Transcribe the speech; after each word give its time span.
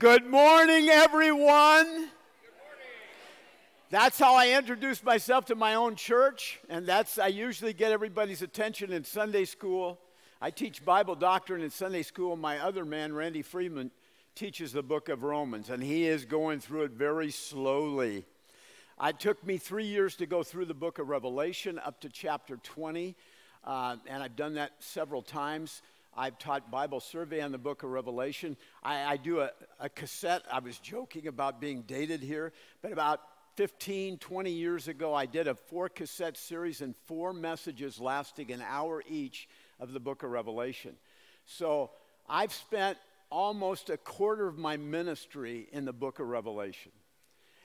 Good 0.00 0.24
morning, 0.24 0.88
everyone. 0.88 2.08
That's 3.90 4.18
how 4.18 4.34
I 4.34 4.52
introduce 4.56 5.04
myself 5.04 5.44
to 5.46 5.54
my 5.54 5.74
own 5.74 5.94
church, 5.94 6.58
and 6.70 6.86
that's 6.86 7.18
I 7.18 7.26
usually 7.26 7.74
get 7.74 7.92
everybody's 7.92 8.40
attention 8.40 8.94
in 8.94 9.04
Sunday 9.04 9.44
school. 9.44 10.00
I 10.40 10.52
teach 10.52 10.82
Bible 10.86 11.16
doctrine 11.16 11.60
in 11.60 11.68
Sunday 11.68 12.02
school. 12.02 12.34
My 12.34 12.60
other 12.60 12.86
man, 12.86 13.12
Randy 13.12 13.42
Freeman, 13.42 13.90
teaches 14.34 14.72
the 14.72 14.82
book 14.82 15.10
of 15.10 15.22
Romans, 15.22 15.68
and 15.68 15.82
he 15.82 16.06
is 16.06 16.24
going 16.24 16.60
through 16.60 16.84
it 16.84 16.92
very 16.92 17.30
slowly. 17.30 18.24
It 19.04 19.20
took 19.20 19.44
me 19.44 19.58
three 19.58 19.84
years 19.84 20.16
to 20.16 20.24
go 20.24 20.42
through 20.42 20.64
the 20.64 20.72
book 20.72 20.98
of 20.98 21.10
Revelation 21.10 21.78
up 21.78 22.00
to 22.00 22.08
chapter 22.08 22.56
20, 22.56 23.14
uh, 23.64 23.96
and 24.06 24.22
I've 24.22 24.36
done 24.36 24.54
that 24.54 24.72
several 24.78 25.20
times. 25.20 25.82
I've 26.16 26.38
taught 26.38 26.70
Bible 26.70 27.00
survey 27.00 27.40
on 27.40 27.52
the 27.52 27.58
book 27.58 27.82
of 27.82 27.90
Revelation. 27.90 28.56
I, 28.82 29.12
I 29.12 29.16
do 29.16 29.40
a, 29.40 29.50
a 29.78 29.88
cassette. 29.88 30.42
I 30.50 30.58
was 30.58 30.78
joking 30.78 31.28
about 31.28 31.60
being 31.60 31.82
dated 31.82 32.20
here, 32.20 32.52
but 32.82 32.92
about 32.92 33.20
15, 33.56 34.18
20 34.18 34.50
years 34.50 34.88
ago, 34.88 35.14
I 35.14 35.26
did 35.26 35.46
a 35.46 35.54
four 35.54 35.88
cassette 35.88 36.36
series 36.36 36.80
and 36.80 36.94
four 37.06 37.32
messages 37.32 38.00
lasting 38.00 38.50
an 38.52 38.62
hour 38.66 39.02
each 39.08 39.48
of 39.78 39.92
the 39.92 40.00
book 40.00 40.22
of 40.22 40.30
Revelation. 40.30 40.96
So 41.46 41.90
I've 42.28 42.52
spent 42.52 42.98
almost 43.30 43.90
a 43.90 43.96
quarter 43.96 44.46
of 44.46 44.58
my 44.58 44.76
ministry 44.76 45.68
in 45.72 45.84
the 45.84 45.92
book 45.92 46.18
of 46.18 46.26
Revelation. 46.26 46.92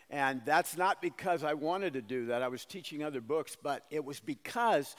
And 0.10 0.42
that's 0.46 0.78
not 0.78 1.02
because 1.02 1.44
I 1.44 1.54
wanted 1.54 1.94
to 1.94 2.02
do 2.02 2.28
that. 2.28 2.44
I 2.44 2.48
was 2.48 2.64
teaching 2.66 3.04
other 3.04 3.22
books, 3.22 3.58
but 3.62 3.86
it 3.90 4.06
was 4.06 4.20
because 4.20 4.96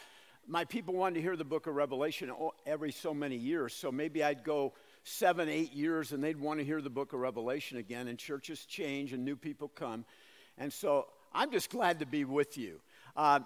my 0.48 0.64
people 0.64 0.94
wanted 0.94 1.16
to 1.16 1.22
hear 1.22 1.36
the 1.36 1.44
book 1.44 1.66
of 1.66 1.74
Revelation 1.74 2.30
every 2.66 2.92
so 2.92 3.12
many 3.12 3.36
years. 3.36 3.74
So 3.74 3.90
maybe 3.90 4.22
I'd 4.22 4.44
go 4.44 4.74
seven, 5.02 5.48
eight 5.48 5.72
years 5.72 6.12
and 6.12 6.22
they'd 6.22 6.38
want 6.38 6.60
to 6.60 6.64
hear 6.64 6.80
the 6.80 6.90
book 6.90 7.12
of 7.12 7.20
Revelation 7.20 7.78
again. 7.78 8.08
And 8.08 8.18
churches 8.18 8.64
change 8.64 9.12
and 9.12 9.24
new 9.24 9.36
people 9.36 9.68
come. 9.68 10.04
And 10.58 10.72
so 10.72 11.06
I'm 11.32 11.50
just 11.50 11.70
glad 11.70 11.98
to 11.98 12.06
be 12.06 12.24
with 12.24 12.56
you. 12.56 12.80
Uh, 13.16 13.40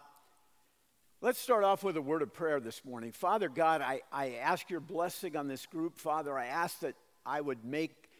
let's 1.20 1.39
start 1.39 1.64
off 1.64 1.83
with 1.83 1.97
a 1.97 2.02
word 2.02 2.22
of 2.22 2.33
prayer 2.33 2.61
this 2.61 2.84
morning. 2.84 3.12
Father 3.12 3.48
God, 3.48 3.80
I, 3.80 4.00
I 4.12 4.34
ask 4.34 4.69
your 4.70 4.80
blessing 4.80 5.36
on 5.36 5.48
this 5.48 5.67
group. 5.67 5.98
Father, 5.98 6.36
I 6.36 6.46
ask 6.46 6.80
that 6.80 6.94
I 7.24 7.41
would 7.41 7.64
make 7.64 8.11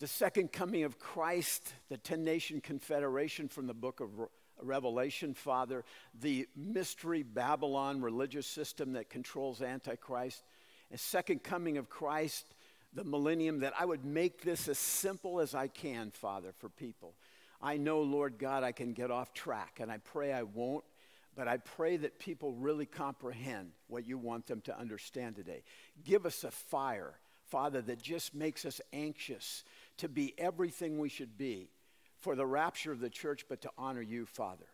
the 0.00 0.06
second 0.06 0.50
coming 0.50 0.84
of 0.84 0.98
Christ, 0.98 1.74
the 1.90 1.98
10 1.98 2.24
nation 2.24 2.60
confederation 2.60 3.48
from 3.48 3.66
the 3.66 3.74
book 3.74 4.00
of 4.00 4.08
Revelation, 4.10 4.39
Father, 5.34 5.84
the 6.20 6.48
mystery 6.56 7.22
Babylon 7.22 8.00
religious 8.00 8.46
system 8.46 8.92
that 8.92 9.10
controls 9.10 9.62
Antichrist, 9.62 10.42
a 10.92 10.98
second 10.98 11.42
coming 11.42 11.78
of 11.78 11.88
Christ, 11.88 12.46
the 12.92 13.04
millennium, 13.04 13.60
that 13.60 13.74
I 13.78 13.84
would 13.84 14.04
make 14.04 14.42
this 14.42 14.68
as 14.68 14.78
simple 14.78 15.40
as 15.40 15.54
I 15.54 15.68
can, 15.68 16.10
Father, 16.10 16.52
for 16.58 16.68
people. 16.68 17.14
I 17.62 17.76
know, 17.76 18.00
Lord 18.00 18.38
God, 18.38 18.64
I 18.64 18.72
can 18.72 18.92
get 18.92 19.10
off 19.10 19.32
track, 19.32 19.78
and 19.80 19.90
I 19.92 19.98
pray 19.98 20.32
I 20.32 20.42
won't, 20.42 20.84
but 21.36 21.46
I 21.46 21.58
pray 21.58 21.96
that 21.98 22.18
people 22.18 22.52
really 22.54 22.86
comprehend 22.86 23.72
what 23.86 24.06
you 24.06 24.18
want 24.18 24.46
them 24.46 24.60
to 24.62 24.78
understand 24.78 25.36
today. 25.36 25.62
Give 26.04 26.26
us 26.26 26.42
a 26.42 26.50
fire, 26.50 27.14
Father, 27.48 27.80
that 27.82 28.02
just 28.02 28.34
makes 28.34 28.64
us 28.64 28.80
anxious 28.92 29.62
to 29.98 30.08
be 30.08 30.34
everything 30.38 30.98
we 30.98 31.08
should 31.08 31.36
be 31.36 31.68
for 32.20 32.34
the 32.34 32.46
rapture 32.46 32.92
of 32.92 33.00
the 33.00 33.10
church, 33.10 33.46
but 33.48 33.62
to 33.62 33.70
honor 33.76 34.02
you, 34.02 34.26
Father. 34.26 34.66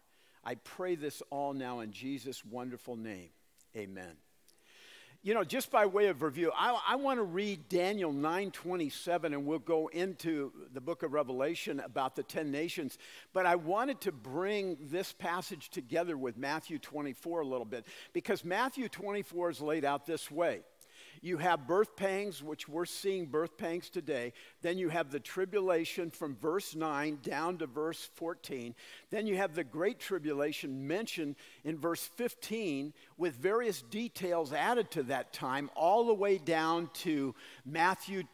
I 0.45 0.57
pray 0.57 0.95
this 0.95 1.23
all 1.31 1.53
now 1.53 1.81
in 1.81 1.93
Jesus' 1.93 2.45
wonderful 2.45 2.97
name. 2.97 3.31
Amen. 3.77 4.17
You 5.27 5.35
know, 5.35 5.43
just 5.43 5.73
by 5.73 5.87
way 5.87 6.07
of 6.07 6.23
review, 6.23 6.53
I, 6.57 6.79
I 6.91 6.95
want 6.95 7.19
to 7.19 7.25
read 7.25 7.69
Daniel 7.69 8.13
9:27, 8.13 9.25
and 9.25 9.45
we'll 9.45 9.59
go 9.59 9.89
into 9.89 10.53
the 10.73 10.81
book 10.81 11.03
of 11.03 11.13
Revelation 11.13 11.81
about 11.81 12.15
the 12.15 12.23
ten 12.23 12.53
nations. 12.53 12.97
But 13.33 13.45
I 13.45 13.57
wanted 13.57 14.01
to 14.03 14.13
bring 14.13 14.77
this 14.81 15.13
passage 15.13 15.71
together 15.71 16.17
with 16.17 16.37
Matthew 16.37 16.79
24 16.79 17.41
a 17.41 17.45
little 17.45 17.65
bit 17.65 17.87
because 18.13 18.45
Matthew 18.45 18.89
24 18.89 19.51
is 19.51 19.61
laid 19.61 19.85
out 19.85 20.07
this 20.07 20.31
way. 20.31 20.61
You 21.23 21.39
have 21.39 21.67
birth 21.67 21.97
pangs, 21.97 22.43
which 22.43 22.69
we're 22.69 22.85
seeing 22.85 23.27
birth 23.27 23.57
pangs 23.57 23.91
today. 23.91 24.33
Then 24.63 24.79
you 24.79 24.89
have 24.89 25.11
the 25.11 25.21
tribulation 25.21 26.11
from 26.11 26.37
verse 26.37 26.75
9 26.75 27.19
down 27.23 27.59
to 27.59 27.67
verse 27.67 28.09
14. 28.15 28.75
Then 29.11 29.27
you 29.27 29.37
have 29.37 29.55
the 29.55 29.65
great 29.65 29.99
tribulation 29.99 30.87
mentioned 30.87 31.37
in 31.65 31.79
verse 31.79 32.09
15 32.17 32.93
with 33.17 33.35
various 33.37 33.83
details 33.83 34.53
added 34.53 34.91
to 34.93 35.03
that 35.05 35.33
time, 35.33 35.71
all 35.75 36.07
the 36.07 36.15
way 36.15 36.39
down 36.39 36.91
to 36.95 37.35
Matthew 37.65 38.25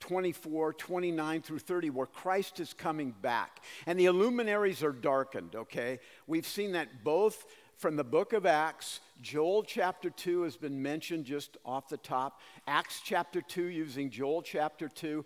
24, 0.00 0.74
29 0.74 1.42
through 1.42 1.58
30, 1.58 1.90
where 1.90 2.06
Christ 2.06 2.60
is 2.60 2.72
coming 2.72 3.14
back. 3.20 3.62
And 3.86 3.98
the 3.98 4.06
illuminaries 4.06 4.82
are 4.82 4.92
darkened, 4.92 5.54
okay? 5.54 5.98
We've 6.26 6.46
seen 6.46 6.72
that 6.72 7.04
both 7.04 7.44
from 7.78 7.94
the 7.94 8.04
book 8.04 8.32
of 8.32 8.44
Acts. 8.44 9.00
Joel 9.22 9.62
chapter 9.62 10.10
2 10.10 10.42
has 10.42 10.56
been 10.56 10.82
mentioned 10.82 11.24
just 11.24 11.56
off 11.64 11.88
the 11.88 11.96
top. 11.96 12.40
Acts 12.66 13.00
chapter 13.04 13.40
2, 13.40 13.62
using 13.62 14.10
Joel 14.10 14.42
chapter 14.42 14.88
2. 14.88 15.24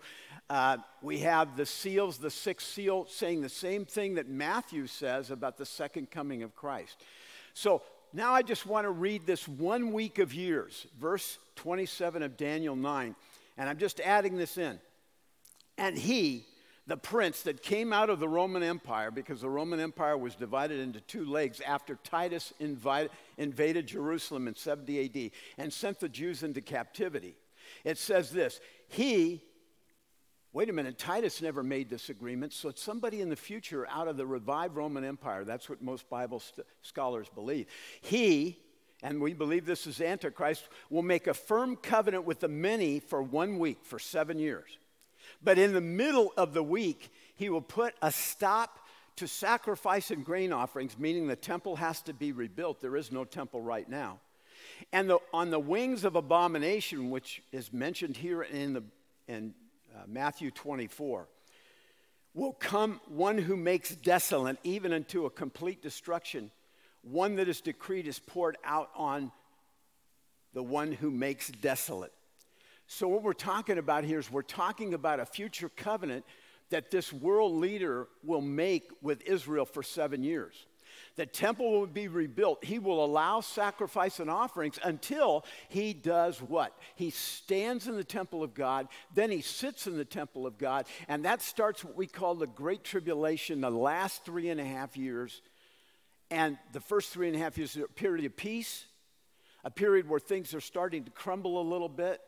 Uh, 0.49 0.77
we 1.01 1.19
have 1.19 1.57
the 1.57 1.65
seals, 1.65 2.19
the 2.19 2.29
sixth 2.29 2.67
seal, 2.67 3.07
saying 3.09 3.41
the 3.41 3.49
same 3.49 3.85
thing 3.85 4.15
that 4.15 4.29
Matthew 4.29 4.85
says 4.85 5.31
about 5.31 5.57
the 5.57 5.65
second 5.65 6.11
coming 6.11 6.43
of 6.43 6.55
Christ. 6.55 7.03
So 7.55 7.81
now 8.13 8.33
I 8.33 8.43
just 8.43 8.67
want 8.67 8.85
to 8.85 8.91
read 8.91 9.25
this 9.25 9.47
one 9.47 9.91
week 9.91 10.19
of 10.19 10.31
years, 10.33 10.85
verse 10.99 11.39
27 11.55 12.21
of 12.21 12.37
Daniel 12.37 12.75
9. 12.75 13.15
And 13.57 13.69
I'm 13.69 13.79
just 13.79 13.99
adding 13.99 14.37
this 14.37 14.59
in. 14.59 14.79
And 15.79 15.97
he, 15.97 16.45
the 16.85 16.97
prince 16.97 17.43
that 17.43 17.63
came 17.63 17.93
out 17.93 18.09
of 18.09 18.19
the 18.19 18.27
Roman 18.27 18.61
Empire, 18.61 19.09
because 19.09 19.41
the 19.41 19.49
Roman 19.49 19.79
Empire 19.79 20.17
was 20.17 20.35
divided 20.35 20.79
into 20.79 20.99
two 21.01 21.25
legs 21.25 21.61
after 21.61 21.95
Titus 22.03 22.53
invite, 22.59 23.09
invaded 23.37 23.87
Jerusalem 23.87 24.47
in 24.47 24.55
70 24.55 25.05
AD 25.05 25.31
and 25.57 25.71
sent 25.71 25.99
the 25.99 26.09
Jews 26.09 26.43
into 26.43 26.59
captivity. 26.61 27.35
It 27.85 27.97
says 27.97 28.31
this 28.31 28.59
He, 28.89 29.41
wait 30.51 30.69
a 30.69 30.73
minute, 30.73 30.97
Titus 30.97 31.41
never 31.41 31.63
made 31.63 31.89
this 31.89 32.09
agreement, 32.09 32.51
so 32.51 32.67
it's 32.67 32.83
somebody 32.83 33.21
in 33.21 33.29
the 33.29 33.35
future 33.37 33.87
out 33.89 34.09
of 34.09 34.17
the 34.17 34.25
revived 34.25 34.75
Roman 34.75 35.05
Empire. 35.05 35.45
That's 35.45 35.69
what 35.69 35.81
most 35.81 36.09
Bible 36.09 36.41
st- 36.41 36.67
scholars 36.81 37.27
believe. 37.33 37.67
He, 38.01 38.59
and 39.01 39.21
we 39.21 39.33
believe 39.33 39.65
this 39.65 39.87
is 39.87 40.01
Antichrist, 40.01 40.67
will 40.89 41.01
make 41.01 41.27
a 41.27 41.33
firm 41.33 41.77
covenant 41.77 42.25
with 42.25 42.41
the 42.41 42.49
many 42.49 42.99
for 42.99 43.23
one 43.23 43.57
week, 43.57 43.79
for 43.83 43.99
seven 43.99 44.37
years. 44.37 44.77
But 45.43 45.57
in 45.57 45.73
the 45.73 45.81
middle 45.81 46.33
of 46.37 46.53
the 46.53 46.63
week, 46.63 47.11
he 47.35 47.49
will 47.49 47.61
put 47.61 47.93
a 48.01 48.11
stop 48.11 48.79
to 49.17 49.27
sacrifice 49.27 50.09
and 50.09 50.25
grain 50.25 50.51
offerings, 50.51 50.97
meaning 50.97 51.27
the 51.27 51.35
temple 51.35 51.75
has 51.75 52.01
to 52.03 52.13
be 52.13 52.31
rebuilt. 52.31 52.81
There 52.81 52.95
is 52.95 53.11
no 53.11 53.25
temple 53.25 53.61
right 53.61 53.87
now. 53.87 54.19
And 54.91 55.09
the, 55.09 55.19
on 55.33 55.51
the 55.51 55.59
wings 55.59 56.03
of 56.03 56.15
abomination, 56.15 57.09
which 57.09 57.43
is 57.51 57.71
mentioned 57.71 58.17
here 58.17 58.43
in, 58.43 58.73
the, 58.73 58.83
in 59.27 59.53
uh, 59.95 60.03
Matthew 60.07 60.51
24, 60.51 61.27
will 62.33 62.53
come 62.53 62.99
one 63.07 63.37
who 63.37 63.55
makes 63.55 63.95
desolate, 63.95 64.57
even 64.63 64.91
unto 64.93 65.25
a 65.25 65.29
complete 65.29 65.81
destruction. 65.83 66.49
One 67.03 67.35
that 67.35 67.47
is 67.47 67.61
decreed 67.61 68.07
is 68.07 68.17
poured 68.17 68.57
out 68.63 68.89
on 68.95 69.31
the 70.53 70.63
one 70.63 70.91
who 70.91 71.11
makes 71.11 71.49
desolate. 71.49 72.13
So, 72.87 73.07
what 73.07 73.23
we're 73.23 73.33
talking 73.33 73.77
about 73.77 74.03
here 74.03 74.19
is 74.19 74.31
we're 74.31 74.41
talking 74.41 74.93
about 74.93 75.19
a 75.19 75.25
future 75.25 75.69
covenant 75.69 76.25
that 76.69 76.91
this 76.91 77.13
world 77.13 77.53
leader 77.53 78.07
will 78.23 78.41
make 78.41 78.89
with 79.01 79.21
Israel 79.27 79.65
for 79.65 79.83
seven 79.83 80.23
years. 80.23 80.65
The 81.15 81.25
temple 81.25 81.71
will 81.71 81.87
be 81.87 82.07
rebuilt. 82.07 82.63
He 82.63 82.79
will 82.79 83.03
allow 83.03 83.41
sacrifice 83.41 84.19
and 84.19 84.29
offerings 84.29 84.79
until 84.83 85.45
he 85.69 85.93
does 85.93 86.41
what? 86.41 86.75
He 86.95 87.11
stands 87.11 87.87
in 87.87 87.95
the 87.95 88.03
temple 88.03 88.43
of 88.43 88.53
God, 88.53 88.87
then 89.13 89.29
he 89.29 89.41
sits 89.41 89.85
in 89.85 89.97
the 89.97 90.05
temple 90.05 90.47
of 90.47 90.57
God, 90.57 90.87
and 91.07 91.25
that 91.25 91.41
starts 91.41 91.83
what 91.83 91.95
we 91.95 92.07
call 92.07 92.35
the 92.35 92.47
Great 92.47 92.83
Tribulation, 92.83 93.61
the 93.61 93.69
last 93.69 94.25
three 94.25 94.49
and 94.49 94.59
a 94.59 94.65
half 94.65 94.97
years. 94.97 95.41
And 96.31 96.57
the 96.71 96.79
first 96.79 97.11
three 97.11 97.27
and 97.27 97.35
a 97.35 97.39
half 97.39 97.57
years 97.57 97.75
is 97.75 97.83
a 97.83 97.87
period 97.87 98.25
of 98.25 98.35
peace, 98.35 98.85
a 99.63 99.69
period 99.69 100.09
where 100.09 100.19
things 100.19 100.55
are 100.55 100.61
starting 100.61 101.03
to 101.03 101.11
crumble 101.11 101.61
a 101.61 101.67
little 101.67 101.89
bit 101.89 102.19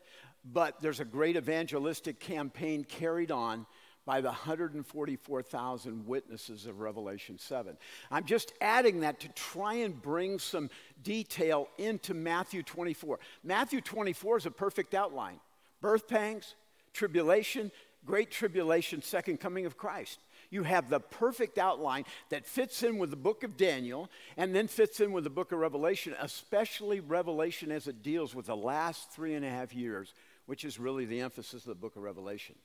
but 0.54 0.82
there's 0.82 1.00
a 1.00 1.06
great 1.06 1.36
evangelistic 1.36 2.20
campaign 2.20 2.84
carried 2.84 3.32
on 3.32 3.66
by 4.06 4.22
the 4.22 4.28
144,000 4.28 6.08
witnesses 6.08 6.68
of 6.68 6.80
Revelation 6.80 7.40
7. 7.40 7.76
I'm 8.12 8.26
just 8.26 8.54
adding 8.62 9.00
that 9.00 9.20
to 9.22 9.30
try 9.30 9.76
and 9.76 10.00
bring 10.00 10.38
some 10.38 10.70
detail 11.02 11.70
into 11.80 12.14
Matthew 12.14 12.62
24. 12.62 13.20
Matthew 13.44 13.82
24 13.82 14.38
is 14.38 14.46
a 14.46 14.52
perfect 14.52 14.94
outline 14.94 15.40
birth 15.82 16.08
pangs, 16.08 16.56
tribulation, 16.94 17.72
great 18.06 18.32
tribulation, 18.32 19.02
second 19.02 19.40
coming 19.40 19.66
of 19.66 19.78
Christ. 19.78 20.20
You 20.52 20.64
have 20.64 20.90
the 20.90 21.00
perfect 21.00 21.58
outline 21.58 22.06
that 22.30 22.46
fits 22.46 22.84
in 22.84 22.98
with 22.98 23.10
the 23.10 23.16
book 23.16 23.44
of 23.44 23.58
Daniel 23.58 24.10
and 24.38 24.56
then 24.56 24.68
fits 24.68 25.00
in 25.00 25.12
with 25.12 25.24
the 25.24 25.30
book 25.30 25.52
of 25.52 25.60
Revelation, 25.60 26.16
especially 26.22 27.00
Revelation 27.00 27.72
as 27.72 27.88
it 27.88 28.04
deals 28.04 28.36
with 28.36 28.46
the 28.46 28.56
last 28.56 29.12
three 29.12 29.34
and 29.34 29.44
a 29.44 29.50
half 29.50 29.74
years 29.74 30.14
which 30.46 30.64
is 30.64 30.80
really 30.80 31.06
the 31.06 31.22
emphasis 31.22 31.64
of 31.64 31.70
the 31.70 31.76
book 31.76 31.96
of 31.96 32.04
Revelation. 32.04 32.56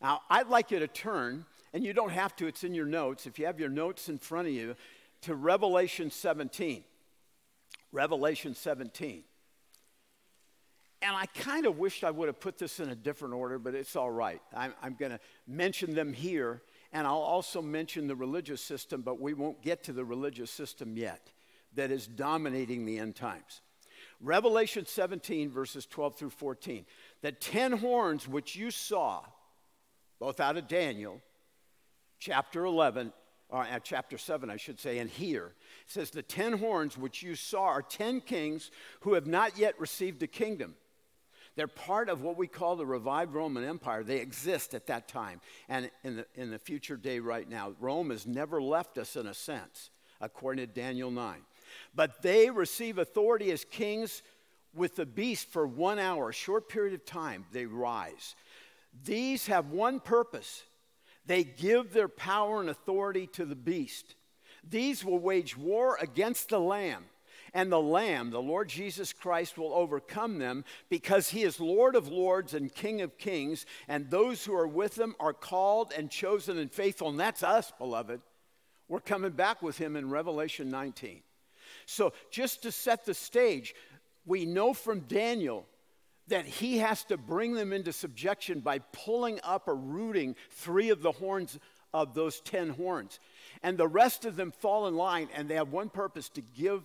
Now, 0.00 0.22
I'd 0.30 0.48
like 0.48 0.70
you 0.70 0.78
to 0.78 0.88
turn, 0.88 1.44
and 1.72 1.84
you 1.84 1.92
don't 1.92 2.10
have 2.10 2.34
to, 2.36 2.46
it's 2.46 2.64
in 2.64 2.74
your 2.74 2.86
notes. 2.86 3.26
If 3.26 3.38
you 3.38 3.46
have 3.46 3.60
your 3.60 3.68
notes 3.68 4.08
in 4.08 4.18
front 4.18 4.48
of 4.48 4.54
you, 4.54 4.76
to 5.22 5.34
Revelation 5.34 6.10
17. 6.10 6.84
Revelation 7.92 8.54
17. 8.54 9.22
And 11.00 11.16
I 11.16 11.26
kind 11.26 11.66
of 11.66 11.78
wished 11.78 12.02
I 12.02 12.10
would 12.10 12.26
have 12.28 12.40
put 12.40 12.58
this 12.58 12.80
in 12.80 12.88
a 12.88 12.94
different 12.94 13.34
order, 13.34 13.58
but 13.58 13.74
it's 13.74 13.94
all 13.94 14.10
right. 14.10 14.40
I'm, 14.54 14.74
I'm 14.82 14.96
going 14.98 15.12
to 15.12 15.20
mention 15.46 15.94
them 15.94 16.12
here, 16.12 16.62
and 16.92 17.06
I'll 17.06 17.14
also 17.14 17.62
mention 17.62 18.08
the 18.08 18.16
religious 18.16 18.60
system, 18.60 19.02
but 19.02 19.20
we 19.20 19.32
won't 19.32 19.62
get 19.62 19.84
to 19.84 19.92
the 19.92 20.04
religious 20.04 20.50
system 20.50 20.96
yet 20.96 21.30
that 21.74 21.90
is 21.90 22.06
dominating 22.06 22.84
the 22.84 22.98
end 22.98 23.14
times. 23.14 23.60
Revelation 24.20 24.86
17, 24.86 25.50
verses 25.50 25.86
12 25.86 26.16
through 26.16 26.30
14. 26.30 26.84
The 27.22 27.32
ten 27.32 27.72
horns 27.72 28.28
which 28.28 28.56
you 28.56 28.70
saw, 28.70 29.22
both 30.18 30.40
out 30.40 30.56
of 30.56 30.68
Daniel, 30.68 31.20
chapter 32.18 32.64
11, 32.64 33.12
or 33.50 33.64
at 33.64 33.84
chapter 33.84 34.18
7, 34.18 34.50
I 34.50 34.56
should 34.56 34.78
say, 34.78 34.98
and 34.98 35.08
here, 35.08 35.54
says, 35.86 36.10
The 36.10 36.22
ten 36.22 36.58
horns 36.58 36.98
which 36.98 37.22
you 37.22 37.34
saw 37.34 37.64
are 37.64 37.82
ten 37.82 38.20
kings 38.20 38.70
who 39.00 39.14
have 39.14 39.26
not 39.26 39.58
yet 39.58 39.78
received 39.80 40.22
a 40.22 40.26
kingdom. 40.26 40.74
They're 41.56 41.66
part 41.66 42.08
of 42.08 42.22
what 42.22 42.36
we 42.36 42.46
call 42.46 42.76
the 42.76 42.86
revived 42.86 43.34
Roman 43.34 43.64
Empire. 43.64 44.04
They 44.04 44.18
exist 44.18 44.74
at 44.74 44.86
that 44.86 45.08
time 45.08 45.40
and 45.68 45.90
in 46.04 46.16
the, 46.16 46.26
in 46.36 46.50
the 46.52 46.58
future 46.58 46.96
day 46.96 47.18
right 47.18 47.48
now. 47.48 47.74
Rome 47.80 48.10
has 48.10 48.28
never 48.28 48.62
left 48.62 48.96
us 48.96 49.16
in 49.16 49.26
a 49.26 49.34
sense, 49.34 49.90
according 50.20 50.64
to 50.64 50.72
Daniel 50.72 51.10
9. 51.10 51.40
But 51.96 52.22
they 52.22 52.48
receive 52.48 52.98
authority 52.98 53.50
as 53.50 53.64
kings 53.64 54.22
with 54.74 54.96
the 54.96 55.06
beast 55.06 55.48
for 55.48 55.66
one 55.66 55.98
hour, 55.98 56.28
a 56.28 56.34
short 56.34 56.68
period 56.68 56.94
of 56.94 57.04
time, 57.04 57.46
they 57.52 57.66
rise. 57.66 58.34
These 59.04 59.46
have 59.46 59.70
one 59.70 60.00
purpose 60.00 60.64
they 61.26 61.44
give 61.44 61.92
their 61.92 62.08
power 62.08 62.58
and 62.58 62.70
authority 62.70 63.26
to 63.34 63.44
the 63.44 63.54
beast. 63.54 64.14
These 64.68 65.04
will 65.04 65.18
wage 65.18 65.58
war 65.58 65.98
against 66.00 66.48
the 66.48 66.58
Lamb 66.58 67.04
and 67.54 67.70
the 67.70 67.80
Lamb, 67.80 68.30
the 68.30 68.42
Lord 68.42 68.68
Jesus 68.68 69.12
Christ, 69.12 69.58
will 69.58 69.72
overcome 69.72 70.38
them 70.38 70.64
because 70.88 71.30
he 71.30 71.42
is 71.42 71.60
Lord 71.60 71.96
of 71.96 72.08
lords 72.08 72.54
and 72.54 72.74
King 72.74 73.00
of 73.00 73.18
kings, 73.18 73.66
and 73.88 74.10
those 74.10 74.44
who 74.44 74.54
are 74.54 74.66
with 74.66 74.98
him 74.98 75.14
are 75.20 75.32
called 75.32 75.92
and 75.96 76.10
chosen 76.10 76.58
and 76.58 76.70
faithful. 76.70 77.08
And 77.08 77.20
that's 77.20 77.42
us, 77.42 77.72
beloved. 77.78 78.20
We're 78.88 79.00
coming 79.00 79.32
back 79.32 79.62
with 79.62 79.78
him 79.78 79.96
in 79.96 80.10
Revelation 80.10 80.70
19. 80.70 81.22
So, 81.86 82.12
just 82.30 82.62
to 82.62 82.72
set 82.72 83.04
the 83.04 83.14
stage, 83.14 83.74
we 84.28 84.44
know 84.44 84.74
from 84.74 85.00
Daniel 85.00 85.66
that 86.28 86.44
he 86.44 86.78
has 86.78 87.04
to 87.04 87.16
bring 87.16 87.54
them 87.54 87.72
into 87.72 87.92
subjection 87.92 88.60
by 88.60 88.78
pulling 88.78 89.40
up 89.42 89.66
or 89.66 89.74
rooting 89.74 90.36
three 90.50 90.90
of 90.90 91.00
the 91.00 91.12
horns 91.12 91.58
of 91.94 92.14
those 92.14 92.40
ten 92.40 92.68
horns. 92.68 93.18
And 93.62 93.78
the 93.78 93.88
rest 93.88 94.26
of 94.26 94.36
them 94.36 94.52
fall 94.52 94.86
in 94.86 94.94
line, 94.94 95.28
and 95.34 95.48
they 95.48 95.54
have 95.54 95.72
one 95.72 95.88
purpose 95.88 96.28
to 96.30 96.42
give 96.42 96.84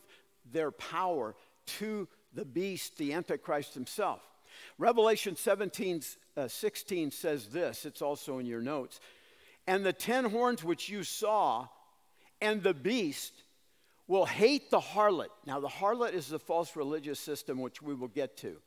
their 0.52 0.72
power 0.72 1.36
to 1.66 2.08
the 2.34 2.46
beast, 2.46 2.98
the 2.98 3.14
Antichrist 3.14 3.74
himself. 3.74 4.22
Revelation 4.78 5.36
17, 5.36 6.02
uh, 6.38 6.48
16 6.48 7.12
says 7.12 7.48
this, 7.48 7.86
it's 7.86 8.02
also 8.02 8.40
in 8.40 8.46
your 8.46 8.62
notes. 8.62 9.00
And 9.68 9.86
the 9.86 9.94
ten 9.94 10.26
horns 10.26 10.64
which 10.64 10.90
you 10.90 11.04
saw, 11.04 11.68
and 12.42 12.64
the 12.64 12.74
beast 12.74 13.43
will 14.08 14.26
hate 14.26 14.70
the 14.70 14.80
harlot. 14.80 15.30
Now, 15.46 15.60
the 15.60 15.68
harlot 15.68 16.14
is 16.14 16.28
the 16.28 16.40
false 16.40 16.76
religious 16.76 17.20
system, 17.20 17.62
which 17.62 17.82
we 17.82 17.94
will 17.94 18.08
get 18.08 18.38
to. 18.38 18.58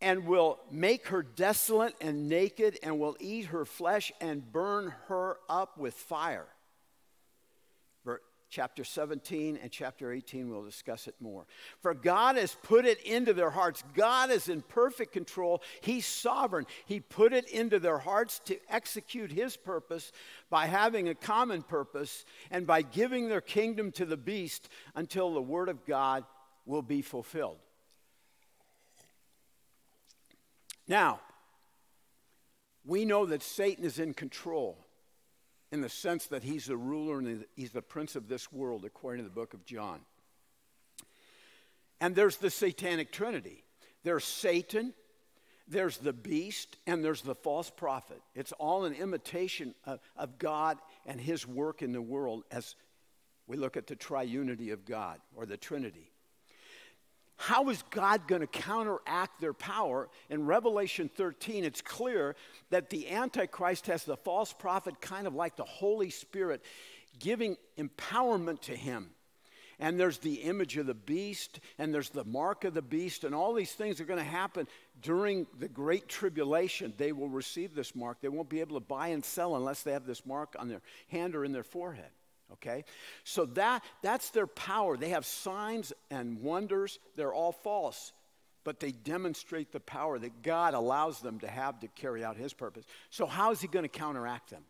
And 0.00 0.26
will 0.26 0.60
make 0.70 1.08
her 1.08 1.22
desolate 1.22 1.94
and 2.00 2.28
naked, 2.28 2.78
and 2.82 2.98
will 2.98 3.16
eat 3.18 3.46
her 3.46 3.64
flesh 3.64 4.12
and 4.20 4.52
burn 4.52 4.92
her 5.08 5.38
up 5.48 5.78
with 5.78 5.94
fire 5.94 6.46
chapter 8.54 8.84
17 8.84 9.58
and 9.60 9.72
chapter 9.72 10.12
18 10.12 10.48
we'll 10.48 10.62
discuss 10.62 11.08
it 11.08 11.16
more. 11.18 11.44
For 11.82 11.92
god 11.92 12.36
has 12.36 12.56
put 12.62 12.86
it 12.86 13.00
into 13.02 13.32
their 13.32 13.50
hearts. 13.50 13.82
God 13.94 14.30
is 14.30 14.48
in 14.48 14.62
perfect 14.62 15.12
control. 15.12 15.60
He's 15.80 16.06
sovereign. 16.06 16.64
He 16.86 17.00
put 17.00 17.32
it 17.32 17.48
into 17.48 17.80
their 17.80 17.98
hearts 17.98 18.40
to 18.44 18.56
execute 18.70 19.32
his 19.32 19.56
purpose 19.56 20.12
by 20.50 20.66
having 20.66 21.08
a 21.08 21.16
common 21.16 21.62
purpose 21.62 22.24
and 22.48 22.64
by 22.64 22.82
giving 22.82 23.28
their 23.28 23.40
kingdom 23.40 23.90
to 23.90 24.04
the 24.04 24.16
beast 24.16 24.68
until 24.94 25.34
the 25.34 25.42
word 25.42 25.68
of 25.68 25.84
god 25.84 26.24
will 26.64 26.82
be 26.82 27.02
fulfilled. 27.02 27.58
Now 30.86 31.18
we 32.86 33.04
know 33.04 33.26
that 33.26 33.42
satan 33.42 33.84
is 33.84 33.98
in 33.98 34.14
control 34.14 34.83
in 35.74 35.80
the 35.80 35.88
sense 35.88 36.26
that 36.26 36.44
he's 36.44 36.66
the 36.66 36.76
ruler 36.76 37.18
and 37.18 37.44
he's 37.56 37.72
the 37.72 37.82
prince 37.82 38.14
of 38.14 38.28
this 38.28 38.52
world, 38.52 38.84
according 38.84 39.24
to 39.24 39.28
the 39.28 39.34
book 39.34 39.54
of 39.54 39.66
John. 39.66 39.98
And 42.00 42.14
there's 42.14 42.36
the 42.36 42.48
satanic 42.48 43.10
trinity 43.10 43.64
there's 44.04 44.24
Satan, 44.24 44.94
there's 45.66 45.96
the 45.96 46.12
beast, 46.12 46.76
and 46.86 47.04
there's 47.04 47.22
the 47.22 47.34
false 47.34 47.70
prophet. 47.70 48.20
It's 48.36 48.52
all 48.52 48.84
an 48.84 48.92
imitation 48.92 49.74
of, 49.84 49.98
of 50.16 50.38
God 50.38 50.78
and 51.06 51.20
his 51.20 51.44
work 51.44 51.82
in 51.82 51.90
the 51.90 52.02
world 52.02 52.44
as 52.52 52.76
we 53.48 53.56
look 53.56 53.76
at 53.76 53.88
the 53.88 53.96
triunity 53.96 54.72
of 54.72 54.84
God 54.84 55.18
or 55.34 55.44
the 55.44 55.56
Trinity. 55.56 56.12
How 57.36 57.68
is 57.68 57.82
God 57.90 58.28
going 58.28 58.42
to 58.42 58.46
counteract 58.46 59.40
their 59.40 59.52
power? 59.52 60.08
In 60.30 60.46
Revelation 60.46 61.10
13, 61.14 61.64
it's 61.64 61.82
clear 61.82 62.36
that 62.70 62.90
the 62.90 63.10
Antichrist 63.10 63.86
has 63.88 64.04
the 64.04 64.16
false 64.16 64.52
prophet 64.52 65.00
kind 65.00 65.26
of 65.26 65.34
like 65.34 65.56
the 65.56 65.64
Holy 65.64 66.10
Spirit 66.10 66.62
giving 67.18 67.56
empowerment 67.78 68.60
to 68.62 68.76
him. 68.76 69.10
And 69.80 69.98
there's 69.98 70.18
the 70.18 70.34
image 70.34 70.76
of 70.76 70.86
the 70.86 70.94
beast, 70.94 71.58
and 71.78 71.92
there's 71.92 72.10
the 72.10 72.24
mark 72.24 72.62
of 72.62 72.74
the 72.74 72.82
beast, 72.82 73.24
and 73.24 73.34
all 73.34 73.52
these 73.52 73.72
things 73.72 74.00
are 74.00 74.04
going 74.04 74.20
to 74.20 74.24
happen 74.24 74.68
during 75.02 75.48
the 75.58 75.68
Great 75.68 76.08
Tribulation. 76.08 76.94
They 76.96 77.10
will 77.10 77.28
receive 77.28 77.74
this 77.74 77.96
mark. 77.96 78.18
They 78.20 78.28
won't 78.28 78.48
be 78.48 78.60
able 78.60 78.78
to 78.78 78.86
buy 78.86 79.08
and 79.08 79.24
sell 79.24 79.56
unless 79.56 79.82
they 79.82 79.92
have 79.92 80.06
this 80.06 80.24
mark 80.24 80.54
on 80.56 80.68
their 80.68 80.82
hand 81.08 81.34
or 81.34 81.44
in 81.44 81.50
their 81.50 81.64
forehead 81.64 82.10
okay? 82.54 82.84
So 83.22 83.46
that 83.46 83.84
that's 84.02 84.30
their 84.30 84.46
power. 84.46 84.96
They 84.96 85.10
have 85.10 85.24
signs 85.24 85.92
and 86.10 86.42
wonders. 86.42 86.98
They're 87.16 87.34
all 87.34 87.52
false 87.52 88.12
but 88.64 88.80
they 88.80 88.92
demonstrate 88.92 89.72
the 89.72 89.80
power 89.80 90.18
that 90.18 90.42
god 90.42 90.72
allows 90.72 91.20
them 91.20 91.38
to 91.38 91.46
have 91.46 91.78
to 91.80 91.88
carry 91.88 92.24
out 92.24 92.34
his 92.38 92.54
purpose. 92.54 92.86
So 93.10 93.26
how 93.26 93.52
is 93.52 93.60
he 93.60 93.68
going 93.68 93.82
to 93.82 93.90
counteract 93.90 94.48
them? 94.48 94.62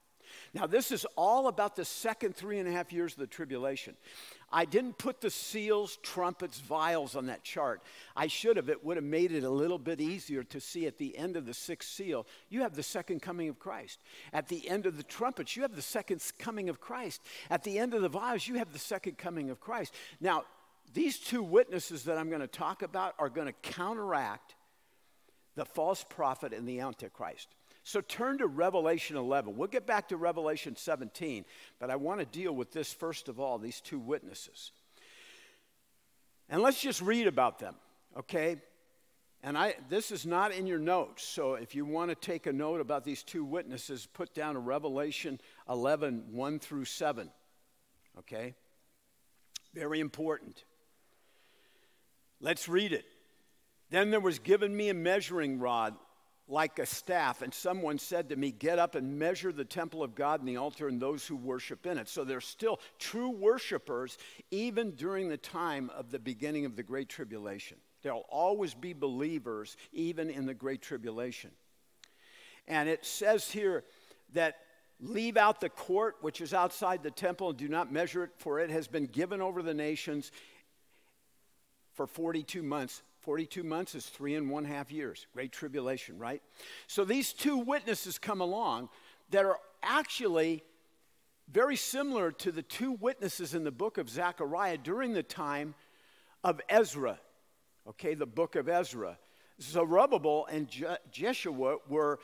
Now, 0.53 0.67
this 0.67 0.91
is 0.91 1.07
all 1.17 1.49
about 1.49 1.77
the 1.77 1.85
second 1.85 2.35
three 2.35 2.59
and 2.59 2.69
a 2.69 2.73
half 2.73 2.93
years 2.93 3.13
of 3.13 3.19
the 3.19 3.27
tribulation. 3.27 3.97
I 4.57 4.67
didn't 4.67 4.99
put 4.99 5.21
the 5.21 5.31
seals, 5.31 5.99
trumpets, 6.01 6.61
vials 6.61 7.17
on 7.17 7.27
that 7.27 7.43
chart. 7.43 7.83
I 8.15 8.29
should 8.29 8.57
have. 8.57 8.69
It 8.69 8.85
would 8.85 8.97
have 8.97 9.05
made 9.05 9.33
it 9.33 9.43
a 9.43 9.51
little 9.51 9.81
bit 9.81 10.01
easier 10.01 10.45
to 10.45 10.61
see 10.61 10.87
at 10.87 10.97
the 10.97 11.19
end 11.19 11.37
of 11.37 11.45
the 11.45 11.53
sixth 11.53 11.91
seal, 11.91 12.25
you 12.51 12.61
have 12.61 12.77
the 12.77 12.83
second 12.85 13.21
coming 13.21 13.49
of 13.49 13.59
Christ. 13.59 13.99
At 14.33 14.47
the 14.47 14.69
end 14.71 14.87
of 14.87 14.97
the 14.97 15.03
trumpets, 15.03 15.57
you 15.57 15.63
have 15.63 15.75
the 15.75 15.83
second 15.83 16.23
coming 16.39 16.69
of 16.69 16.81
Christ. 16.81 17.21
At 17.51 17.65
the 17.65 17.81
end 17.81 17.95
of 17.95 18.03
the 18.03 18.09
vials, 18.09 18.47
you 18.47 18.55
have 18.55 18.73
the 18.73 18.79
second 18.79 19.19
coming 19.19 19.51
of 19.51 19.59
Christ. 19.59 19.93
Now, 20.21 20.45
these 20.93 21.19
two 21.19 21.43
witnesses 21.43 22.05
that 22.05 22.17
I'm 22.17 22.29
going 22.29 22.41
to 22.41 22.47
talk 22.47 22.83
about 22.83 23.17
are 23.19 23.29
going 23.29 23.49
to 23.49 23.71
counteract 23.71 24.55
the 25.57 25.65
false 25.65 26.05
prophet 26.09 26.53
and 26.53 26.69
the 26.69 26.79
Antichrist. 26.79 27.49
So 27.85 28.01
turn 28.01 28.39
to 28.39 28.47
Revelation 28.47 29.17
11. 29.17 29.57
We'll 29.57 29.69
get 29.69 29.87
back 29.87 30.09
to 30.09 30.17
Revelation 30.17 30.75
17, 30.75 31.45
but 31.79 31.91
I 31.91 31.97
want 31.97 32.19
to 32.21 32.27
deal 32.27 32.53
with 32.53 32.73
this 32.73 32.93
first 32.93 33.29
of 33.29 33.39
all, 33.39 33.59
these 33.59 33.83
two 33.83 33.99
witnesses. 33.99 34.73
And 36.49 36.63
let's 36.63 36.81
just 36.81 37.03
read 37.03 37.27
about 37.27 37.59
them, 37.59 37.75
okay? 38.17 38.57
And 39.43 39.59
I, 39.59 39.75
this 39.91 40.11
is 40.11 40.25
not 40.25 40.51
in 40.51 40.67
your 40.67 40.79
notes, 40.79 41.25
so 41.25 41.55
if 41.55 41.75
you 41.75 41.85
want 41.85 42.09
to 42.09 42.15
take 42.15 42.47
a 42.47 42.53
note 42.53 42.81
about 42.81 43.05
these 43.05 43.23
two 43.23 43.45
witnesses, 43.45 44.09
put 44.11 44.33
down 44.33 44.57
Revelation 44.57 45.39
11, 45.69 46.25
1 46.33 46.59
through 46.61 46.87
7, 46.87 47.31
okay? 48.21 48.55
Very 49.75 50.01
important. 50.01 50.65
Let's 52.41 52.67
read 52.67 52.95
it. 52.95 53.05
Then 53.91 54.11
there 54.11 54.21
was 54.21 54.39
given 54.39 54.75
me 54.75 54.89
a 54.89 54.95
measuring 54.95 55.59
rod 55.59 55.95
like 56.47 56.79
a 56.79 56.87
staff, 56.87 57.41
and 57.41 57.55
someone 57.55 57.99
said 57.99 58.29
to 58.29 58.37
me, 58.37 58.51
Get 58.51 58.79
up 58.79 58.95
and 58.95 59.19
measure 59.19 59.53
the 59.53 59.65
temple 59.65 60.03
of 60.03 60.15
God 60.15 60.41
and 60.41 60.49
the 60.49 60.59
altar 60.59 60.89
and 60.89 61.01
those 61.01 61.27
who 61.27 61.37
worship 61.37 61.87
in 61.87 61.99
it. 61.99 62.09
So 62.09 62.25
they're 62.25 62.41
still 62.41 62.81
true 62.99 63.31
worshipers 63.31 64.19
even 64.51 64.93
during 64.93 65.29
the 65.29 65.39
time 65.39 65.91
of 65.97 66.11
the 66.11 66.19
beginning 66.19 66.67
of 66.67 66.77
the 66.77 66.83
Great 66.83 67.09
Tribulation. 67.09 67.79
There'll 68.03 68.27
always 68.29 68.75
be 68.75 68.93
believers 68.93 69.77
even 69.93 70.29
in 70.29 70.45
the 70.45 70.55
Great 70.55 70.83
Tribulation. 70.83 71.51
And 72.69 72.89
it 72.89 73.07
says 73.07 73.51
here 73.51 73.85
that 74.35 74.57
leave 75.01 75.37
out 75.37 75.61
the 75.61 75.69
court 75.71 76.17
which 76.21 76.41
is 76.41 76.53
outside 76.53 77.03
the 77.03 77.11
temple 77.11 77.51
and 77.51 77.59
do 77.59 77.69
not 77.69 77.91
measure 77.91 78.25
it, 78.25 78.31
for 78.37 78.61
it 78.61 78.71
has 78.71 78.87
been 78.87 79.07
given 79.07 79.41
over 79.41 79.63
the 79.63 79.75
nations 79.75 80.31
for 81.95 82.07
42 82.07 82.63
months 82.63 83.03
42 83.25 83.63
months 83.63 83.95
is 83.95 84.07
three 84.07 84.35
and 84.35 84.51
one 84.51 84.67
half 84.67 84.93
years. 84.93 85.27
Great 85.33 85.51
tribulation, 85.51 86.19
right? 86.19 86.43
So 86.87 87.05
these 87.05 87.33
two 87.33 87.57
witnesses 87.57 88.19
come 88.19 88.43
along 88.43 88.91
that 89.31 89.47
are 89.47 89.59
actually 89.83 90.63
very 91.51 91.77
similar 91.77 92.31
to 92.33 92.53
the 92.53 92.63
two 92.63 92.93
witnesses 92.93 93.55
in 93.55 93.65
the 93.65 93.71
book 93.71 93.97
of 93.97 94.11
Zechariah 94.11 94.77
during 94.77 95.15
the 95.15 95.23
time 95.23 95.75
of 96.43 96.61
Ezra. 96.69 97.19
Okay, 97.89 98.15
the 98.15 98.27
book 98.27 98.57
of 98.57 98.69
Ezra. 98.69 99.19
Zerubbabel 99.61 100.47
and 100.51 100.69
Je- 100.69 100.97
Jeshua 101.11 101.79
were 101.89 102.19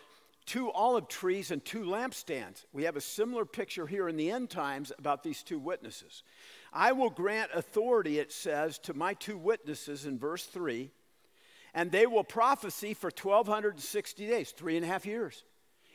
two 0.44 0.70
olive 0.72 1.08
trees 1.08 1.50
and 1.50 1.64
two 1.64 1.84
lampstands. 1.84 2.64
We 2.72 2.84
have 2.84 2.96
a 2.96 3.00
similar 3.00 3.44
picture 3.44 3.86
here 3.86 4.08
in 4.08 4.16
the 4.16 4.30
end 4.30 4.50
times 4.50 4.92
about 4.98 5.22
these 5.22 5.42
two 5.42 5.58
witnesses. 5.58 6.22
I 6.72 6.92
will 6.92 7.10
grant 7.10 7.50
authority, 7.54 8.18
it 8.18 8.32
says, 8.32 8.78
to 8.80 8.94
my 8.94 9.14
two 9.14 9.36
witnesses 9.36 10.06
in 10.06 10.18
verse 10.18 10.44
3, 10.46 10.90
and 11.74 11.90
they 11.90 12.06
will 12.06 12.24
prophesy 12.24 12.94
for 12.94 13.10
1,260 13.10 14.26
days, 14.26 14.50
three 14.50 14.76
and 14.76 14.84
a 14.84 14.88
half 14.88 15.06
years. 15.06 15.44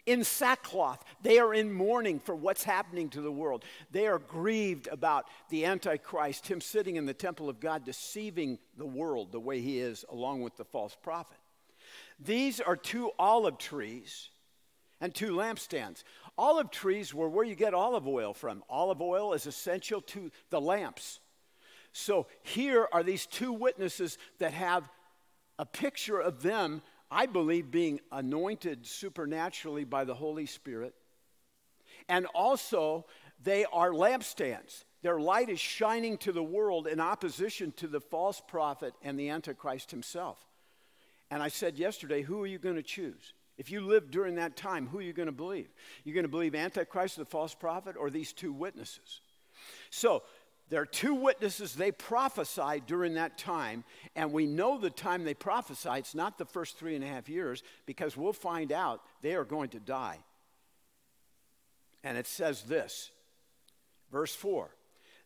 In 0.06 0.24
sackcloth, 0.24 1.04
they 1.24 1.40
are 1.40 1.54
in 1.54 1.74
mourning 1.74 2.20
for 2.20 2.36
what's 2.36 2.64
happening 2.64 3.10
to 3.10 3.22
the 3.22 3.32
world. 3.32 3.66
They 3.90 4.06
are 4.06 4.20
grieved 4.20 4.88
about 4.92 5.26
the 5.50 5.66
Antichrist, 5.66 6.48
him 6.48 6.62
sitting 6.62 6.96
in 6.96 7.08
the 7.08 7.14
temple 7.14 7.50
of 7.50 7.60
God, 7.60 7.84
deceiving 7.84 8.60
the 8.78 8.86
world 8.86 9.32
the 9.32 9.40
way 9.40 9.62
he 9.62 9.80
is, 9.80 10.06
along 10.10 10.42
with 10.42 10.58
the 10.58 10.66
false 10.66 10.96
prophet. 11.02 11.38
These 12.20 12.62
are 12.62 12.76
two 12.76 13.12
olive 13.18 13.58
trees 13.58 14.30
and 15.02 15.14
two 15.14 15.32
lampstands. 15.32 16.04
Olive 16.38 16.70
trees 16.70 17.14
were 17.14 17.30
where 17.30 17.46
you 17.46 17.56
get 17.56 17.74
olive 17.74 18.08
oil 18.08 18.34
from. 18.34 18.64
Olive 18.70 19.02
oil 19.02 19.34
is 19.34 19.48
essential 19.48 20.02
to 20.02 20.32
the 20.50 20.60
lamps. 20.60 21.20
So 21.92 22.28
here 22.44 22.88
are 22.92 23.04
these 23.04 23.26
two 23.26 23.54
witnesses 23.54 24.18
that 24.40 24.54
have 24.54 24.90
a 25.58 25.66
picture 25.66 26.20
of 26.20 26.42
them, 26.42 26.82
I 27.10 27.26
believe, 27.26 27.72
being 27.72 28.02
anointed 28.12 28.86
supernaturally 28.86 29.86
by 29.86 30.04
the 30.04 30.14
Holy 30.14 30.46
Spirit. 30.46 30.94
And 32.10 32.26
also, 32.36 33.06
they 33.42 33.64
are 33.72 33.92
lampstands. 33.92 34.84
Their 35.04 35.20
light 35.20 35.50
is 35.50 35.60
shining 35.60 36.18
to 36.18 36.32
the 36.32 36.44
world 36.44 36.88
in 36.88 37.00
opposition 37.00 37.72
to 37.78 37.88
the 37.88 38.02
false 38.02 38.42
prophet 38.46 38.94
and 39.02 39.18
the 39.18 39.30
Antichrist 39.30 39.92
himself. 39.92 40.44
And 41.32 41.42
I 41.42 41.48
said 41.48 41.78
yesterday, 41.78 42.24
who 42.24 42.42
are 42.42 42.48
you 42.48 42.58
going 42.58 42.76
to 42.76 42.84
choose? 42.84 43.35
If 43.58 43.72
you 43.72 43.82
live 43.82 44.12
during 44.12 44.36
that 44.36 44.58
time, 44.58 44.88
who 44.88 45.00
are 45.00 45.04
you 45.04 45.14
going 45.14 45.28
to 45.28 45.32
believe? 45.32 45.70
You're 46.04 46.14
going 46.14 46.26
to 46.26 46.30
believe 46.30 46.56
Antichrist, 46.56 47.18
the 47.18 47.26
false 47.26 47.56
prophet, 47.56 47.96
or 47.98 48.10
these 48.10 48.34
two 48.34 48.52
witnesses? 48.52 49.22
So, 49.90 50.24
there 50.70 50.82
are 50.82 50.88
two 50.88 51.14
witnesses, 51.14 51.76
they 51.76 51.92
prophesied 51.92 52.88
during 52.88 53.14
that 53.14 53.38
time, 53.38 53.84
and 54.16 54.34
we 54.34 54.48
know 54.48 54.80
the 54.80 54.90
time 54.90 55.24
they 55.24 55.36
prophesied. 55.36 56.00
It's 56.00 56.16
not 56.16 56.40
the 56.40 56.46
first 56.46 56.80
three 56.80 56.96
and 56.96 57.04
a 57.04 57.08
half 57.08 57.30
years, 57.30 57.62
because 57.86 58.18
we'll 58.18 58.34
find 58.34 58.72
out 58.72 59.02
they 59.22 59.36
are 59.36 59.44
going 59.44 59.70
to 59.70 59.80
die. 59.80 60.18
And 62.04 62.18
it 62.18 62.26
says 62.26 62.64
this, 62.64 63.12
verse 64.12 64.34
4 64.34 64.72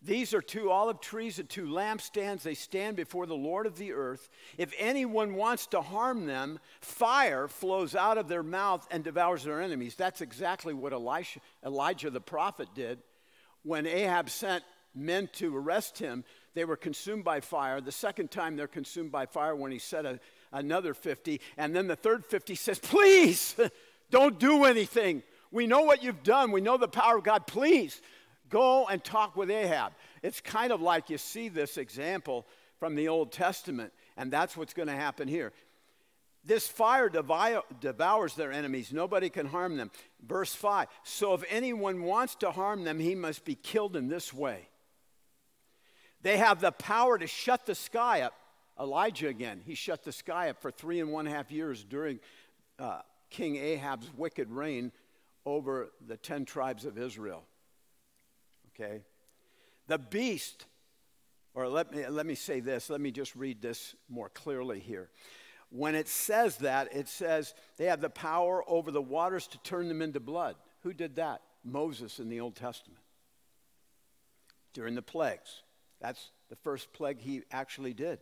these 0.01 0.34
are 0.34 0.41
two 0.41 0.72
olive 0.72 1.01
trees 1.01 1.39
and 1.39 1.50
two 1.50 1.65
lampstands. 1.65 2.41
They 2.41 2.53
stand 2.53 2.96
before 2.96 3.25
the 3.25 3.36
Lord 3.36 3.65
of 3.65 3.77
the 3.77 3.91
earth. 3.91 4.29
If 4.58 4.74
anyone 4.77 5.36
wants 5.36 5.68
to 5.68 5.82
harm 5.82 6.25
them, 6.25 6.60
fire 6.79 7.50
flows 7.50 7.96
out 7.96 8.18
of 8.18 8.29
their 8.29 8.44
mouth 8.44 8.88
and 8.91 9.03
devours 9.03 9.44
their 9.44 9.62
enemies. 9.62 9.96
That's 9.96 10.22
exactly 10.22 10.74
what 10.74 10.94
Elisha, 10.94 11.41
Elijah 11.65 12.10
the 12.10 12.22
prophet 12.22 12.70
did. 12.74 13.00
When 13.63 13.86
Ahab 13.86 14.29
sent 14.29 14.63
men 14.96 15.29
to 15.34 15.56
arrest 15.58 16.00
him, 16.00 16.24
they 16.53 16.63
were 16.63 16.77
consumed 16.77 17.25
by 17.25 17.41
fire. 17.41 17.82
The 17.82 17.91
second 17.91 18.32
time 18.32 18.56
they're 18.56 18.68
consumed 18.68 19.12
by 19.12 19.25
fire 19.25 19.56
when 19.56 19.74
he 19.74 19.79
said 19.79 20.06
a, 20.06 20.20
another 20.53 20.94
50. 20.94 21.41
And 21.58 21.75
then 21.75 21.88
the 21.88 21.98
third 21.98 22.25
50 22.25 22.56
says, 22.56 22.79
Please, 22.79 23.53
don't 24.12 24.39
do 24.39 24.63
anything. 24.63 25.24
We 25.51 25.68
know 25.68 25.82
what 25.82 26.03
you've 26.03 26.24
done. 26.24 26.51
We 26.51 26.62
know 26.62 26.77
the 26.77 26.88
power 26.88 27.18
of 27.18 27.24
God. 27.25 27.48
Please 27.48 28.01
Go 28.50 28.88
and 28.88 29.03
talk 29.03 29.36
with 29.36 29.50
Ahab. 29.50 29.94
It's 30.24 30.41
kind 30.41 30.72
of 30.72 30.82
like 30.82 31.10
you 31.10 31.18
see 31.18 31.50
this 31.50 31.77
example 31.77 32.48
from 32.79 32.96
the 32.96 33.08
Old 33.08 33.32
Testament, 33.32 33.94
and 34.18 34.32
that's 34.32 34.56
what's 34.58 34.74
going 34.74 34.88
to 34.88 34.96
happen 34.96 35.27
here. 35.27 35.51
This 36.46 36.68
fire 36.68 37.10
devours 37.10 38.34
their 38.36 38.51
enemies. 38.51 38.94
Nobody 38.94 39.29
can 39.29 39.46
harm 39.46 39.75
them. 39.75 39.91
Verse 40.25 40.56
5 40.56 40.88
So 41.03 41.34
if 41.34 41.44
anyone 41.50 42.03
wants 42.03 42.36
to 42.36 42.51
harm 42.51 42.84
them, 42.84 43.00
he 43.00 43.13
must 43.13 43.44
be 43.44 43.56
killed 43.56 43.96
in 43.96 44.08
this 44.08 44.34
way. 44.34 44.70
They 46.22 46.38
have 46.38 46.60
the 46.60 46.72
power 46.72 47.18
to 47.18 47.27
shut 47.27 47.65
the 47.65 47.75
sky 47.75 48.22
up. 48.22 48.34
Elijah 48.79 49.27
again, 49.27 49.62
he 49.65 49.75
shut 49.75 50.03
the 50.03 50.12
sky 50.13 50.50
up 50.50 50.62
for 50.62 50.72
three 50.72 51.01
and 51.01 51.12
one 51.12 51.25
half 51.25 51.51
years 51.51 51.84
during 51.84 52.20
uh, 52.77 53.01
King 53.29 53.58
Ahab's 53.58 54.10
wicked 54.15 54.50
reign 54.50 54.94
over 55.46 55.89
the 56.08 56.15
10 56.15 56.46
tribes 56.46 56.86
of 56.86 56.98
Israel 56.98 57.44
okay? 58.80 59.02
The 59.88 59.98
beast, 59.98 60.66
or 61.54 61.68
let 61.68 61.94
me, 61.94 62.08
let 62.08 62.26
me 62.26 62.36
say 62.36 62.60
this, 62.60 62.90
let 62.90 63.02
me 63.02 63.12
just 63.12 63.36
read 63.36 63.62
this 63.62 63.96
more 64.10 64.30
clearly 64.30 64.80
here. 64.80 65.10
When 65.72 65.96
it 65.96 66.08
says 66.08 66.58
that, 66.58 66.96
it 66.96 67.08
says 67.08 67.54
they 67.78 67.86
have 67.86 68.02
the 68.02 68.10
power 68.10 68.64
over 68.68 68.92
the 68.92 69.02
waters 69.02 69.48
to 69.48 69.58
turn 69.60 69.88
them 69.88 70.02
into 70.02 70.20
blood. 70.20 70.56
Who 70.82 70.94
did 70.94 71.16
that? 71.18 71.42
Moses 71.64 72.20
in 72.20 72.30
the 72.30 72.40
Old 72.40 72.56
Testament. 72.56 73.02
During 74.74 74.96
the 74.96 75.02
plagues. 75.02 75.62
That's 76.02 76.32
the 76.50 76.56
first 76.56 76.92
plague 76.94 77.20
he 77.20 77.42
actually 77.52 77.94
did. 77.94 78.20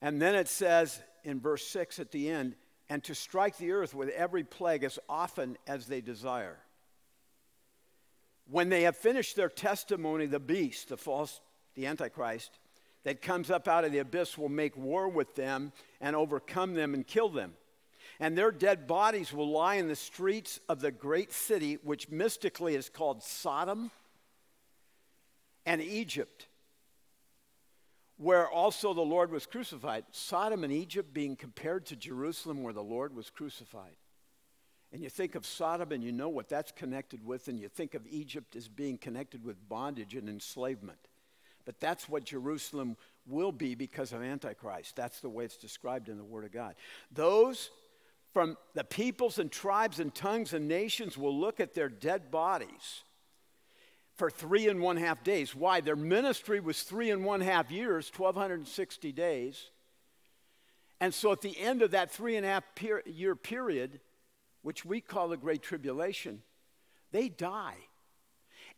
And 0.00 0.20
then 0.20 0.34
it 0.34 0.48
says 0.48 1.00
in 1.24 1.40
verse 1.40 1.66
6 1.68 1.98
at 1.98 2.10
the 2.10 2.28
end, 2.28 2.54
and 2.88 3.02
to 3.04 3.14
strike 3.14 3.56
the 3.56 3.72
earth 3.72 3.94
with 3.94 4.10
every 4.10 4.44
plague 4.44 4.84
as 4.84 4.98
often 5.08 5.56
as 5.66 5.86
they 5.86 6.00
desire. 6.00 6.58
When 8.50 8.68
they 8.68 8.82
have 8.82 8.96
finished 8.96 9.36
their 9.36 9.48
testimony, 9.48 10.26
the 10.26 10.40
beast, 10.40 10.88
the 10.88 10.96
false, 10.96 11.40
the 11.74 11.86
Antichrist, 11.86 12.58
that 13.04 13.22
comes 13.22 13.50
up 13.50 13.66
out 13.66 13.84
of 13.84 13.92
the 13.92 13.98
abyss 13.98 14.38
will 14.38 14.48
make 14.48 14.76
war 14.76 15.08
with 15.08 15.34
them 15.34 15.72
and 16.00 16.14
overcome 16.14 16.74
them 16.74 16.94
and 16.94 17.06
kill 17.06 17.28
them. 17.28 17.54
And 18.20 18.36
their 18.36 18.52
dead 18.52 18.86
bodies 18.86 19.32
will 19.32 19.50
lie 19.50 19.76
in 19.76 19.88
the 19.88 19.96
streets 19.96 20.60
of 20.68 20.80
the 20.80 20.92
great 20.92 21.32
city, 21.32 21.78
which 21.82 22.10
mystically 22.10 22.74
is 22.74 22.88
called 22.88 23.22
Sodom 23.22 23.90
and 25.66 25.80
Egypt, 25.80 26.46
where 28.16 28.48
also 28.48 28.94
the 28.94 29.00
Lord 29.00 29.32
was 29.32 29.46
crucified. 29.46 30.04
Sodom 30.12 30.62
and 30.62 30.72
Egypt 30.72 31.12
being 31.12 31.34
compared 31.34 31.86
to 31.86 31.96
Jerusalem, 31.96 32.62
where 32.62 32.72
the 32.72 32.82
Lord 32.82 33.16
was 33.16 33.30
crucified. 33.30 33.96
And 34.92 35.02
you 35.02 35.08
think 35.08 35.34
of 35.34 35.46
Sodom 35.46 35.90
and 35.92 36.04
you 36.04 36.12
know 36.12 36.28
what 36.28 36.48
that's 36.48 36.70
connected 36.70 37.24
with, 37.24 37.48
and 37.48 37.58
you 37.58 37.68
think 37.68 37.94
of 37.94 38.06
Egypt 38.08 38.54
as 38.56 38.68
being 38.68 38.98
connected 38.98 39.42
with 39.42 39.68
bondage 39.68 40.14
and 40.14 40.28
enslavement. 40.28 41.08
But 41.64 41.80
that's 41.80 42.08
what 42.08 42.24
Jerusalem 42.24 42.96
will 43.26 43.52
be 43.52 43.74
because 43.74 44.12
of 44.12 44.22
Antichrist. 44.22 44.96
That's 44.96 45.20
the 45.20 45.30
way 45.30 45.44
it's 45.44 45.56
described 45.56 46.08
in 46.08 46.18
the 46.18 46.24
Word 46.24 46.44
of 46.44 46.52
God. 46.52 46.74
Those 47.10 47.70
from 48.32 48.56
the 48.74 48.84
peoples 48.84 49.38
and 49.38 49.50
tribes 49.50 50.00
and 50.00 50.14
tongues 50.14 50.52
and 50.52 50.68
nations 50.68 51.16
will 51.16 51.38
look 51.38 51.60
at 51.60 51.74
their 51.74 51.88
dead 51.88 52.30
bodies 52.30 53.04
for 54.14 54.30
three 54.30 54.68
and 54.68 54.80
one 54.80 54.96
half 54.96 55.22
days. 55.24 55.54
Why? 55.54 55.80
Their 55.80 55.96
ministry 55.96 56.60
was 56.60 56.82
three 56.82 57.10
and 57.10 57.24
one 57.24 57.40
half 57.40 57.70
years, 57.70 58.10
1,260 58.14 59.12
days. 59.12 59.70
And 61.00 61.12
so 61.12 61.32
at 61.32 61.40
the 61.40 61.58
end 61.58 61.82
of 61.82 61.92
that 61.92 62.10
three 62.10 62.36
and 62.36 62.46
a 62.46 62.48
half 62.48 62.64
year 63.06 63.34
period, 63.34 64.00
which 64.62 64.84
we 64.84 65.00
call 65.00 65.28
the 65.28 65.36
Great 65.36 65.62
Tribulation, 65.62 66.42
they 67.10 67.28
die. 67.28 67.76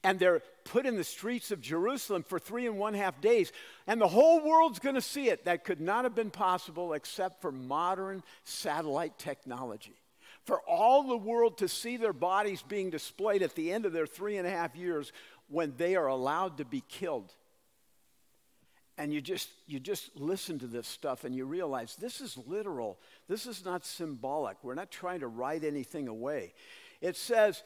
And 0.03 0.19
they're 0.19 0.43
put 0.65 0.85
in 0.85 0.97
the 0.97 1.05
streets 1.05 1.51
of 1.51 1.61
Jerusalem 1.61 2.25
for 2.25 2.39
three 2.39 2.67
and 2.67 2.79
one 2.79 2.93
half 2.93 3.21
days. 3.21 3.53
And 3.87 4.01
the 4.01 4.09
whole 4.09 4.47
world's 4.47 4.79
going 4.79 4.97
to 4.97 5.01
see 5.01 5.29
it. 5.31 5.47
That 5.47 5.65
could 5.65 5.81
not 5.81 6.05
have 6.05 6.15
been 6.15 6.31
possible 6.31 6.93
except 6.93 7.41
for 7.41 7.51
modern 7.51 8.23
satellite 8.45 9.19
technology. 9.19 9.95
For 10.45 10.61
all 10.69 11.05
the 11.05 11.17
world 11.17 11.59
to 11.59 11.69
see 11.69 11.97
their 11.97 12.13
bodies 12.13 12.63
being 12.63 12.91
displayed 12.91 13.43
at 13.43 13.55
the 13.55 13.73
end 13.73 13.87
of 13.87 13.95
their 13.95 14.07
three 14.07 14.37
and 14.37 14.47
a 14.47 14.51
half 14.51 14.77
years 14.77 15.11
when 15.49 15.75
they 15.79 15.97
are 15.97 16.07
allowed 16.07 16.59
to 16.59 16.67
be 16.67 16.83
killed 16.87 17.33
and 18.97 19.13
you 19.13 19.21
just 19.21 19.49
you 19.67 19.81
just 19.81 20.11
listen 20.17 20.59
to 20.61 20.67
this 20.67 20.87
stuff 20.87 21.25
and 21.25 21.35
you 21.35 21.45
realize 21.45 21.97
this 21.97 22.21
is 22.21 22.39
literal. 22.47 22.99
This 23.29 23.47
is 23.47 23.65
not 23.65 23.85
symbolic. 23.85 24.57
We're 24.63 24.75
not 24.75 24.91
trying 24.91 25.21
to 25.21 25.29
write 25.29 25.65
anything 25.65 26.09
away. 26.09 26.55
It 27.01 27.17
says 27.17 27.63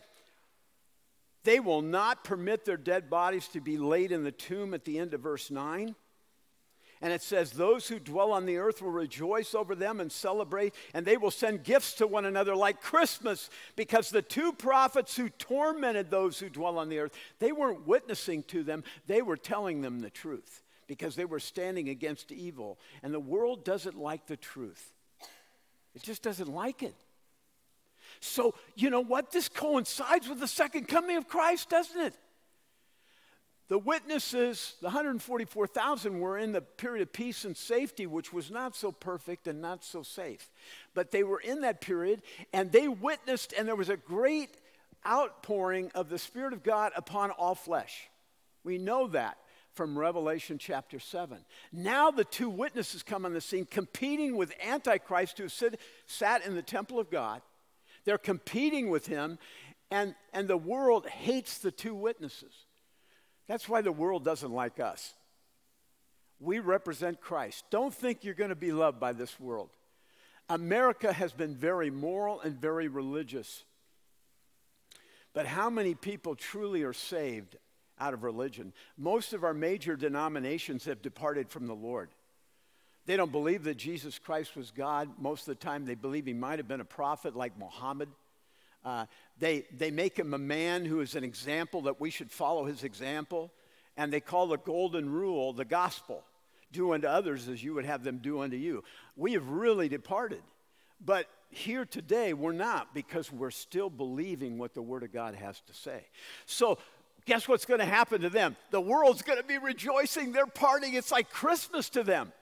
they 1.44 1.61
will 1.61 1.82
not 1.82 2.25
permit 2.25 2.64
their 2.64 2.76
dead 2.76 3.11
bodies 3.11 3.49
to 3.49 3.61
be 3.61 3.76
laid 3.76 4.12
in 4.12 4.25
the 4.25 4.32
tomb 4.32 4.75
at 4.75 4.85
the 4.85 4.99
end 4.99 5.14
of 5.14 5.20
verse 5.20 5.50
9 5.50 5.94
and 7.00 7.12
it 7.12 7.23
says 7.23 7.52
those 7.52 7.87
who 7.87 8.00
dwell 8.00 8.32
on 8.32 8.44
the 8.44 8.56
earth 8.56 8.82
will 8.82 8.90
rejoice 8.90 9.54
over 9.54 9.75
them 9.75 10.00
and 10.00 10.11
celebrate 10.11 10.75
and 10.94 11.06
they 11.06 11.16
will 11.16 11.30
send 11.30 11.62
gifts 11.62 11.94
to 11.94 12.06
one 12.06 12.25
another 12.25 12.56
like 12.56 12.82
christmas 12.82 13.50
because 13.76 14.11
the 14.11 14.23
two 14.23 14.52
prophets 14.52 15.16
who 15.16 15.28
tormented 15.28 16.11
those 16.11 16.38
who 16.38 16.49
dwell 16.49 16.78
on 16.78 16.88
the 16.88 16.99
earth 16.99 17.12
they 17.38 17.52
weren't 17.52 17.87
witnessing 17.87 18.42
to 18.44 18.62
them. 18.62 18.82
They 19.06 19.23
were 19.23 19.37
telling 19.37 19.80
them 19.80 20.00
the 20.00 20.11
truth 20.11 20.62
because 20.88 21.14
they 21.14 21.25
were 21.25 21.38
standing 21.38 21.88
against 21.88 22.33
evil. 22.33 22.78
And 23.04 23.14
the 23.14 23.21
world 23.21 23.64
doesn't 23.64 23.97
like 23.97 24.26
the 24.26 24.37
truth, 24.37 24.92
it 25.95 26.02
just 26.02 26.23
doesn't 26.23 26.52
like 26.52 26.83
it. 26.83 26.97
So, 28.21 28.54
you 28.75 28.90
know 28.90 29.00
what? 29.02 29.30
This 29.30 29.49
coincides 29.49 30.28
with 30.28 30.40
the 30.40 30.49
second 30.49 30.88
coming 30.88 31.16
of 31.16 31.28
Christ, 31.28 31.68
doesn't 31.68 32.00
it? 32.00 32.14
The 33.68 33.78
witnesses, 33.78 34.75
the 34.80 34.87
144,000, 34.87 36.18
were 36.18 36.38
in 36.38 36.52
the 36.52 36.62
period 36.62 37.02
of 37.02 37.12
peace 37.12 37.45
and 37.45 37.54
safety, 37.54 38.07
which 38.07 38.33
was 38.33 38.50
not 38.50 38.75
so 38.75 38.90
perfect 38.90 39.47
and 39.47 39.61
not 39.61 39.85
so 39.85 40.02
safe. 40.02 40.50
But 40.95 41.11
they 41.11 41.23
were 41.23 41.38
in 41.38 41.61
that 41.61 41.83
period, 41.83 42.23
and 42.54 42.73
they 42.73 42.88
witnessed, 42.88 43.52
and 43.52 43.68
there 43.68 43.76
was 43.76 43.90
a 43.90 43.99
great 43.99 44.57
outpouring 45.07 45.92
of 45.95 46.09
the 46.09 46.18
Spirit 46.18 46.54
of 46.54 46.62
God 46.62 46.92
upon 46.97 47.30
all 47.30 47.54
flesh. 47.54 48.09
We 48.64 48.78
know 48.78 49.07
that 49.09 49.37
from 49.78 49.97
Revelation 49.97 50.58
chapter 50.58 50.99
7. 50.99 51.38
Now 51.73 52.11
the 52.11 52.25
two 52.25 52.50
witnesses 52.50 53.04
come 53.04 53.25
on 53.25 53.32
the 53.32 53.40
scene, 53.40 53.64
competing 53.64 54.37
with 54.37 54.52
Antichrist, 54.61 55.38
who 55.38 55.49
sit, 55.49 55.78
sat 56.04 56.44
in 56.44 56.56
the 56.56 56.62
temple 56.62 56.99
of 56.99 57.12
God. 57.12 57.42
They're 58.04 58.18
competing 58.18 58.90
with 58.90 59.06
him, 59.06 59.38
and, 59.88 60.16
and 60.32 60.49
the 60.49 60.56
world 60.56 61.06
hates 61.06 61.58
the 61.58 61.70
two 61.70 61.94
witnesses. 61.94 62.52
That's 63.47 63.68
why 63.68 63.80
the 63.80 63.92
world 63.92 64.25
doesn't 64.25 64.50
like 64.50 64.80
us. 64.80 65.14
We 66.40 66.58
represent 66.58 67.20
Christ. 67.20 67.64
Don't 67.70 67.94
think 67.94 68.25
you're 68.25 68.35
going 68.35 68.50
to 68.50 68.56
be 68.56 68.73
loved 68.73 68.99
by 68.99 69.12
this 69.12 69.38
world. 69.38 69.70
America 70.49 71.12
has 71.12 71.32
been 71.32 71.54
very 71.54 71.88
moral 71.88 72.40
and 72.40 72.61
very 72.61 72.88
religious. 72.88 73.62
But 75.35 75.47
how 75.47 75.70
many 75.70 75.94
people 75.94 76.35
truly 76.35 76.82
are 76.82 76.92
saved 76.92 77.56
out 78.00 78.14
of 78.14 78.23
religion? 78.23 78.73
Most 78.97 79.33
of 79.33 79.45
our 79.45 79.55
major 79.55 79.97
denominations 79.97 80.85
have 80.85 81.02
departed 81.02 81.50
from 81.50 81.67
the 81.67 81.75
Lord. 81.75 82.11
They 83.07 83.17
don't 83.17 83.33
believe 83.33 83.64
that 83.64 83.76
Jesus 83.78 84.19
Christ 84.19 84.55
was 84.55 84.71
God. 84.71 85.09
Most 85.19 85.43
of 85.43 85.47
the 85.59 85.64
time, 85.64 85.87
they 85.87 85.95
believe 85.95 86.26
he 86.26 86.35
might 86.35 86.59
have 86.59 86.69
been 86.69 86.83
a 86.83 86.85
prophet 86.85 87.35
like 87.35 87.59
Muhammad. 87.59 88.11
Uh, 88.85 89.07
they, 89.38 89.64
they 89.76 89.90
make 89.90 90.19
him 90.19 90.35
a 90.35 90.38
man 90.38 90.85
who 90.85 91.00
is 91.00 91.14
an 91.14 91.25
example 91.25 91.83
that 91.83 92.00
we 92.00 92.11
should 92.11 92.31
follow 92.31 92.67
his 92.67 92.85
example. 92.85 93.50
And 93.97 94.12
they 94.12 94.21
call 94.21 94.47
the 94.47 94.59
golden 94.59 95.11
rule 95.11 95.52
the 95.52 95.64
gospel 95.64 96.23
do 96.71 96.93
unto 96.93 97.07
others 97.07 97.49
as 97.49 97.64
you 97.64 97.75
would 97.75 97.85
have 97.85 98.05
them 98.05 98.19
do 98.19 98.40
unto 98.43 98.57
you. 98.57 98.85
We 99.17 99.33
have 99.33 99.49
really 99.49 99.88
departed. 99.88 100.43
But 101.05 101.26
here 101.50 101.85
today, 101.85 102.35
we're 102.35 102.52
not 102.52 102.95
because 102.95 103.33
we're 103.33 103.50
still 103.50 103.88
believing 103.88 104.59
what 104.59 104.75
the 104.75 104.83
Word 104.83 105.02
of 105.02 105.12
God 105.12 105.35
has 105.35 105.61
to 105.62 105.73
say. 105.73 106.07
So, 106.45 106.78
guess 107.28 107.47
what's 107.47 107.66
going 107.66 107.78
to 107.78 107.87
happen 107.87 108.23
to 108.23 108.30
them? 108.30 108.56
The 108.70 108.80
world's 108.80 109.20
going 109.20 109.38
to 109.38 109.44
be 109.44 109.58
rejoicing. 109.58 110.32
They're 110.32 110.47
partying. 110.47 110.94
It's 110.94 111.12
like 111.12 111.30
Christmas 111.30 111.90
to 111.90 112.02
them. 112.02 112.32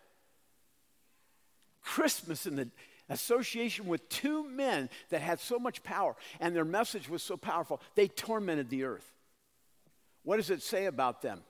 Christmas 1.82 2.46
in 2.46 2.54
the 2.54 2.68
association 3.08 3.86
with 3.86 4.08
two 4.08 4.48
men 4.48 4.88
that 5.10 5.20
had 5.20 5.40
so 5.40 5.58
much 5.58 5.82
power 5.82 6.14
and 6.40 6.54
their 6.54 6.64
message 6.64 7.08
was 7.08 7.22
so 7.22 7.36
powerful, 7.36 7.80
they 7.96 8.06
tormented 8.06 8.70
the 8.70 8.84
earth. 8.84 9.12
What 10.22 10.36
does 10.36 10.50
it 10.50 10.62
say 10.62 10.86
about 10.86 11.20
them? 11.20 11.42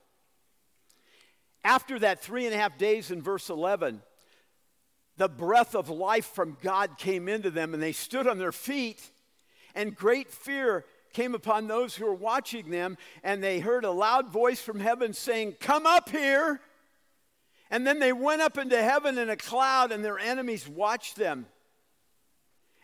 After 1.63 1.99
that 1.99 2.21
three 2.21 2.45
and 2.45 2.55
a 2.55 2.57
half 2.57 2.77
days 2.77 3.11
in 3.11 3.21
verse 3.21 3.49
11, 3.49 4.01
the 5.17 5.29
breath 5.29 5.75
of 5.75 5.89
life 5.89 6.25
from 6.25 6.57
God 6.61 6.97
came 6.97 7.27
into 7.27 7.51
them 7.51 7.75
and 7.75 7.81
they 7.81 7.91
stood 7.91 8.27
on 8.27 8.39
their 8.39 8.51
feet, 8.51 9.11
and 9.75 9.95
great 9.95 10.31
fear 10.31 10.85
came 11.13 11.35
upon 11.35 11.67
those 11.67 11.95
who 11.95 12.05
were 12.05 12.13
watching 12.13 12.69
them, 12.69 12.97
and 13.23 13.43
they 13.43 13.59
heard 13.59 13.83
a 13.83 13.91
loud 13.91 14.29
voice 14.29 14.59
from 14.59 14.79
heaven 14.79 15.13
saying, 15.13 15.55
Come 15.59 15.85
up 15.85 16.09
here. 16.09 16.61
And 17.69 17.85
then 17.85 17.99
they 17.99 18.13
went 18.13 18.41
up 18.41 18.57
into 18.57 18.81
heaven 18.81 19.17
in 19.17 19.29
a 19.29 19.35
cloud, 19.35 19.91
and 19.91 20.03
their 20.03 20.19
enemies 20.19 20.67
watched 20.67 21.17
them. 21.17 21.47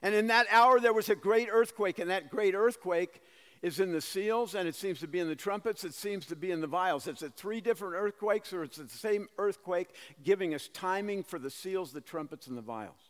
And 0.02 0.14
in 0.14 0.28
that 0.28 0.48
hour, 0.52 0.82
there 0.82 0.92
was 0.92 1.08
a 1.08 1.16
great 1.16 1.48
earthquake, 1.50 2.00
and 2.00 2.10
that 2.10 2.30
great 2.30 2.54
earthquake 2.54 3.22
is 3.62 3.80
in 3.80 3.94
the 3.94 4.02
seals, 4.02 4.56
and 4.56 4.68
it 4.68 4.76
seems 4.76 5.00
to 5.00 5.08
be 5.08 5.20
in 5.20 5.30
the 5.30 5.36
trumpets, 5.38 5.86
it 5.86 5.94
seems 5.94 6.26
to 6.26 6.36
be 6.36 6.52
in 6.52 6.60
the 6.60 6.68
vials. 6.68 7.08
It's 7.08 7.24
at 7.24 7.36
three 7.36 7.62
different 7.62 7.96
earthquakes, 7.96 8.52
or 8.52 8.64
it's 8.64 8.76
the 8.76 8.90
same 8.90 9.30
earthquake 9.38 9.88
giving 10.22 10.54
us 10.54 10.70
timing 10.74 11.24
for 11.24 11.40
the 11.40 11.50
seals, 11.50 11.94
the 11.94 12.02
trumpets, 12.02 12.48
and 12.48 12.58
the 12.58 12.62
vials. 12.62 13.03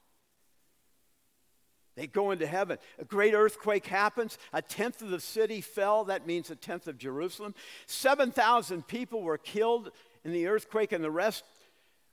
They 1.95 2.07
go 2.07 2.31
into 2.31 2.47
heaven. 2.47 2.79
A 2.97 3.05
great 3.05 3.33
earthquake 3.33 3.85
happens. 3.85 4.37
A 4.51 4.61
tenth 4.61 5.01
of 5.01 5.09
the 5.09 5.19
city 5.19 5.61
fell. 5.61 6.05
That 6.05 6.25
means 6.25 6.49
a 6.49 6.55
tenth 6.55 6.87
of 6.87 6.97
Jerusalem. 6.97 7.53
7,000 7.85 8.87
people 8.87 9.21
were 9.21 9.37
killed 9.37 9.91
in 10.23 10.31
the 10.31 10.47
earthquake, 10.47 10.91
and 10.91 11.03
the 11.03 11.11
rest 11.11 11.43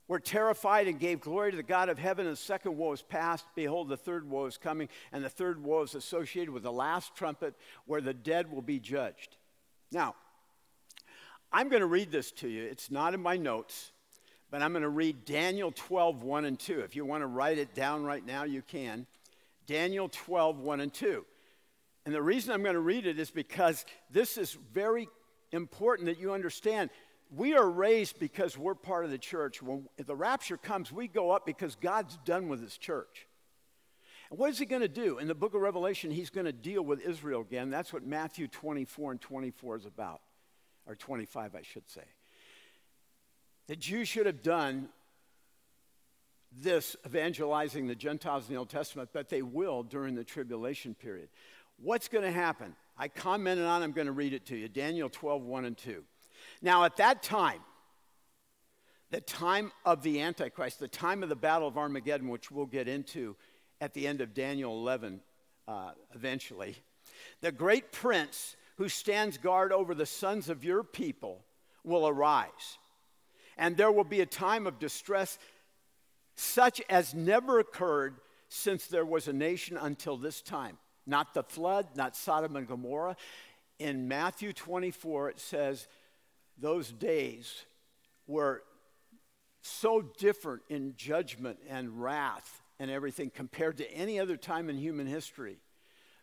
were 0.07 0.19
terrified 0.19 0.87
and 0.87 0.99
gave 0.99 1.21
glory 1.21 1.51
to 1.51 1.57
the 1.57 1.63
God 1.63 1.89
of 1.89 1.97
heaven. 1.97 2.27
And 2.27 2.33
the 2.33 2.39
second 2.39 2.77
woe 2.77 2.91
is 2.91 3.01
past. 3.01 3.45
Behold, 3.55 3.89
the 3.89 3.97
third 3.97 4.29
woe 4.29 4.45
is 4.45 4.57
coming. 4.57 4.89
And 5.11 5.23
the 5.23 5.29
third 5.29 5.63
woe 5.63 5.83
is 5.83 5.95
associated 5.95 6.51
with 6.51 6.63
the 6.63 6.71
last 6.71 7.15
trumpet 7.15 7.55
where 7.85 8.01
the 8.01 8.13
dead 8.13 8.51
will 8.51 8.61
be 8.61 8.79
judged. 8.79 9.37
Now, 9.91 10.15
I'm 11.51 11.69
going 11.69 11.81
to 11.81 11.87
read 11.87 12.11
this 12.11 12.31
to 12.33 12.47
you. 12.47 12.63
It's 12.63 12.91
not 12.91 13.13
in 13.13 13.21
my 13.21 13.37
notes, 13.37 13.91
but 14.51 14.61
I'm 14.61 14.71
going 14.73 14.83
to 14.83 14.89
read 14.89 15.25
Daniel 15.25 15.71
12, 15.71 16.23
1 16.23 16.45
and 16.45 16.59
2. 16.59 16.81
If 16.81 16.95
you 16.95 17.05
want 17.05 17.21
to 17.21 17.27
write 17.27 17.57
it 17.57 17.73
down 17.73 18.03
right 18.03 18.25
now, 18.25 18.43
you 18.43 18.61
can. 18.61 19.07
Daniel 19.71 20.09
12, 20.09 20.59
1 20.59 20.79
and 20.81 20.93
2. 20.93 21.25
And 22.05 22.13
the 22.13 22.21
reason 22.21 22.51
I'm 22.53 22.61
going 22.61 22.75
to 22.75 22.81
read 22.81 23.05
it 23.05 23.17
is 23.17 23.31
because 23.31 23.85
this 24.09 24.37
is 24.37 24.57
very 24.73 25.07
important 25.53 26.07
that 26.07 26.19
you 26.19 26.33
understand 26.33 26.89
we 27.33 27.53
are 27.53 27.69
raised 27.69 28.19
because 28.19 28.57
we're 28.57 28.75
part 28.75 29.05
of 29.05 29.11
the 29.11 29.17
church. 29.17 29.61
When 29.61 29.87
the 29.95 30.15
rapture 30.15 30.57
comes, 30.57 30.91
we 30.91 31.07
go 31.07 31.31
up 31.31 31.45
because 31.45 31.75
God's 31.75 32.17
done 32.25 32.49
with 32.49 32.61
his 32.61 32.77
church. 32.77 33.27
And 34.29 34.37
what 34.37 34.49
is 34.49 34.59
he 34.59 34.65
going 34.65 34.81
to 34.81 34.89
do? 34.89 35.19
In 35.19 35.29
the 35.29 35.35
book 35.35 35.53
of 35.53 35.61
Revelation, 35.61 36.11
he's 36.11 36.29
going 36.29 36.47
to 36.47 36.51
deal 36.51 36.83
with 36.83 36.99
Israel 36.99 37.39
again. 37.39 37.69
That's 37.69 37.93
what 37.93 38.05
Matthew 38.05 38.49
24 38.49 39.11
and 39.13 39.21
24 39.21 39.77
is 39.77 39.85
about, 39.85 40.19
or 40.85 40.95
25, 40.95 41.55
I 41.55 41.61
should 41.61 41.89
say. 41.89 42.03
The 43.67 43.77
Jews 43.77 44.09
should 44.09 44.25
have 44.25 44.43
done 44.43 44.89
this 46.51 46.95
evangelizing 47.05 47.87
the 47.87 47.95
Gentiles 47.95 48.47
in 48.47 48.53
the 48.53 48.59
Old 48.59 48.69
Testament, 48.69 49.09
but 49.13 49.29
they 49.29 49.41
will 49.41 49.83
during 49.83 50.15
the 50.15 50.23
tribulation 50.23 50.93
period. 50.93 51.29
What's 51.77 52.07
going 52.07 52.23
to 52.23 52.31
happen? 52.31 52.75
I 52.97 53.07
commented 53.07 53.65
on, 53.65 53.81
I'm 53.81 53.93
going 53.93 54.07
to 54.07 54.13
read 54.13 54.33
it 54.33 54.45
to 54.47 54.57
you 54.57 54.67
Daniel 54.67 55.09
12, 55.09 55.43
1 55.43 55.65
and 55.65 55.77
2. 55.77 56.03
Now, 56.61 56.83
at 56.83 56.97
that 56.97 57.23
time, 57.23 57.61
the 59.09 59.21
time 59.21 59.71
of 59.85 60.03
the 60.03 60.21
Antichrist, 60.21 60.79
the 60.79 60.87
time 60.87 61.23
of 61.23 61.29
the 61.29 61.35
Battle 61.35 61.67
of 61.67 61.77
Armageddon, 61.77 62.29
which 62.29 62.51
we'll 62.51 62.65
get 62.65 62.87
into 62.87 63.35
at 63.79 63.93
the 63.93 64.07
end 64.07 64.21
of 64.21 64.33
Daniel 64.33 64.73
11 64.73 65.21
uh, 65.67 65.91
eventually, 66.13 66.75
the 67.41 67.51
great 67.51 67.91
prince 67.91 68.55
who 68.77 68.89
stands 68.89 69.37
guard 69.37 69.71
over 69.71 69.93
the 69.93 70.05
sons 70.05 70.49
of 70.49 70.63
your 70.63 70.83
people 70.83 71.43
will 71.83 72.07
arise. 72.07 72.77
And 73.57 73.77
there 73.77 73.91
will 73.91 74.03
be 74.03 74.21
a 74.21 74.25
time 74.25 74.65
of 74.65 74.79
distress 74.79 75.37
such 76.41 76.81
as 76.89 77.13
never 77.13 77.59
occurred 77.59 78.15
since 78.49 78.87
there 78.87 79.05
was 79.05 79.27
a 79.27 79.33
nation 79.33 79.77
until 79.77 80.17
this 80.17 80.41
time. 80.41 80.77
Not 81.05 81.33
the 81.33 81.43
flood, 81.43 81.87
not 81.95 82.15
Sodom 82.15 82.55
and 82.55 82.67
Gomorrah. 82.67 83.15
In 83.79 84.07
Matthew 84.07 84.51
24, 84.51 85.29
it 85.29 85.39
says, 85.39 85.87
those 86.57 86.91
days 86.91 87.65
were 88.27 88.63
so 89.61 90.01
different 90.17 90.63
in 90.69 90.95
judgment 90.97 91.59
and 91.69 92.01
wrath 92.01 92.63
and 92.79 92.89
everything 92.89 93.29
compared 93.29 93.77
to 93.77 93.91
any 93.91 94.19
other 94.19 94.35
time 94.35 94.69
in 94.69 94.77
human 94.77 95.05
history 95.05 95.57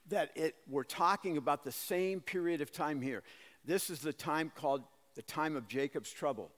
that 0.09 0.31
it, 0.35 0.57
we're 0.69 0.83
talking 0.83 1.37
about 1.37 1.63
the 1.63 1.73
same 1.73 2.21
period 2.21 2.61
of 2.61 2.73
time 2.73 3.01
here. 3.01 3.23
This 3.65 3.89
is 3.89 4.01
the 4.01 4.13
time 4.13 4.51
called 4.55 4.83
the 5.15 5.23
time 5.23 5.55
of 5.55 5.69
Jacob's 5.69 6.11
trouble. 6.11 6.51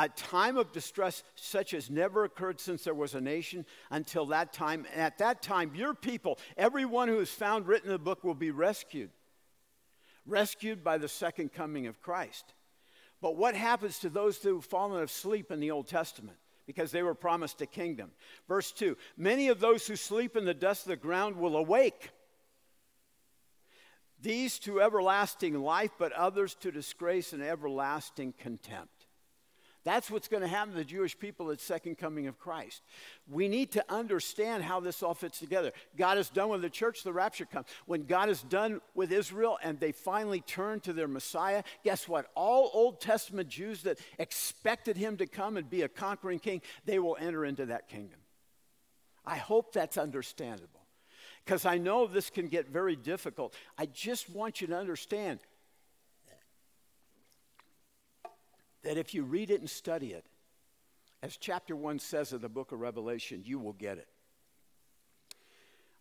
A 0.00 0.08
time 0.08 0.56
of 0.56 0.72
distress 0.72 1.22
such 1.34 1.74
as 1.74 1.90
never 1.90 2.24
occurred 2.24 2.58
since 2.58 2.84
there 2.84 2.94
was 2.94 3.14
a 3.14 3.20
nation 3.20 3.66
until 3.90 4.24
that 4.26 4.50
time. 4.50 4.86
And 4.92 5.02
at 5.02 5.18
that 5.18 5.42
time, 5.42 5.72
your 5.74 5.92
people, 5.92 6.38
everyone 6.56 7.08
who 7.08 7.20
is 7.20 7.28
found 7.28 7.66
written 7.66 7.88
in 7.88 7.92
the 7.92 7.98
book, 7.98 8.24
will 8.24 8.34
be 8.34 8.50
rescued. 8.50 9.10
Rescued 10.24 10.82
by 10.82 10.96
the 10.96 11.06
second 11.06 11.52
coming 11.52 11.86
of 11.86 12.00
Christ. 12.00 12.54
But 13.20 13.36
what 13.36 13.54
happens 13.54 13.98
to 13.98 14.08
those 14.08 14.38
who've 14.38 14.64
fallen 14.64 15.02
asleep 15.02 15.50
in 15.50 15.60
the 15.60 15.70
Old 15.70 15.86
Testament? 15.86 16.38
Because 16.66 16.92
they 16.92 17.02
were 17.02 17.14
promised 17.14 17.60
a 17.60 17.66
kingdom. 17.66 18.12
Verse 18.48 18.72
2 18.72 18.96
Many 19.18 19.48
of 19.48 19.60
those 19.60 19.86
who 19.86 19.96
sleep 19.96 20.34
in 20.34 20.46
the 20.46 20.54
dust 20.54 20.86
of 20.86 20.90
the 20.90 20.96
ground 20.96 21.36
will 21.36 21.56
awake. 21.56 22.08
These 24.22 24.60
to 24.60 24.80
everlasting 24.80 25.60
life, 25.60 25.92
but 25.98 26.12
others 26.12 26.54
to 26.60 26.72
disgrace 26.72 27.34
and 27.34 27.42
everlasting 27.42 28.32
contempt. 28.38 28.99
That's 29.82 30.10
what's 30.10 30.28
going 30.28 30.42
to 30.42 30.48
happen 30.48 30.72
to 30.72 30.78
the 30.78 30.84
Jewish 30.84 31.18
people 31.18 31.50
at 31.50 31.60
second 31.60 31.96
coming 31.96 32.26
of 32.26 32.38
Christ. 32.38 32.82
We 33.26 33.48
need 33.48 33.72
to 33.72 33.84
understand 33.88 34.62
how 34.62 34.80
this 34.80 35.02
all 35.02 35.14
fits 35.14 35.38
together. 35.38 35.72
God 35.96 36.18
is 36.18 36.28
done 36.28 36.50
with 36.50 36.60
the 36.60 36.68
church, 36.68 37.02
the 37.02 37.12
rapture 37.12 37.46
comes. 37.46 37.66
When 37.86 38.04
God 38.04 38.28
is 38.28 38.42
done 38.42 38.82
with 38.94 39.10
Israel 39.10 39.58
and 39.62 39.80
they 39.80 39.92
finally 39.92 40.42
turn 40.42 40.80
to 40.80 40.92
their 40.92 41.08
Messiah, 41.08 41.62
guess 41.82 42.06
what? 42.06 42.26
All 42.34 42.70
Old 42.74 43.00
Testament 43.00 43.48
Jews 43.48 43.82
that 43.84 43.98
expected 44.18 44.98
him 44.98 45.16
to 45.16 45.26
come 45.26 45.56
and 45.56 45.68
be 45.68 45.82
a 45.82 45.88
conquering 45.88 46.40
king, 46.40 46.60
they 46.84 46.98
will 46.98 47.16
enter 47.18 47.46
into 47.46 47.66
that 47.66 47.88
kingdom. 47.88 48.18
I 49.24 49.36
hope 49.36 49.72
that's 49.72 49.96
understandable 49.96 50.80
because 51.44 51.64
I 51.64 51.78
know 51.78 52.06
this 52.06 52.28
can 52.28 52.48
get 52.48 52.68
very 52.68 52.96
difficult. 52.96 53.54
I 53.78 53.86
just 53.86 54.28
want 54.28 54.60
you 54.60 54.66
to 54.68 54.76
understand 54.76 55.40
that 58.82 58.96
if 58.96 59.14
you 59.14 59.22
read 59.22 59.50
it 59.50 59.60
and 59.60 59.70
study 59.70 60.12
it, 60.12 60.24
as 61.22 61.36
chapter 61.36 61.76
1 61.76 61.98
says 61.98 62.32
of 62.32 62.40
the 62.40 62.48
book 62.48 62.72
of 62.72 62.80
Revelation, 62.80 63.42
you 63.44 63.58
will 63.58 63.74
get 63.74 63.98
it. 63.98 64.08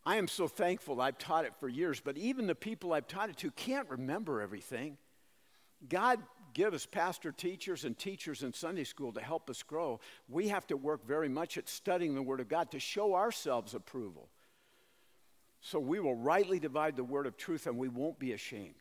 I 0.06 0.16
am 0.16 0.28
so 0.28 0.48
thankful 0.48 1.02
I've 1.02 1.18
taught 1.18 1.46
it 1.46 1.54
for 1.60 1.68
years, 1.68 2.00
but 2.00 2.18
even 2.18 2.48
the 2.48 2.56
people 2.56 2.94
I've 2.94 3.08
taught 3.08 3.30
it 3.30 3.38
to 3.38 3.52
can't 3.52 3.90
remember 3.90 4.42
everything. 4.42 4.98
God 5.88 6.20
give 6.54 6.74
us 6.74 6.86
pastor 6.86 7.32
teachers 7.32 7.86
and 7.86 7.98
teachers 7.98 8.44
in 8.44 8.54
Sunday 8.54 8.86
school 8.86 9.12
to 9.14 9.22
help 9.22 9.50
us 9.50 9.62
grow. 9.62 10.00
We 10.28 10.48
have 10.48 10.66
to 10.68 10.78
work 10.78 11.06
very 11.06 11.30
much 11.30 11.58
at 11.58 11.70
studying 11.70 12.16
the 12.16 12.24
Word 12.24 12.40
of 12.40 12.48
God 12.48 12.72
to 12.72 12.80
show 12.80 13.16
ourselves 13.16 13.76
approval. 13.76 14.30
So 15.62 15.80
we 15.80 16.00
will 16.00 16.16
rightly 16.16 16.60
divide 16.60 16.96
the 16.96 17.04
Word 17.04 17.28
of 17.28 17.38
truth 17.38 17.68
and 17.68 17.78
we 17.78 17.90
won't 17.90 18.20
be 18.20 18.32
ashamed. 18.32 18.79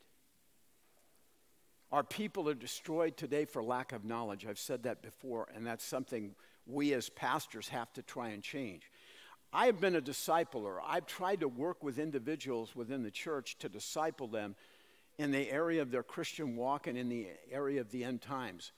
Our 1.91 2.05
people 2.05 2.49
are 2.49 2.55
destroyed 2.55 3.17
today 3.17 3.47
for 3.47 3.63
lack 3.63 3.93
of 3.93 4.05
knowledge. 4.05 4.45
I've 4.47 4.59
said 4.59 4.83
that 4.83 5.01
before, 5.01 5.49
and 5.55 5.67
that's 5.67 5.85
something 5.85 6.35
we 6.67 6.93
as 6.93 7.09
pastors 7.09 7.69
have 7.69 7.93
to 7.95 8.03
try 8.03 8.29
and 8.29 8.43
change. 8.43 8.91
I 9.53 9.67
have 9.67 9.81
been 9.81 9.97
a 9.97 10.03
discipler. 10.03 10.79
I've 10.87 11.07
tried 11.07 11.41
to 11.41 11.49
work 11.49 11.83
with 11.83 11.99
individuals 11.99 12.77
within 12.77 13.03
the 13.03 13.11
church 13.11 13.57
to 13.61 13.71
disciple 13.71 14.27
them 14.27 14.55
in 15.17 15.33
the 15.33 15.51
area 15.51 15.81
of 15.81 15.91
their 15.91 16.03
Christian 16.03 16.57
walk 16.57 16.87
and 16.87 16.99
in 16.99 17.09
the 17.09 17.29
area 17.51 17.81
of 17.81 17.91
the 17.91 18.05
end 18.05 18.21
times. 18.21 18.73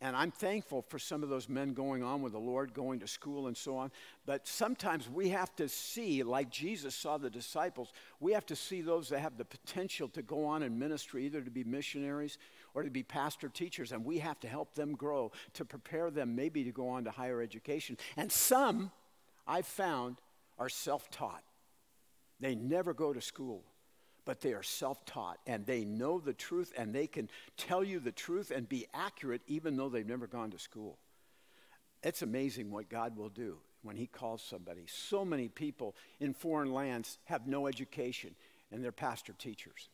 And 0.00 0.14
I'm 0.14 0.30
thankful 0.30 0.82
for 0.82 1.00
some 1.00 1.24
of 1.24 1.28
those 1.28 1.48
men 1.48 1.74
going 1.74 2.04
on 2.04 2.22
with 2.22 2.32
the 2.32 2.38
Lord, 2.38 2.72
going 2.72 3.00
to 3.00 3.08
school 3.08 3.48
and 3.48 3.56
so 3.56 3.76
on. 3.76 3.90
But 4.26 4.46
sometimes 4.46 5.08
we 5.08 5.30
have 5.30 5.54
to 5.56 5.68
see, 5.68 6.22
like 6.22 6.50
Jesus 6.50 6.94
saw 6.94 7.18
the 7.18 7.30
disciples, 7.30 7.92
we 8.20 8.32
have 8.32 8.46
to 8.46 8.54
see 8.54 8.80
those 8.80 9.08
that 9.08 9.18
have 9.18 9.36
the 9.36 9.44
potential 9.44 10.08
to 10.10 10.22
go 10.22 10.44
on 10.44 10.62
in 10.62 10.78
ministry, 10.78 11.24
either 11.26 11.40
to 11.40 11.50
be 11.50 11.64
missionaries 11.64 12.38
or 12.74 12.84
to 12.84 12.90
be 12.90 13.02
pastor 13.02 13.48
teachers. 13.48 13.90
And 13.90 14.04
we 14.04 14.18
have 14.18 14.38
to 14.40 14.48
help 14.48 14.74
them 14.74 14.94
grow, 14.94 15.32
to 15.54 15.64
prepare 15.64 16.12
them 16.12 16.36
maybe 16.36 16.62
to 16.62 16.70
go 16.70 16.88
on 16.90 17.02
to 17.04 17.10
higher 17.10 17.42
education. 17.42 17.98
And 18.16 18.30
some, 18.30 18.92
I've 19.48 19.66
found, 19.66 20.18
are 20.60 20.68
self 20.68 21.10
taught. 21.10 21.42
They 22.38 22.54
never 22.54 22.94
go 22.94 23.12
to 23.12 23.20
school 23.20 23.64
but 24.28 24.42
they 24.42 24.52
are 24.52 24.62
self 24.62 25.06
taught 25.06 25.38
and 25.46 25.64
they 25.64 25.86
know 25.86 26.20
the 26.20 26.34
truth 26.34 26.70
and 26.76 26.94
they 26.94 27.06
can 27.06 27.30
tell 27.56 27.82
you 27.82 27.98
the 27.98 28.12
truth 28.12 28.50
and 28.54 28.68
be 28.68 28.86
accurate 28.92 29.40
even 29.46 29.74
though 29.74 29.88
they've 29.88 30.06
never 30.06 30.26
gone 30.26 30.50
to 30.50 30.58
school. 30.58 30.98
It's 32.02 32.20
amazing 32.20 32.70
what 32.70 32.90
God 32.90 33.16
will 33.16 33.30
do 33.30 33.56
when 33.80 33.96
He 33.96 34.06
calls 34.06 34.42
somebody. 34.42 34.82
So 34.86 35.24
many 35.24 35.48
people 35.48 35.96
in 36.20 36.34
foreign 36.34 36.74
lands 36.74 37.16
have 37.24 37.46
no 37.46 37.66
education 37.66 38.34
and 38.70 38.84
they're 38.84 38.92
pastor 38.92 39.32
teachers. 39.32 39.88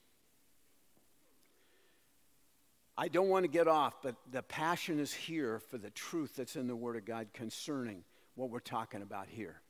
I 2.98 3.06
don't 3.06 3.28
want 3.28 3.44
to 3.44 3.48
get 3.48 3.68
off, 3.68 4.02
but 4.02 4.16
the 4.32 4.42
passion 4.42 4.98
is 4.98 5.12
here 5.12 5.60
for 5.70 5.78
the 5.78 5.90
truth 5.90 6.34
that's 6.34 6.56
in 6.56 6.66
the 6.66 6.74
Word 6.74 6.96
of 6.96 7.04
God 7.04 7.28
concerning 7.34 8.02
what 8.34 8.50
we're 8.50 8.58
talking 8.58 9.00
about 9.00 9.28
here. 9.28 9.60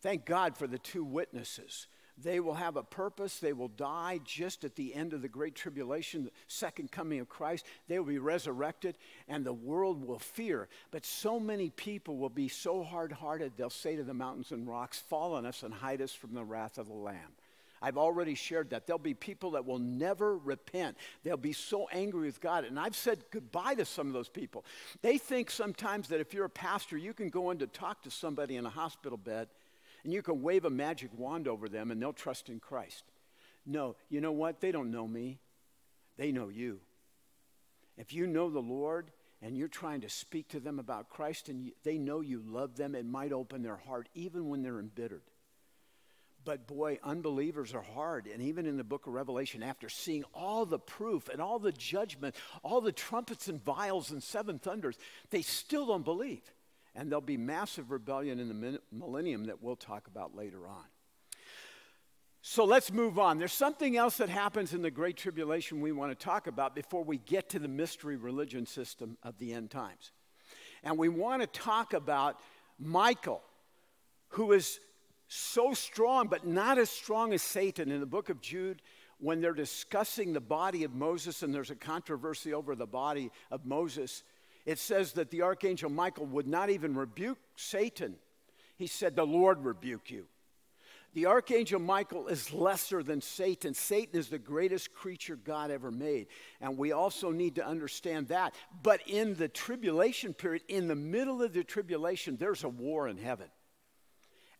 Thank 0.00 0.26
God 0.26 0.56
for 0.56 0.68
the 0.68 0.78
two 0.78 1.02
witnesses 1.02 1.88
they 2.22 2.40
will 2.40 2.54
have 2.54 2.76
a 2.76 2.82
purpose. 2.82 3.38
They 3.38 3.52
will 3.52 3.68
die 3.68 4.20
just 4.24 4.64
at 4.64 4.76
the 4.76 4.94
end 4.94 5.12
of 5.12 5.22
the 5.22 5.28
Great 5.28 5.54
Tribulation, 5.54 6.24
the 6.24 6.30
second 6.48 6.90
coming 6.90 7.20
of 7.20 7.28
Christ. 7.28 7.66
They 7.88 7.98
will 7.98 8.06
be 8.06 8.18
resurrected, 8.18 8.96
and 9.28 9.44
the 9.44 9.52
world 9.52 10.06
will 10.06 10.18
fear. 10.18 10.68
But 10.90 11.04
so 11.04 11.40
many 11.40 11.70
people 11.70 12.16
will 12.16 12.28
be 12.28 12.48
so 12.48 12.82
hard 12.82 13.12
hearted, 13.12 13.52
they'll 13.56 13.70
say 13.70 13.96
to 13.96 14.04
the 14.04 14.14
mountains 14.14 14.52
and 14.52 14.68
rocks, 14.68 14.98
Fall 14.98 15.34
on 15.34 15.46
us 15.46 15.62
and 15.62 15.72
hide 15.72 16.02
us 16.02 16.12
from 16.12 16.34
the 16.34 16.44
wrath 16.44 16.78
of 16.78 16.88
the 16.88 16.94
Lamb. 16.94 17.32
I've 17.82 17.96
already 17.96 18.34
shared 18.34 18.70
that. 18.70 18.86
There'll 18.86 18.98
be 18.98 19.14
people 19.14 19.52
that 19.52 19.64
will 19.64 19.78
never 19.78 20.36
repent. 20.36 20.98
They'll 21.24 21.38
be 21.38 21.54
so 21.54 21.88
angry 21.90 22.26
with 22.26 22.40
God. 22.40 22.64
And 22.64 22.78
I've 22.78 22.96
said 22.96 23.24
goodbye 23.30 23.74
to 23.76 23.86
some 23.86 24.06
of 24.06 24.12
those 24.12 24.28
people. 24.28 24.64
They 25.00 25.16
think 25.16 25.50
sometimes 25.50 26.08
that 26.08 26.20
if 26.20 26.34
you're 26.34 26.44
a 26.44 26.50
pastor, 26.50 26.98
you 26.98 27.14
can 27.14 27.30
go 27.30 27.50
in 27.50 27.58
to 27.58 27.66
talk 27.66 28.02
to 28.02 28.10
somebody 28.10 28.56
in 28.56 28.66
a 28.66 28.70
hospital 28.70 29.16
bed 29.16 29.48
and 30.04 30.12
you 30.12 30.22
can 30.22 30.42
wave 30.42 30.64
a 30.64 30.70
magic 30.70 31.10
wand 31.16 31.48
over 31.48 31.68
them 31.68 31.90
and 31.90 32.00
they'll 32.00 32.12
trust 32.12 32.48
in 32.48 32.60
Christ. 32.60 33.04
No, 33.66 33.96
you 34.08 34.20
know 34.20 34.32
what? 34.32 34.60
They 34.60 34.72
don't 34.72 34.90
know 34.90 35.06
me, 35.06 35.38
they 36.16 36.32
know 36.32 36.48
you. 36.48 36.80
If 37.96 38.14
you 38.14 38.26
know 38.26 38.48
the 38.48 38.60
Lord 38.60 39.10
and 39.42 39.56
you're 39.56 39.68
trying 39.68 40.02
to 40.02 40.08
speak 40.08 40.48
to 40.48 40.60
them 40.60 40.78
about 40.78 41.10
Christ 41.10 41.48
and 41.48 41.64
you, 41.64 41.72
they 41.84 41.98
know 41.98 42.20
you 42.20 42.42
love 42.44 42.76
them, 42.76 42.94
it 42.94 43.04
might 43.04 43.32
open 43.32 43.62
their 43.62 43.76
heart 43.76 44.08
even 44.14 44.48
when 44.48 44.62
they're 44.62 44.78
embittered. 44.80 45.22
But 46.44 46.66
boy, 46.66 46.98
unbelievers 47.02 47.74
are 47.74 47.82
hard. 47.82 48.26
And 48.26 48.42
even 48.42 48.64
in 48.64 48.78
the 48.78 48.84
book 48.84 49.06
of 49.06 49.12
Revelation, 49.12 49.62
after 49.62 49.88
seeing 49.88 50.24
all 50.32 50.64
the 50.64 50.78
proof 50.78 51.28
and 51.28 51.40
all 51.40 51.58
the 51.58 51.72
judgment, 51.72 52.34
all 52.62 52.80
the 52.80 52.92
trumpets 52.92 53.48
and 53.48 53.62
vials 53.62 54.10
and 54.10 54.22
seven 54.22 54.58
thunders, 54.58 54.96
they 55.30 55.42
still 55.42 55.86
don't 55.86 56.04
believe. 56.04 56.50
And 56.94 57.10
there'll 57.10 57.20
be 57.20 57.36
massive 57.36 57.90
rebellion 57.90 58.40
in 58.40 58.48
the 58.48 58.80
millennium 58.90 59.46
that 59.46 59.62
we'll 59.62 59.76
talk 59.76 60.06
about 60.06 60.34
later 60.34 60.66
on. 60.66 60.84
So 62.42 62.64
let's 62.64 62.90
move 62.90 63.18
on. 63.18 63.38
There's 63.38 63.52
something 63.52 63.96
else 63.96 64.16
that 64.16 64.30
happens 64.30 64.72
in 64.72 64.80
the 64.80 64.90
Great 64.90 65.16
Tribulation 65.16 65.80
we 65.80 65.92
want 65.92 66.18
to 66.18 66.24
talk 66.24 66.46
about 66.46 66.74
before 66.74 67.04
we 67.04 67.18
get 67.18 67.50
to 67.50 67.58
the 67.58 67.68
mystery 67.68 68.16
religion 68.16 68.64
system 68.64 69.18
of 69.22 69.38
the 69.38 69.52
end 69.52 69.70
times. 69.70 70.10
And 70.82 70.96
we 70.96 71.10
want 71.10 71.42
to 71.42 71.46
talk 71.46 71.92
about 71.92 72.40
Michael, 72.78 73.42
who 74.28 74.52
is 74.52 74.80
so 75.28 75.74
strong, 75.74 76.28
but 76.28 76.46
not 76.46 76.78
as 76.78 76.88
strong 76.88 77.34
as 77.34 77.42
Satan. 77.42 77.90
In 77.90 78.00
the 78.00 78.06
book 78.06 78.30
of 78.30 78.40
Jude, 78.40 78.80
when 79.18 79.42
they're 79.42 79.52
discussing 79.52 80.32
the 80.32 80.40
body 80.40 80.82
of 80.84 80.94
Moses, 80.94 81.42
and 81.42 81.54
there's 81.54 81.70
a 81.70 81.76
controversy 81.76 82.54
over 82.54 82.74
the 82.74 82.86
body 82.86 83.30
of 83.50 83.66
Moses, 83.66 84.22
it 84.70 84.78
says 84.78 85.14
that 85.14 85.30
the 85.30 85.42
archangel 85.42 85.90
Michael 85.90 86.26
would 86.26 86.46
not 86.46 86.70
even 86.70 86.94
rebuke 86.94 87.38
Satan. 87.56 88.14
He 88.76 88.86
said, 88.86 89.16
The 89.16 89.26
Lord 89.26 89.64
rebuke 89.64 90.12
you. 90.12 90.26
The 91.12 91.26
archangel 91.26 91.80
Michael 91.80 92.28
is 92.28 92.52
lesser 92.52 93.02
than 93.02 93.20
Satan. 93.20 93.74
Satan 93.74 94.16
is 94.16 94.28
the 94.28 94.38
greatest 94.38 94.94
creature 94.94 95.34
God 95.34 95.72
ever 95.72 95.90
made. 95.90 96.28
And 96.60 96.78
we 96.78 96.92
also 96.92 97.32
need 97.32 97.56
to 97.56 97.66
understand 97.66 98.28
that. 98.28 98.54
But 98.84 99.00
in 99.08 99.34
the 99.34 99.48
tribulation 99.48 100.34
period, 100.34 100.62
in 100.68 100.86
the 100.86 100.94
middle 100.94 101.42
of 101.42 101.52
the 101.52 101.64
tribulation, 101.64 102.36
there's 102.36 102.62
a 102.62 102.68
war 102.68 103.08
in 103.08 103.16
heaven. 103.16 103.48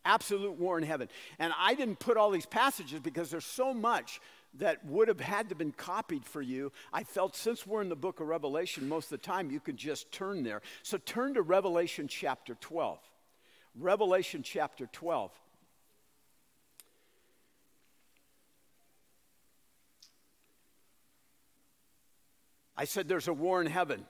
Absolute 0.04 0.58
war 0.58 0.76
in 0.76 0.82
heaven. 0.82 1.08
And 1.38 1.52
I 1.56 1.74
didn't 1.74 2.00
put 2.00 2.16
all 2.16 2.32
these 2.32 2.46
passages 2.46 2.98
because 2.98 3.30
there's 3.30 3.44
so 3.44 3.72
much 3.72 4.20
that 4.58 4.84
would 4.84 5.08
have 5.08 5.20
had 5.20 5.48
to 5.48 5.54
been 5.54 5.72
copied 5.72 6.24
for 6.24 6.42
you. 6.42 6.72
I 6.92 7.04
felt 7.04 7.36
since 7.36 7.66
we're 7.66 7.82
in 7.82 7.88
the 7.88 7.96
book 7.96 8.20
of 8.20 8.26
Revelation 8.26 8.88
most 8.88 9.04
of 9.06 9.10
the 9.10 9.18
time, 9.18 9.50
you 9.50 9.60
could 9.60 9.76
just 9.76 10.10
turn 10.10 10.42
there. 10.42 10.60
So 10.82 10.98
turn 10.98 11.34
to 11.34 11.42
Revelation 11.42 12.08
chapter 12.08 12.56
12. 12.60 12.98
Revelation 13.78 14.42
chapter 14.42 14.86
12. 14.92 15.30
I 22.76 22.84
said 22.84 23.08
there's 23.08 23.28
a 23.28 23.32
war 23.32 23.60
in 23.60 23.66
heaven. 23.66 24.06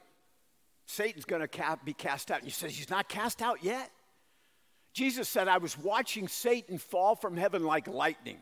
Satan's 0.87 1.25
going 1.25 1.47
to 1.47 1.79
be 1.85 1.93
cast 1.93 2.31
out. 2.31 2.39
And 2.39 2.47
you 2.47 2.53
said 2.53 2.71
he's 2.71 2.89
not 2.89 3.09
cast 3.09 3.43
out 3.43 3.63
yet. 3.63 3.91
Jesus 4.93 5.29
said, 5.29 5.49
I 5.49 5.59
was 5.59 5.77
watching 5.79 6.29
Satan 6.29 6.79
fall 6.79 7.15
from 7.15 7.37
heaven 7.37 7.63
like 7.65 7.87
lightning 7.87 8.39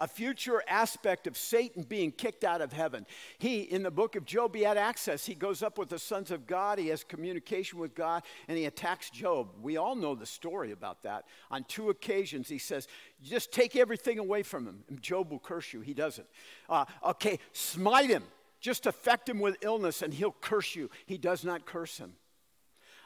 a 0.00 0.08
future 0.08 0.62
aspect 0.66 1.26
of 1.26 1.36
Satan 1.36 1.82
being 1.82 2.10
kicked 2.10 2.42
out 2.42 2.60
of 2.60 2.72
heaven. 2.72 3.06
He, 3.38 3.60
in 3.60 3.82
the 3.82 3.90
book 3.90 4.16
of 4.16 4.24
Job, 4.24 4.54
he 4.54 4.62
had 4.62 4.78
access. 4.78 5.26
He 5.26 5.34
goes 5.34 5.62
up 5.62 5.78
with 5.78 5.90
the 5.90 5.98
sons 5.98 6.30
of 6.30 6.46
God, 6.46 6.78
he 6.78 6.88
has 6.88 7.04
communication 7.04 7.78
with 7.78 7.94
God, 7.94 8.22
and 8.48 8.56
he 8.56 8.64
attacks 8.64 9.10
Job. 9.10 9.48
We 9.60 9.76
all 9.76 9.94
know 9.94 10.14
the 10.14 10.26
story 10.26 10.72
about 10.72 11.02
that. 11.02 11.24
On 11.50 11.64
two 11.64 11.90
occasions, 11.90 12.48
he 12.48 12.58
says, 12.58 12.88
Just 13.22 13.52
take 13.52 13.76
everything 13.76 14.18
away 14.18 14.42
from 14.42 14.66
him, 14.66 14.84
and 14.88 15.00
Job 15.02 15.30
will 15.30 15.38
curse 15.38 15.72
you. 15.72 15.82
He 15.82 15.94
doesn't. 15.94 16.26
Uh, 16.68 16.86
okay, 17.04 17.38
smite 17.52 18.10
him. 18.10 18.24
Just 18.60 18.86
affect 18.86 19.28
him 19.28 19.38
with 19.38 19.56
illness, 19.62 20.02
and 20.02 20.12
he'll 20.12 20.36
curse 20.40 20.74
you. 20.74 20.90
He 21.06 21.18
does 21.18 21.44
not 21.44 21.66
curse 21.66 21.98
him. 21.98 22.14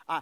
Uh, 0.08 0.20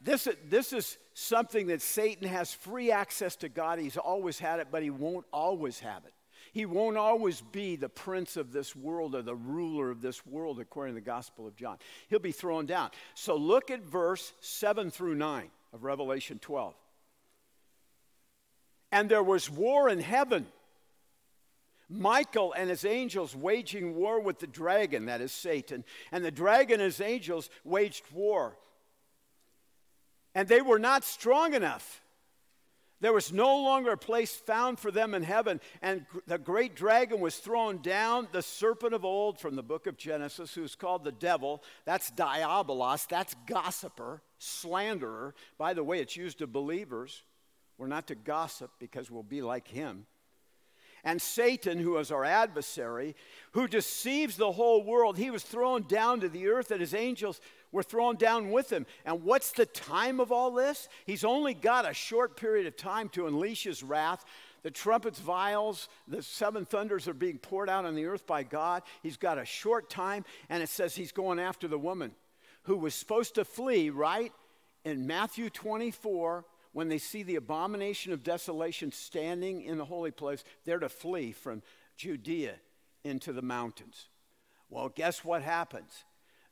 this, 0.00 0.28
this 0.48 0.72
is 0.72 0.96
something 1.14 1.68
that 1.68 1.82
Satan 1.82 2.28
has 2.28 2.52
free 2.52 2.92
access 2.92 3.34
to 3.36 3.48
God. 3.48 3.78
He's 3.78 3.96
always 3.96 4.38
had 4.38 4.60
it, 4.60 4.68
but 4.70 4.82
he 4.82 4.90
won't 4.90 5.26
always 5.32 5.80
have 5.80 6.04
it. 6.04 6.12
He 6.52 6.66
won't 6.66 6.96
always 6.96 7.40
be 7.40 7.76
the 7.76 7.88
prince 7.88 8.36
of 8.36 8.52
this 8.52 8.74
world 8.74 9.14
or 9.14 9.22
the 9.22 9.34
ruler 9.34 9.90
of 9.90 10.00
this 10.00 10.24
world, 10.24 10.60
according 10.60 10.94
to 10.94 11.00
the 11.00 11.04
Gospel 11.04 11.46
of 11.46 11.56
John. 11.56 11.78
He'll 12.08 12.18
be 12.20 12.32
thrown 12.32 12.66
down. 12.66 12.90
So 13.14 13.36
look 13.36 13.70
at 13.70 13.82
verse 13.82 14.32
7 14.40 14.90
through 14.90 15.16
9 15.16 15.50
of 15.72 15.84
Revelation 15.84 16.38
12. 16.38 16.74
And 18.90 19.08
there 19.08 19.22
was 19.22 19.50
war 19.50 19.88
in 19.88 20.00
heaven. 20.00 20.46
Michael 21.90 22.52
and 22.52 22.70
his 22.70 22.84
angels 22.84 23.34
waging 23.34 23.94
war 23.94 24.20
with 24.20 24.38
the 24.38 24.46
dragon, 24.46 25.06
that 25.06 25.20
is 25.20 25.32
Satan. 25.32 25.84
And 26.12 26.24
the 26.24 26.30
dragon 26.30 26.74
and 26.74 26.82
his 26.82 27.00
angels 27.00 27.50
waged 27.64 28.04
war. 28.12 28.56
And 30.38 30.46
they 30.46 30.62
were 30.62 30.78
not 30.78 31.02
strong 31.02 31.52
enough 31.52 32.00
there 33.00 33.12
was 33.12 33.32
no 33.32 33.56
longer 33.62 33.92
a 33.92 33.98
place 33.98 34.34
found 34.34 34.78
for 34.80 34.90
them 34.90 35.14
in 35.14 35.22
heaven, 35.22 35.60
and 35.82 36.04
the 36.26 36.38
great 36.38 36.74
dragon 36.74 37.20
was 37.20 37.36
thrown 37.36 37.80
down, 37.80 38.26
the 38.32 38.42
serpent 38.42 38.92
of 38.92 39.04
old 39.04 39.38
from 39.38 39.54
the 39.54 39.62
book 39.62 39.86
of 39.86 39.96
Genesis, 39.96 40.54
who's 40.54 40.74
called 40.74 41.04
the 41.04 41.12
devil. 41.12 41.62
That's 41.84 42.10
diabolos, 42.10 43.06
that's 43.06 43.36
gossiper, 43.46 44.20
slanderer. 44.38 45.34
By 45.58 45.74
the 45.74 45.84
way, 45.84 46.00
it's 46.00 46.16
used 46.16 46.42
of 46.42 46.52
believers. 46.52 47.22
We're 47.76 47.86
not 47.86 48.08
to 48.08 48.16
gossip 48.16 48.72
because 48.80 49.10
we'll 49.10 49.22
be 49.22 49.42
like 49.42 49.68
him. 49.68 50.06
And 51.04 51.22
Satan, 51.22 51.78
who 51.78 51.96
is 51.98 52.10
our 52.10 52.24
adversary, 52.24 53.14
who 53.52 53.68
deceives 53.68 54.36
the 54.36 54.50
whole 54.50 54.82
world, 54.82 55.16
he 55.16 55.30
was 55.30 55.44
thrown 55.44 55.82
down 55.82 56.20
to 56.20 56.28
the 56.28 56.48
earth, 56.48 56.72
and 56.72 56.80
his 56.80 56.94
angels 56.94 57.40
were 57.72 57.82
thrown 57.82 58.16
down 58.16 58.50
with 58.50 58.70
him. 58.70 58.86
And 59.04 59.24
what's 59.24 59.52
the 59.52 59.66
time 59.66 60.20
of 60.20 60.32
all 60.32 60.50
this? 60.50 60.88
He's 61.06 61.24
only 61.24 61.54
got 61.54 61.88
a 61.88 61.94
short 61.94 62.36
period 62.36 62.66
of 62.66 62.76
time 62.76 63.08
to 63.10 63.26
unleash 63.26 63.64
his 63.64 63.82
wrath. 63.82 64.24
The 64.62 64.70
trumpets, 64.70 65.20
vials, 65.20 65.88
the 66.06 66.22
seven 66.22 66.64
thunders 66.64 67.06
are 67.06 67.14
being 67.14 67.38
poured 67.38 67.68
out 67.68 67.84
on 67.84 67.94
the 67.94 68.06
earth 68.06 68.26
by 68.26 68.42
God. 68.42 68.82
He's 69.02 69.16
got 69.16 69.38
a 69.38 69.44
short 69.44 69.88
time, 69.88 70.24
and 70.48 70.62
it 70.62 70.68
says 70.68 70.94
he's 70.94 71.12
going 71.12 71.38
after 71.38 71.68
the 71.68 71.78
woman 71.78 72.12
who 72.62 72.76
was 72.76 72.94
supposed 72.94 73.36
to 73.36 73.44
flee, 73.44 73.90
right? 73.90 74.32
In 74.84 75.06
Matthew 75.06 75.48
24, 75.48 76.44
when 76.72 76.88
they 76.88 76.98
see 76.98 77.22
the 77.22 77.36
abomination 77.36 78.12
of 78.12 78.22
desolation 78.22 78.92
standing 78.92 79.62
in 79.62 79.78
the 79.78 79.84
holy 79.84 80.10
place, 80.10 80.44
they're 80.64 80.78
to 80.78 80.88
flee 80.88 81.32
from 81.32 81.62
Judea 81.96 82.56
into 83.04 83.32
the 83.32 83.42
mountains. 83.42 84.08
Well, 84.68 84.88
guess 84.88 85.24
what 85.24 85.42
happens? 85.42 86.04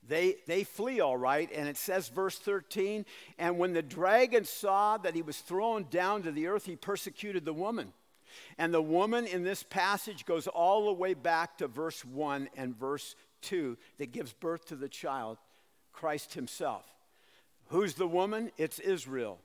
They, 0.09 0.37
they 0.47 0.65
flee 0.65 1.01
all 1.01 1.17
right, 1.17 1.51
and 1.53 1.69
it 1.69 1.77
says, 1.77 2.09
verse 2.09 2.39
13, 2.39 3.05
and 3.39 3.59
when 3.59 3.73
the 3.73 3.83
dragon 3.83 4.45
saw 4.45 4.97
that 4.99 5.15
he 5.15 5.23
was 5.23 5.39
thrown 5.39 5.87
down 5.91 6.23
to 6.23 6.33
the 6.33 6.47
earth, 6.47 6.67
he 6.67 6.77
persecuted 6.77 7.45
the 7.45 7.53
woman. 7.53 7.93
And 8.59 8.73
the 8.73 8.83
woman 8.83 9.27
in 9.27 9.43
this 9.43 9.63
passage 9.63 10.27
goes 10.27 10.47
all 10.47 10.87
the 10.87 10.93
way 10.93 11.15
back 11.15 11.59
to 11.59 11.69
verse 11.69 12.05
1 12.05 12.49
and 12.57 12.77
verse 12.77 13.17
2 13.43 13.77
that 13.99 14.13
gives 14.13 14.33
birth 14.33 14.67
to 14.67 14.77
the 14.77 14.89
child, 14.89 15.39
Christ 15.93 16.35
himself. 16.35 16.85
Who's 17.69 17.95
the 17.95 18.07
woman? 18.07 18.53
It's 18.57 18.79
Israel. 18.79 19.39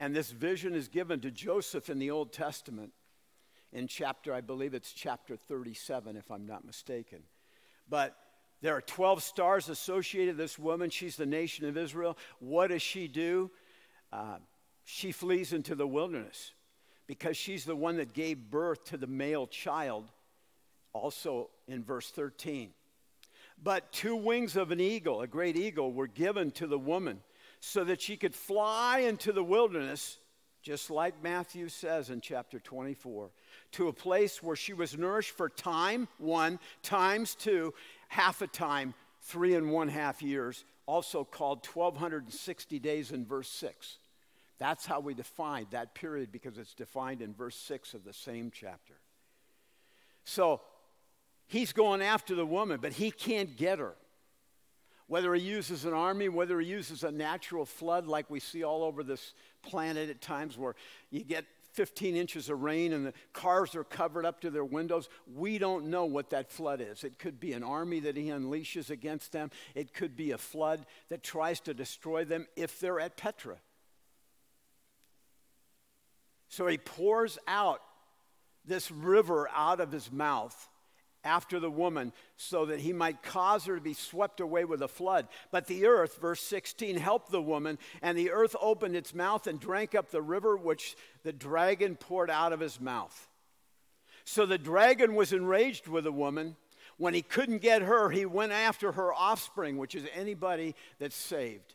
And 0.00 0.14
this 0.14 0.30
vision 0.30 0.74
is 0.74 0.88
given 0.88 1.20
to 1.20 1.30
Joseph 1.30 1.88
in 1.88 1.98
the 1.98 2.10
Old 2.10 2.32
Testament 2.32 2.92
in 3.72 3.86
chapter, 3.86 4.32
I 4.32 4.40
believe 4.40 4.74
it's 4.74 4.92
chapter 4.92 5.36
37, 5.36 6.16
if 6.16 6.30
I'm 6.30 6.46
not 6.46 6.64
mistaken. 6.64 7.20
But 7.88 8.16
there 8.60 8.74
are 8.74 8.80
12 8.80 9.22
stars 9.22 9.68
associated 9.68 10.36
with 10.36 10.38
this 10.38 10.58
woman. 10.58 10.90
She's 10.90 11.16
the 11.16 11.26
nation 11.26 11.66
of 11.66 11.76
Israel. 11.76 12.18
What 12.40 12.68
does 12.68 12.82
she 12.82 13.06
do? 13.06 13.50
Uh, 14.12 14.38
she 14.84 15.12
flees 15.12 15.52
into 15.52 15.74
the 15.74 15.86
wilderness 15.86 16.52
because 17.06 17.36
she's 17.36 17.64
the 17.64 17.76
one 17.76 17.96
that 17.96 18.12
gave 18.12 18.50
birth 18.50 18.84
to 18.84 18.96
the 18.96 19.06
male 19.06 19.46
child, 19.46 20.10
also 20.92 21.50
in 21.66 21.84
verse 21.84 22.10
13. 22.10 22.70
But 23.62 23.92
two 23.92 24.16
wings 24.16 24.56
of 24.56 24.70
an 24.70 24.80
eagle, 24.80 25.22
a 25.22 25.26
great 25.26 25.56
eagle, 25.56 25.92
were 25.92 26.06
given 26.06 26.50
to 26.52 26.66
the 26.66 26.78
woman 26.78 27.20
so 27.60 27.84
that 27.84 28.00
she 28.00 28.16
could 28.16 28.34
fly 28.34 29.00
into 29.00 29.32
the 29.32 29.42
wilderness, 29.42 30.18
just 30.62 30.90
like 30.90 31.22
Matthew 31.22 31.68
says 31.68 32.10
in 32.10 32.20
chapter 32.20 32.60
24, 32.60 33.30
to 33.72 33.88
a 33.88 33.92
place 33.92 34.42
where 34.42 34.56
she 34.56 34.72
was 34.72 34.96
nourished 34.96 35.36
for 35.36 35.48
time, 35.48 36.08
one, 36.18 36.60
times 36.82 37.34
two, 37.34 37.74
half 38.08 38.42
a 38.42 38.46
time, 38.46 38.94
three 39.22 39.54
and 39.54 39.70
one 39.70 39.88
half 39.88 40.22
years, 40.22 40.64
also 40.86 41.24
called 41.24 41.66
1260 41.66 42.78
days 42.78 43.12
in 43.12 43.24
verse 43.24 43.48
6. 43.48 43.98
That's 44.58 44.86
how 44.86 45.00
we 45.00 45.14
define 45.14 45.66
that 45.70 45.94
period 45.94 46.32
because 46.32 46.58
it's 46.58 46.74
defined 46.74 47.22
in 47.22 47.32
verse 47.32 47.56
6 47.56 47.94
of 47.94 48.04
the 48.04 48.12
same 48.12 48.50
chapter. 48.52 48.94
So 50.24 50.60
he's 51.46 51.72
going 51.72 52.02
after 52.02 52.34
the 52.34 52.46
woman, 52.46 52.80
but 52.82 52.92
he 52.92 53.10
can't 53.10 53.56
get 53.56 53.78
her 53.78 53.94
whether 55.08 55.34
he 55.34 55.42
uses 55.42 55.86
an 55.86 55.94
army, 55.94 56.28
whether 56.28 56.60
he 56.60 56.68
uses 56.68 57.02
a 57.02 57.10
natural 57.10 57.64
flood 57.64 58.06
like 58.06 58.30
we 58.30 58.38
see 58.38 58.62
all 58.62 58.84
over 58.84 59.02
this 59.02 59.32
planet 59.62 60.10
at 60.10 60.20
times 60.20 60.56
where 60.56 60.76
you 61.10 61.24
get 61.24 61.46
15 61.72 62.16
inches 62.16 62.48
of 62.48 62.62
rain 62.62 62.92
and 62.92 63.06
the 63.06 63.12
cars 63.32 63.74
are 63.74 63.84
covered 63.84 64.24
up 64.24 64.40
to 64.40 64.50
their 64.50 64.64
windows. 64.64 65.08
We 65.32 65.58
don't 65.58 65.86
know 65.86 66.04
what 66.04 66.30
that 66.30 66.50
flood 66.50 66.80
is. 66.80 67.04
It 67.04 67.18
could 67.18 67.38
be 67.38 67.52
an 67.52 67.62
army 67.62 68.00
that 68.00 68.16
he 68.16 68.26
unleashes 68.26 68.90
against 68.90 69.32
them, 69.32 69.50
it 69.74 69.94
could 69.94 70.16
be 70.16 70.32
a 70.32 70.38
flood 70.38 70.86
that 71.08 71.22
tries 71.22 71.60
to 71.60 71.74
destroy 71.74 72.24
them 72.24 72.46
if 72.56 72.80
they're 72.80 73.00
at 73.00 73.16
Petra. 73.16 73.58
So 76.48 76.66
he 76.66 76.78
pours 76.78 77.38
out 77.46 77.80
this 78.64 78.90
river 78.90 79.48
out 79.54 79.80
of 79.80 79.92
his 79.92 80.10
mouth 80.10 80.68
after 81.24 81.58
the 81.60 81.70
woman 81.70 82.12
so 82.36 82.66
that 82.66 82.80
he 82.80 82.92
might 82.92 83.22
cause 83.22 83.64
her 83.64 83.76
to 83.76 83.80
be 83.80 83.94
swept 83.94 84.40
away 84.40 84.64
with 84.64 84.82
a 84.82 84.88
flood. 84.88 85.28
But 85.50 85.66
the 85.66 85.86
earth, 85.86 86.20
verse 86.20 86.40
16, 86.40 86.96
helped 86.96 87.30
the 87.30 87.42
woman, 87.42 87.78
and 88.02 88.16
the 88.16 88.30
earth 88.30 88.54
opened 88.60 88.96
its 88.96 89.14
mouth 89.14 89.46
and 89.46 89.60
drank 89.60 89.94
up 89.94 90.10
the 90.10 90.22
river 90.22 90.56
which 90.56 90.96
the 91.22 91.32
dragon 91.32 91.96
poured 91.96 92.30
out 92.30 92.52
of 92.52 92.60
his 92.60 92.80
mouth. 92.80 93.28
So 94.24 94.46
the 94.46 94.58
dragon 94.58 95.14
was 95.14 95.32
enraged 95.32 95.88
with 95.88 96.04
the 96.04 96.12
woman. 96.12 96.56
When 96.98 97.14
he 97.14 97.22
couldn't 97.22 97.62
get 97.62 97.82
her, 97.82 98.10
he 98.10 98.26
went 98.26 98.52
after 98.52 98.92
her 98.92 99.12
offspring, 99.14 99.78
which 99.78 99.94
is 99.94 100.04
anybody 100.14 100.74
that's 100.98 101.16
saved, 101.16 101.74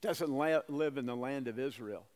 doesn't 0.00 0.30
live 0.30 0.98
in 0.98 1.06
the 1.06 1.14
land 1.14 1.46
of 1.46 1.58
Israel. 1.58 2.06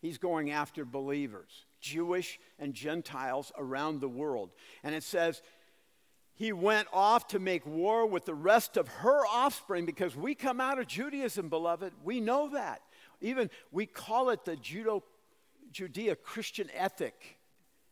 He's 0.00 0.18
going 0.18 0.50
after 0.50 0.84
believers, 0.84 1.64
Jewish 1.80 2.38
and 2.58 2.74
Gentiles 2.74 3.50
around 3.56 4.00
the 4.00 4.08
world. 4.08 4.50
And 4.82 4.94
it 4.94 5.02
says, 5.02 5.42
he 6.38 6.52
went 6.52 6.86
off 6.92 7.26
to 7.28 7.40
make 7.40 7.66
war 7.66 8.06
with 8.06 8.24
the 8.24 8.34
rest 8.34 8.76
of 8.76 8.86
her 8.86 9.26
offspring 9.26 9.84
because 9.84 10.14
we 10.14 10.36
come 10.36 10.60
out 10.60 10.78
of 10.78 10.86
Judaism, 10.86 11.48
beloved. 11.48 11.92
We 12.04 12.20
know 12.20 12.50
that. 12.50 12.80
Even 13.20 13.50
we 13.72 13.86
call 13.86 14.30
it 14.30 14.44
the 14.44 14.54
Judo, 14.54 15.02
Judea 15.72 16.14
Christian 16.14 16.70
ethic. 16.72 17.38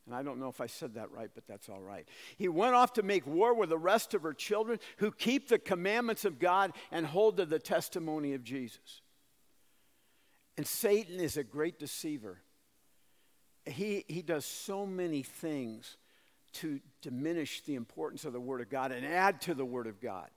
And 0.07 0.15
I 0.15 0.23
don't 0.23 0.39
know 0.39 0.49
if 0.49 0.61
I 0.61 0.67
said 0.67 0.95
that 0.95 1.11
right, 1.11 1.29
but 1.35 1.49
that's 1.49 1.69
all 1.69 1.81
right. 1.81 2.09
He 2.39 2.47
went 2.47 2.77
off 2.77 2.93
to 2.93 3.03
make 3.03 3.27
war 3.27 3.53
with 3.53 3.71
the 3.71 3.79
rest 3.79 4.15
of 4.15 4.23
her 4.23 4.33
children 4.33 4.79
who 4.99 5.11
keep 5.11 5.49
the 5.49 5.59
commandments 5.59 6.25
of 6.25 6.39
God 6.39 6.73
and 6.93 7.05
hold 7.05 7.39
to 7.39 7.47
the 7.47 7.59
testimony 7.59 8.33
of 8.33 8.45
Jesus. 8.45 9.01
And 10.57 10.65
Satan 10.65 11.19
is 11.19 11.37
a 11.37 11.43
great 11.43 11.81
deceiver. 11.81 12.39
He, 13.65 14.05
he 14.07 14.23
does 14.23 14.45
so 14.45 14.87
many 14.87 15.25
things 15.25 15.97
to 16.61 16.81
diminish 17.03 17.63
the 17.63 17.75
importance 17.75 18.25
of 18.25 18.33
the 18.33 18.41
Word 18.41 18.61
of 18.61 18.69
God 18.69 18.93
and 18.93 19.07
add 19.07 19.41
to 19.43 19.55
the 19.55 19.65
Word 19.65 19.87
of 19.87 20.01
God. 20.01 20.29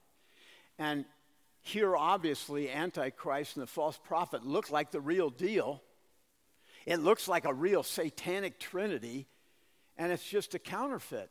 And 0.78 1.06
here, 1.62 1.96
obviously, 1.96 2.70
Antichrist 2.72 3.56
and 3.56 3.64
the 3.64 3.68
false 3.68 3.98
prophet 3.98 4.46
look 4.46 4.72
like 4.72 4.92
the 4.92 5.02
real 5.02 5.30
deal. 5.30 5.84
It 6.86 6.98
looks 6.98 7.28
like 7.28 7.46
a 7.46 7.54
real 7.54 7.84
satanic 7.84 8.60
trinity, 8.60 9.28
and 9.98 10.12
it's 10.12 10.28
just 10.28 10.56
a 10.56 10.60
counterfeit. 10.60 11.30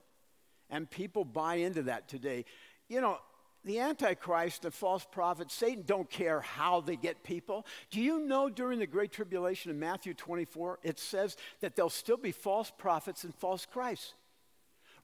And 0.71 0.91
people 0.91 1.25
buy 1.25 1.57
into 1.57 1.85
that 1.85 2.09
today. 2.09 2.45
You 2.89 3.01
know, 3.01 3.19
the 3.65 3.81
Antichrist, 3.81 4.63
the 4.63 4.71
false 4.71 5.07
prophet, 5.11 5.51
Satan 5.51 5.83
don't 5.87 6.09
care 6.09 6.41
how 6.41 6.81
they 6.81 6.97
get 6.97 7.23
people. 7.23 7.67
Do 7.91 8.01
you 8.01 8.21
know 8.21 8.49
during 8.49 8.79
the 8.79 8.87
Great 8.87 9.13
Tribulation 9.13 9.71
in 9.71 9.79
Matthew 9.79 10.15
24, 10.15 10.81
it 10.83 10.99
says 10.99 11.37
that 11.61 11.75
there'll 11.75 11.91
still 11.91 12.17
be 12.17 12.33
false 12.33 12.71
prophets 12.77 13.25
and 13.25 13.35
false 13.35 13.67
Christs? 13.67 14.15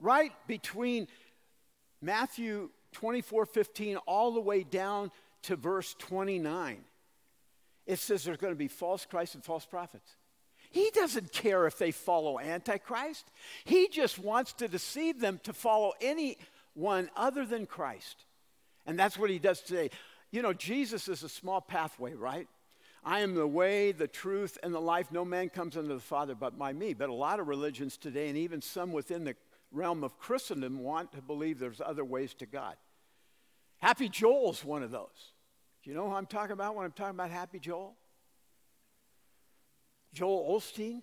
Right 0.00 0.32
between 0.46 1.08
Matthew 2.00 2.70
24 2.92 3.46
15 3.46 3.96
all 3.98 4.32
the 4.32 4.40
way 4.40 4.62
down 4.62 5.10
to 5.42 5.56
verse 5.56 5.94
29. 5.98 6.84
It 7.86 7.98
says 7.98 8.24
there's 8.24 8.38
going 8.38 8.52
to 8.52 8.58
be 8.58 8.68
false 8.68 9.04
Christs 9.04 9.34
and 9.34 9.44
false 9.44 9.66
prophets. 9.66 10.16
He 10.70 10.90
doesn't 10.92 11.32
care 11.32 11.66
if 11.66 11.78
they 11.78 11.92
follow 11.92 12.40
Antichrist. 12.40 13.26
He 13.64 13.88
just 13.88 14.18
wants 14.18 14.52
to 14.54 14.66
deceive 14.66 15.20
them 15.20 15.38
to 15.44 15.52
follow 15.52 15.92
anyone 16.00 17.10
other 17.14 17.44
than 17.46 17.66
Christ. 17.66 18.24
And 18.86 18.98
that's 18.98 19.18
what 19.18 19.30
he 19.30 19.38
does 19.38 19.60
today. 19.60 19.90
You 20.32 20.42
know, 20.42 20.52
Jesus 20.52 21.06
is 21.06 21.22
a 21.22 21.28
small 21.28 21.60
pathway, 21.60 22.14
right? 22.14 22.48
I 23.04 23.20
am 23.20 23.34
the 23.34 23.46
way, 23.46 23.92
the 23.92 24.08
truth, 24.08 24.58
and 24.62 24.74
the 24.74 24.80
life. 24.80 25.12
No 25.12 25.24
man 25.24 25.50
comes 25.50 25.76
unto 25.76 25.94
the 25.94 26.00
Father 26.00 26.34
but 26.34 26.58
by 26.58 26.72
me. 26.72 26.94
But 26.94 27.10
a 27.10 27.14
lot 27.14 27.38
of 27.38 27.48
religions 27.48 27.96
today, 27.96 28.28
and 28.28 28.38
even 28.38 28.62
some 28.62 28.92
within 28.92 29.24
the 29.24 29.36
realm 29.74 30.04
of 30.04 30.18
Christendom 30.18 30.78
want 30.78 31.12
to 31.12 31.20
believe 31.20 31.58
there's 31.58 31.80
other 31.80 32.04
ways 32.04 32.34
to 32.34 32.46
God. 32.46 32.76
Happy 33.78 34.08
Joel's 34.08 34.64
one 34.64 34.82
of 34.82 34.90
those. 34.90 35.32
Do 35.82 35.90
you 35.90 35.96
know 35.96 36.08
who 36.08 36.14
I'm 36.14 36.26
talking 36.26 36.52
about 36.52 36.74
when 36.74 36.86
I'm 36.86 36.92
talking 36.92 37.14
about 37.14 37.30
Happy 37.30 37.58
Joel? 37.58 37.96
Joel 40.14 40.58
Osteen. 40.58 41.02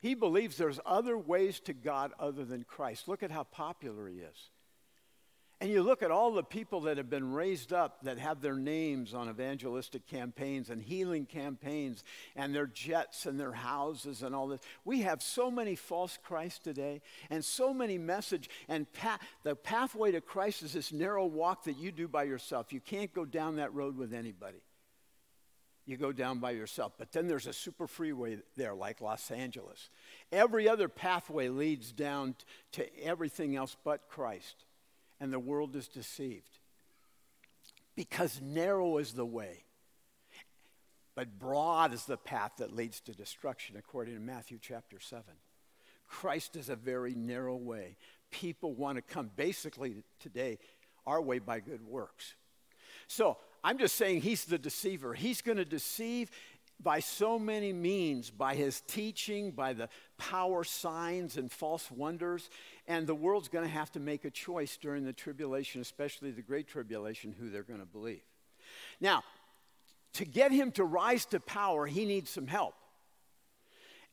He 0.00 0.14
believes 0.14 0.56
there's 0.56 0.80
other 0.84 1.16
ways 1.16 1.60
to 1.60 1.72
God 1.72 2.12
other 2.18 2.44
than 2.44 2.64
Christ. 2.64 3.08
Look 3.08 3.22
at 3.22 3.30
how 3.30 3.44
popular 3.44 4.06
he 4.06 4.16
is. 4.16 4.50
And 5.64 5.72
you 5.72 5.82
look 5.82 6.02
at 6.02 6.10
all 6.10 6.30
the 6.30 6.42
people 6.42 6.82
that 6.82 6.98
have 6.98 7.08
been 7.08 7.32
raised 7.32 7.72
up 7.72 8.02
that 8.02 8.18
have 8.18 8.42
their 8.42 8.54
names 8.54 9.14
on 9.14 9.30
evangelistic 9.30 10.06
campaigns 10.06 10.68
and 10.68 10.82
healing 10.82 11.24
campaigns 11.24 12.04
and 12.36 12.54
their 12.54 12.66
jets 12.66 13.24
and 13.24 13.40
their 13.40 13.52
houses 13.52 14.22
and 14.22 14.34
all 14.34 14.46
this. 14.46 14.60
We 14.84 15.00
have 15.00 15.22
so 15.22 15.50
many 15.50 15.74
false 15.74 16.18
Christs 16.22 16.58
today 16.58 17.00
and 17.30 17.42
so 17.42 17.72
many 17.72 17.96
message 17.96 18.50
and 18.68 18.92
pa- 18.92 19.20
the 19.42 19.56
pathway 19.56 20.12
to 20.12 20.20
Christ 20.20 20.62
is 20.62 20.74
this 20.74 20.92
narrow 20.92 21.24
walk 21.24 21.64
that 21.64 21.78
you 21.78 21.92
do 21.92 22.08
by 22.08 22.24
yourself. 22.24 22.70
You 22.70 22.80
can't 22.80 23.14
go 23.14 23.24
down 23.24 23.56
that 23.56 23.72
road 23.72 23.96
with 23.96 24.12
anybody. 24.12 24.60
You 25.86 25.96
go 25.96 26.12
down 26.12 26.40
by 26.40 26.50
yourself. 26.50 26.92
But 26.98 27.10
then 27.12 27.26
there's 27.26 27.46
a 27.46 27.54
super 27.54 27.86
freeway 27.86 28.36
there 28.54 28.74
like 28.74 29.00
Los 29.00 29.30
Angeles. 29.30 29.88
Every 30.30 30.68
other 30.68 30.90
pathway 30.90 31.48
leads 31.48 31.90
down 31.90 32.34
to 32.72 33.02
everything 33.02 33.56
else 33.56 33.74
but 33.82 34.10
Christ 34.10 34.66
and 35.24 35.32
the 35.32 35.40
world 35.40 35.74
is 35.74 35.88
deceived. 35.88 36.58
Because 37.96 38.42
narrow 38.42 38.98
is 38.98 39.14
the 39.14 39.24
way, 39.24 39.64
but 41.14 41.38
broad 41.38 41.94
is 41.94 42.04
the 42.04 42.18
path 42.18 42.52
that 42.58 42.76
leads 42.76 43.00
to 43.00 43.12
destruction, 43.12 43.76
according 43.78 44.16
to 44.16 44.20
Matthew 44.20 44.58
chapter 44.60 45.00
7. 45.00 45.24
Christ 46.06 46.56
is 46.56 46.68
a 46.68 46.76
very 46.76 47.14
narrow 47.14 47.56
way. 47.56 47.96
People 48.30 48.74
want 48.74 48.96
to 48.96 49.02
come 49.02 49.30
basically 49.34 49.94
today 50.20 50.58
our 51.06 51.22
way 51.22 51.38
by 51.38 51.60
good 51.60 51.86
works. 51.86 52.34
So 53.06 53.38
I'm 53.62 53.78
just 53.78 53.96
saying 53.96 54.20
he's 54.20 54.44
the 54.44 54.58
deceiver. 54.58 55.14
He's 55.14 55.40
going 55.40 55.56
to 55.56 55.64
deceive 55.64 56.30
by 56.82 57.00
so 57.00 57.38
many 57.38 57.72
means 57.72 58.30
by 58.30 58.56
his 58.56 58.82
teaching, 58.82 59.52
by 59.52 59.72
the 59.72 59.88
power 60.30 60.64
signs 60.64 61.36
and 61.36 61.50
false 61.50 61.90
wonders. 61.90 62.48
And 62.86 63.06
the 63.06 63.14
world's 63.14 63.48
going 63.48 63.64
to 63.64 63.70
have 63.70 63.90
to 63.92 64.00
make 64.00 64.24
a 64.24 64.30
choice 64.30 64.76
during 64.76 65.04
the 65.04 65.12
tribulation, 65.12 65.80
especially 65.80 66.30
the 66.30 66.42
great 66.42 66.68
tribulation, 66.68 67.34
who 67.38 67.50
they're 67.50 67.62
going 67.62 67.80
to 67.80 67.86
believe. 67.86 68.22
Now, 69.00 69.22
to 70.14 70.24
get 70.24 70.52
him 70.52 70.70
to 70.72 70.84
rise 70.84 71.24
to 71.26 71.40
power, 71.40 71.86
he 71.86 72.04
needs 72.04 72.30
some 72.30 72.46
help. 72.46 72.74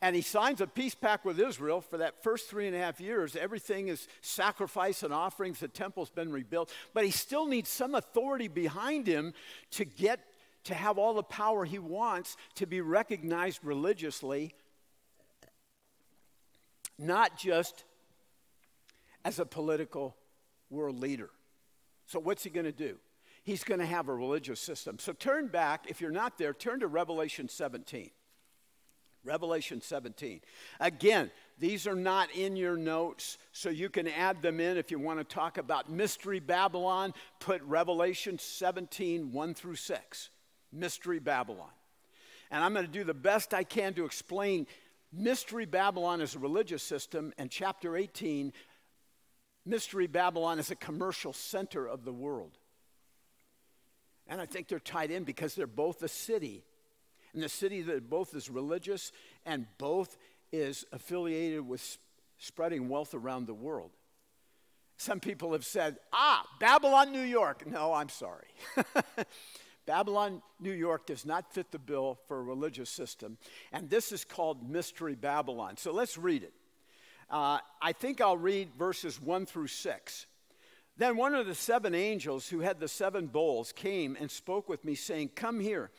And 0.04 0.15
he 0.15 0.24
signs 0.24 0.62
a 0.62 0.67
peace 0.67 0.95
pact 0.95 1.26
with 1.26 1.39
Israel 1.39 1.80
for 1.80 1.97
that 1.97 2.24
first 2.24 2.50
three 2.50 2.65
and 2.65 2.76
a 2.76 2.80
half 2.80 3.00
years. 3.00 3.36
Everything 3.36 3.88
is 3.88 4.08
sacrifice 4.21 5.04
and 5.04 5.13
offerings. 5.13 5.60
The 5.60 5.67
temple's 5.67 6.10
been 6.10 6.32
rebuilt. 6.32 6.71
But 6.95 7.06
he 7.06 7.12
still 7.12 7.45
needs 7.45 7.69
some 7.69 7.93
authority 7.93 8.47
behind 8.47 9.06
him 9.06 9.34
to 9.71 9.86
get 9.86 10.19
to 10.63 10.74
have 10.74 10.97
all 10.97 11.13
the 11.13 11.24
power 11.24 11.65
he 11.65 11.80
wants 11.80 12.36
to 12.56 12.65
be 12.65 12.82
recognized 12.82 13.60
religiously, 13.63 14.56
not 17.02 17.38
just 17.38 17.84
as 19.26 19.40
a 19.40 19.46
political 19.46 20.16
world 20.70 21.00
leader. 21.00 21.30
So, 22.06 22.20
what's 22.20 22.44
he 22.44 22.50
going 22.50 22.66
to 22.66 22.72
do? 22.72 22.98
He's 23.44 23.64
going 23.64 23.80
to 23.80 23.86
have 23.86 24.08
a 24.08 24.14
religious 24.14 24.60
system. 24.60 25.00
So, 25.00 25.14
turn 25.14 25.48
back, 25.48 25.86
if 25.88 26.00
you're 26.00 26.12
not 26.12 26.38
there, 26.38 26.54
turn 26.54 26.80
to 26.82 26.88
Revelation 26.88 27.50
17. 27.50 28.12
Revelation 29.24 29.82
17. 29.82 30.42
Again, 30.80 31.30
these 31.60 31.86
are 31.86 31.96
not 31.96 32.32
in 32.32 32.56
your 32.56 32.76
notes, 32.76 33.38
so 33.52 33.70
you 33.70 33.90
can 33.90 34.08
add 34.08 34.42
them 34.42 34.60
in 34.60 34.78
if 34.78 34.90
you 34.90 34.98
want 34.98 35.20
to 35.20 35.24
talk 35.24 35.58
about 35.58 35.92
Mystery 35.92 36.40
Babylon. 36.40 37.14
Put 37.40 37.62
Revelation 37.64 38.40
17, 38.40 39.32
1 39.32 39.54
through 39.54 39.76
6. 39.76 40.30
Mystery 40.72 41.20
Babylon. 41.20 41.70
And 42.50 42.64
I'm 42.64 42.74
going 42.74 42.86
to 42.86 42.92
do 42.92 43.04
the 43.04 43.14
best 43.14 43.54
I 43.54 43.64
can 43.64 43.94
to 43.94 44.06
explain 44.06 44.68
Mystery 45.13 45.65
Babylon 45.65 46.21
is 46.21 46.36
a 46.36 46.39
religious 46.39 46.82
system, 46.82 47.34
and 47.38 47.52
chapter 47.52 47.97
18, 47.97 48.54
Mystery 49.65 50.08
Babylon 50.08 50.58
is 50.58 50.71
a 50.71 50.76
commercial 50.76 51.34
center 51.34 51.86
of 51.86 52.06
the 52.06 52.13
world. 52.13 52.58
And 54.28 54.39
I 54.39 54.45
think 54.45 54.67
they're 54.67 54.80
tied 54.80 55.12
in 55.12 55.24
because 55.24 55.56
they're 55.56 55.67
both 55.67 56.02
a 56.02 56.08
city. 56.08 56.63
And 57.34 57.43
the 57.43 57.50
city 57.50 57.82
that 57.82 58.10
both 58.10 58.34
is 58.34 58.50
religious 58.50 59.12
and 59.45 59.65
both 59.78 60.17
is 60.52 60.86
affiliated 60.91 61.67
with 61.67 61.97
spreading 62.38 62.89
wealth 62.89 63.13
around 63.13 63.47
the 63.47 63.54
world. 63.54 63.91
Some 64.97 65.19
people 65.19 65.54
have 65.54 65.65
said, 65.65 65.97
ah, 66.13 66.45
Babylon, 66.60 67.12
New 67.12 67.21
York. 67.21 67.65
No, 67.65 67.93
I'm 67.93 68.10
sorry. 68.10 68.47
Babylon, 69.86 70.41
New 70.60 70.72
York 70.72 71.06
does 71.06 71.26
not 71.26 71.54
fit 71.54 71.72
the 71.72 71.80
bill 71.80 72.20
for 72.28 72.39
a 72.39 72.44
religious 72.44 72.89
system. 72.89 73.38
And 73.72 73.89
this 73.89 74.12
is 74.12 74.24
called 74.24 74.70
Mystery 74.70 75.15
Babylon. 75.15 75.78
So 75.78 75.91
let's 75.91 76.17
read 76.17 76.44
it. 76.44 76.54
Uh, 77.30 77.60
I 77.82 77.94
think 77.94 78.22
I'll 78.22 78.38
read 78.38 78.70
verses 78.78 79.22
1 79.22 79.46
through 79.46 79.67
6. 79.67 80.26
Then 80.98 81.17
one 81.17 81.34
of 81.34 81.48
the 81.48 81.56
seven 81.56 81.96
angels 81.96 82.50
who 82.50 82.60
had 82.60 82.80
the 82.80 82.88
seven 82.88 83.28
bowls 83.28 83.72
came 83.72 84.17
and 84.20 84.30
spoke 84.30 84.70
with 84.70 84.84
me, 84.86 84.96
saying, 84.96 85.32
Come 85.36 85.60
here. 85.60 85.89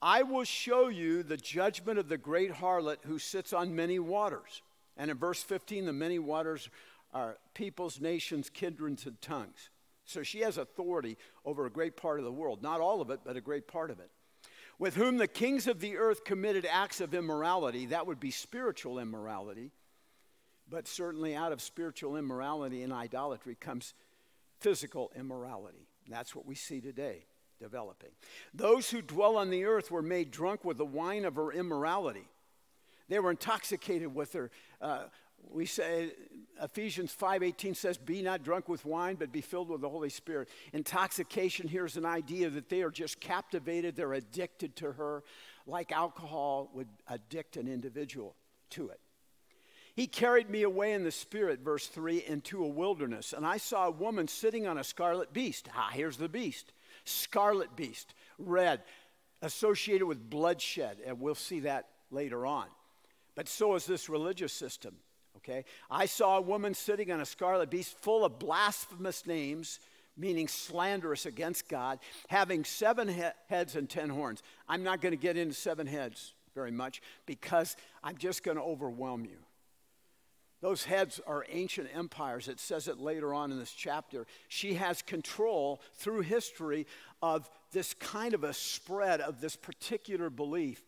I 0.00 0.22
will 0.22 0.44
show 0.44 0.88
you 0.88 1.22
the 1.22 1.36
judgment 1.36 1.98
of 1.98 2.08
the 2.08 2.18
great 2.18 2.52
harlot 2.52 2.98
who 3.04 3.18
sits 3.18 3.52
on 3.52 3.76
many 3.76 3.98
waters. 3.98 4.62
And 4.96 5.10
in 5.10 5.16
verse 5.16 5.42
15, 5.42 5.86
the 5.86 5.92
many 5.92 6.18
waters 6.18 6.70
are 7.12 7.38
peoples, 7.54 8.00
nations, 8.00 8.50
kindreds, 8.50 9.06
and 9.06 9.20
tongues. 9.20 9.70
So 10.04 10.22
she 10.22 10.40
has 10.40 10.58
authority 10.58 11.16
over 11.44 11.66
a 11.66 11.70
great 11.70 11.96
part 11.96 12.18
of 12.18 12.24
the 12.24 12.32
world. 12.32 12.62
Not 12.62 12.80
all 12.80 13.00
of 13.00 13.10
it, 13.10 13.20
but 13.24 13.36
a 13.36 13.40
great 13.40 13.68
part 13.68 13.90
of 13.90 14.00
it. 14.00 14.10
With 14.78 14.96
whom 14.96 15.16
the 15.16 15.28
kings 15.28 15.66
of 15.66 15.80
the 15.80 15.96
earth 15.96 16.24
committed 16.24 16.66
acts 16.66 17.00
of 17.00 17.14
immorality, 17.14 17.86
that 17.86 18.06
would 18.06 18.18
be 18.18 18.30
spiritual 18.30 18.98
immorality. 18.98 19.70
But 20.68 20.88
certainly 20.88 21.36
out 21.36 21.52
of 21.52 21.60
spiritual 21.60 22.16
immorality 22.16 22.82
and 22.82 22.92
idolatry 22.92 23.54
comes 23.54 23.94
physical 24.60 25.12
immorality. 25.14 25.86
That's 26.08 26.34
what 26.34 26.46
we 26.46 26.54
see 26.54 26.80
today 26.80 27.26
developing. 27.60 28.10
Those 28.52 28.90
who 28.90 29.02
dwell 29.02 29.36
on 29.36 29.50
the 29.50 29.64
earth 29.64 29.90
were 29.90 30.02
made 30.02 30.30
drunk 30.30 30.64
with 30.64 30.78
the 30.78 30.84
wine 30.84 31.24
of 31.24 31.36
her 31.36 31.52
immorality. 31.52 32.26
They 33.08 33.18
were 33.20 33.30
intoxicated 33.30 34.14
with 34.14 34.32
her 34.32 34.50
uh, 34.80 35.04
we 35.50 35.66
say 35.66 36.12
Ephesians 36.60 37.14
5:18 37.14 37.74
says 37.74 37.98
be 37.98 38.22
not 38.22 38.42
drunk 38.42 38.68
with 38.68 38.84
wine 38.84 39.16
but 39.16 39.32
be 39.32 39.40
filled 39.40 39.68
with 39.68 39.80
the 39.80 39.88
Holy 39.88 40.08
Spirit. 40.08 40.48
Intoxication 40.72 41.68
here's 41.68 41.96
an 41.96 42.06
idea 42.06 42.50
that 42.50 42.68
they 42.68 42.82
are 42.82 42.90
just 42.90 43.20
captivated, 43.20 43.96
they're 43.96 44.12
addicted 44.12 44.76
to 44.76 44.92
her 44.92 45.22
like 45.66 45.92
alcohol 45.92 46.70
would 46.74 46.88
addict 47.08 47.56
an 47.56 47.68
individual 47.68 48.36
to 48.70 48.88
it. 48.88 49.00
He 49.94 50.06
carried 50.06 50.48
me 50.48 50.62
away 50.62 50.92
in 50.92 51.04
the 51.04 51.10
spirit 51.10 51.60
verse 51.60 51.86
3 51.86 52.24
into 52.26 52.64
a 52.64 52.68
wilderness 52.68 53.32
and 53.32 53.46
I 53.46 53.56
saw 53.56 53.86
a 53.86 53.90
woman 53.90 54.28
sitting 54.28 54.66
on 54.66 54.78
a 54.78 54.84
scarlet 54.84 55.32
beast. 55.32 55.68
Ah, 55.74 55.90
here's 55.92 56.16
the 56.16 56.28
beast. 56.28 56.72
Scarlet 57.04 57.74
beast, 57.74 58.14
red, 58.38 58.82
associated 59.40 60.06
with 60.06 60.30
bloodshed 60.30 60.98
and 61.04 61.20
we'll 61.20 61.34
see 61.34 61.60
that 61.60 61.88
later 62.10 62.46
on. 62.46 62.66
But 63.34 63.48
so 63.48 63.74
is 63.74 63.86
this 63.86 64.08
religious 64.08 64.52
system 64.52 64.96
okay? 65.44 65.64
I 65.90 66.06
saw 66.06 66.38
a 66.38 66.40
woman 66.40 66.74
sitting 66.74 67.10
on 67.10 67.20
a 67.20 67.26
scarlet 67.26 67.70
beast 67.70 67.96
full 68.00 68.24
of 68.24 68.38
blasphemous 68.38 69.26
names, 69.26 69.80
meaning 70.16 70.48
slanderous 70.48 71.26
against 71.26 71.68
God, 71.68 71.98
having 72.28 72.64
seven 72.64 73.08
he- 73.08 73.22
heads 73.48 73.76
and 73.76 73.88
ten 73.88 74.10
horns. 74.10 74.42
I'm 74.68 74.82
not 74.82 75.00
going 75.00 75.12
to 75.12 75.20
get 75.20 75.36
into 75.36 75.54
seven 75.54 75.86
heads 75.86 76.34
very 76.54 76.70
much 76.70 77.02
because 77.26 77.76
I'm 78.02 78.16
just 78.16 78.42
going 78.42 78.56
to 78.56 78.62
overwhelm 78.62 79.24
you. 79.24 79.38
Those 80.60 80.84
heads 80.84 81.20
are 81.26 81.44
ancient 81.50 81.88
empires. 81.92 82.46
It 82.46 82.60
says 82.60 82.86
it 82.86 82.98
later 82.98 83.34
on 83.34 83.50
in 83.50 83.58
this 83.58 83.72
chapter. 83.72 84.26
She 84.46 84.74
has 84.74 85.02
control 85.02 85.80
through 85.94 86.20
history 86.20 86.86
of 87.20 87.50
this 87.72 87.94
kind 87.94 88.32
of 88.32 88.44
a 88.44 88.52
spread 88.52 89.20
of 89.20 89.40
this 89.40 89.56
particular 89.56 90.30
belief 90.30 90.84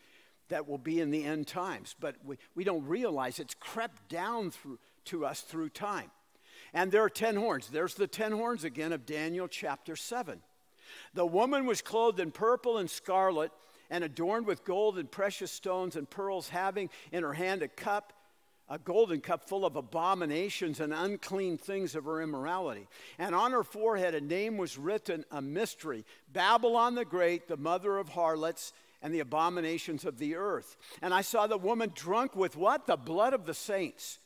that 0.55 0.69
will 0.69 0.79
be 0.79 1.01
in 1.01 1.11
the 1.11 1.25
end 1.25 1.49
times. 1.49 1.97
But 1.99 2.15
we, 2.25 2.37
we 2.55 2.63
don't 2.63 2.87
realize 2.87 3.41
it's 3.41 3.57
crept 3.59 4.09
down 4.09 4.53
through, 4.53 4.79
to 5.07 5.27
us 5.27 5.41
through 5.41 5.71
time. 5.71 6.13
And 6.73 6.93
there 6.93 7.03
are 7.03 7.11
ten 7.11 7.35
horns. 7.35 7.67
There's 7.67 7.95
the 7.95 8.07
ten 8.07 8.31
horns 8.31 8.63
again 8.63 8.93
of 8.93 9.05
Daniel 9.05 9.49
chapter 9.49 9.97
7. 9.97 10.41
The 11.13 11.27
woman 11.27 11.67
was 11.67 11.83
clothed 11.83 12.21
in 12.21 12.31
purple 12.31 12.79
and 12.79 12.89
scarlet 12.89 13.51
and 13.91 14.05
adorned 14.05 14.47
with 14.47 14.65
gold 14.65 14.97
and 14.97 15.11
precious 15.11 15.51
stones 15.51 15.97
and 15.97 16.09
pearls, 16.09 16.51
having 16.51 16.89
in 17.11 17.25
her 17.25 17.33
hand 17.33 17.63
a 17.63 17.69
cup, 17.69 18.13
a 18.69 18.79
golden 18.79 19.21
cup 19.21 19.49
full 19.49 19.67
of 19.67 19.75
abominations 19.75 20.79
and 20.79 20.95
unclean 20.95 21.59
things 21.59 21.97
of 21.97 22.05
her 22.05 22.23
immorality. 22.23 22.87
And 23.19 23.35
on 23.35 23.51
her 23.51 23.65
forehead 23.65 24.15
a 24.15 24.21
name 24.21 24.57
was 24.57 24.79
written, 24.79 25.25
a 25.33 25.43
mystery 25.43 26.05
Babylon 26.33 26.95
the 26.95 27.05
Great, 27.05 27.49
the 27.49 27.57
mother 27.57 27.99
of 27.99 28.11
harlots 28.11 28.73
and 29.05 29.15
the 29.15 29.21
abominations 29.21 30.07
of 30.07 30.19
the 30.19 30.35
earth. 30.35 30.79
And 31.03 31.13
I 31.13 31.21
saw 31.21 31.47
the 31.47 31.59
woman 31.59 31.93
drunk 31.95 32.35
with 32.35 32.57
what? 32.57 32.87
The 32.87 32.97
blood 32.97 33.35
of 33.35 33.45
the 33.45 33.53
saints, 33.53 34.19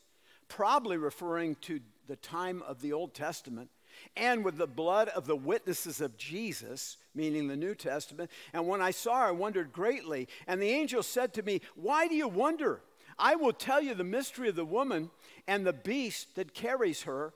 probably 0.47 0.97
referring 0.97 1.57
to 1.63 1.81
the 2.07 2.15
time 2.15 2.63
of 2.63 2.81
the 2.81 2.93
Old 2.93 3.13
Testament, 3.13 3.71
and 4.17 4.45
with 4.45 4.57
the 4.57 4.69
blood 4.69 5.09
of 5.09 5.27
the 5.27 5.35
witnesses 5.35 6.01
of 6.01 6.17
Jesus, 6.17 6.97
meaning 7.13 7.49
the 7.49 7.57
New 7.57 7.75
Testament. 7.75 8.31
And 8.53 8.69
when 8.69 8.81
I 8.81 8.93
saw 8.93 9.23
her, 9.23 9.27
I 9.27 9.31
wondered 9.33 9.73
greatly. 9.73 10.29
And 10.47 10.63
the 10.63 10.71
angel 10.71 11.03
said 11.03 11.35
to 11.35 11.43
me, 11.43 11.61
Why 11.75 12.07
do 12.07 12.15
you 12.15 12.29
wonder? 12.29 12.81
I 13.19 13.35
will 13.35 13.53
tell 13.53 13.83
you 13.83 13.95
the 13.95 14.05
mystery 14.05 14.49
of 14.49 14.55
the 14.55 14.65
woman 14.65 15.11
and 15.49 15.67
the 15.67 15.73
beast 15.73 16.37
that 16.37 16.55
carries 16.55 17.03
her, 17.03 17.35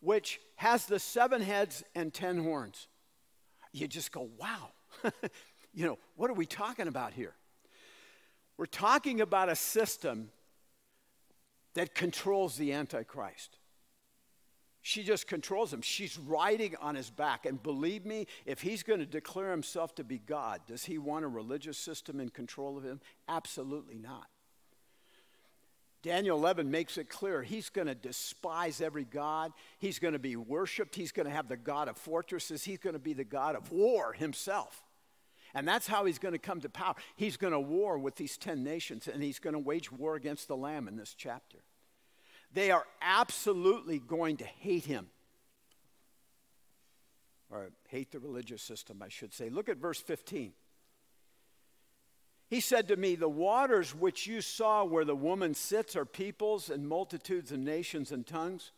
which 0.00 0.40
has 0.56 0.86
the 0.86 0.98
seven 0.98 1.42
heads 1.42 1.84
and 1.94 2.14
ten 2.14 2.42
horns. 2.42 2.86
You 3.72 3.86
just 3.88 4.10
go, 4.10 4.30
Wow. 4.38 4.70
you 5.78 5.86
know, 5.86 5.98
what 6.16 6.28
are 6.28 6.34
we 6.34 6.44
talking 6.44 6.88
about 6.88 7.12
here? 7.12 7.34
We're 8.56 8.66
talking 8.66 9.20
about 9.20 9.48
a 9.48 9.54
system 9.54 10.30
that 11.74 11.94
controls 11.94 12.56
the 12.56 12.72
Antichrist. 12.72 13.58
She 14.82 15.04
just 15.04 15.28
controls 15.28 15.72
him. 15.72 15.80
She's 15.80 16.18
riding 16.18 16.74
on 16.80 16.96
his 16.96 17.10
back. 17.10 17.46
And 17.46 17.62
believe 17.62 18.04
me, 18.04 18.26
if 18.44 18.60
he's 18.60 18.82
going 18.82 18.98
to 18.98 19.06
declare 19.06 19.52
himself 19.52 19.94
to 19.94 20.04
be 20.04 20.18
God, 20.18 20.62
does 20.66 20.84
he 20.84 20.98
want 20.98 21.24
a 21.24 21.28
religious 21.28 21.78
system 21.78 22.18
in 22.18 22.30
control 22.30 22.76
of 22.76 22.82
him? 22.82 23.00
Absolutely 23.28 23.98
not. 23.98 24.26
Daniel 26.02 26.36
11 26.36 26.68
makes 26.68 26.98
it 26.98 27.08
clear 27.08 27.44
he's 27.44 27.68
going 27.68 27.86
to 27.86 27.94
despise 27.94 28.80
every 28.80 29.04
God. 29.04 29.52
He's 29.78 30.00
going 30.00 30.14
to 30.14 30.18
be 30.18 30.34
worshiped. 30.34 30.96
He's 30.96 31.12
going 31.12 31.26
to 31.26 31.32
have 31.32 31.46
the 31.46 31.56
God 31.56 31.86
of 31.86 31.96
fortresses. 31.96 32.64
He's 32.64 32.78
going 32.78 32.94
to 32.94 33.00
be 33.00 33.12
the 33.12 33.22
God 33.22 33.54
of 33.54 33.70
war 33.70 34.12
himself. 34.12 34.82
And 35.58 35.66
that's 35.66 35.88
how 35.88 36.04
he's 36.04 36.20
going 36.20 36.34
to 36.34 36.38
come 36.38 36.60
to 36.60 36.68
power. 36.68 36.94
He's 37.16 37.36
going 37.36 37.52
to 37.52 37.58
war 37.58 37.98
with 37.98 38.14
these 38.14 38.38
10 38.38 38.62
nations, 38.62 39.08
and 39.08 39.20
he's 39.20 39.40
going 39.40 39.54
to 39.54 39.58
wage 39.58 39.90
war 39.90 40.14
against 40.14 40.46
the 40.46 40.56
Lamb 40.56 40.86
in 40.86 40.94
this 40.94 41.14
chapter. 41.14 41.58
They 42.54 42.70
are 42.70 42.86
absolutely 43.02 43.98
going 43.98 44.36
to 44.36 44.44
hate 44.44 44.84
him. 44.84 45.08
Or 47.50 47.70
hate 47.88 48.12
the 48.12 48.20
religious 48.20 48.62
system, 48.62 49.02
I 49.02 49.08
should 49.08 49.34
say. 49.34 49.50
Look 49.50 49.68
at 49.68 49.78
verse 49.78 50.00
15. 50.00 50.52
He 52.48 52.60
said 52.60 52.86
to 52.86 52.96
me, 52.96 53.16
The 53.16 53.28
waters 53.28 53.96
which 53.96 54.28
you 54.28 54.40
saw 54.40 54.84
where 54.84 55.04
the 55.04 55.16
woman 55.16 55.54
sits 55.54 55.96
are 55.96 56.04
peoples 56.04 56.70
and 56.70 56.88
multitudes 56.88 57.50
and 57.50 57.64
nations 57.64 58.12
and 58.12 58.24
tongues. 58.24 58.70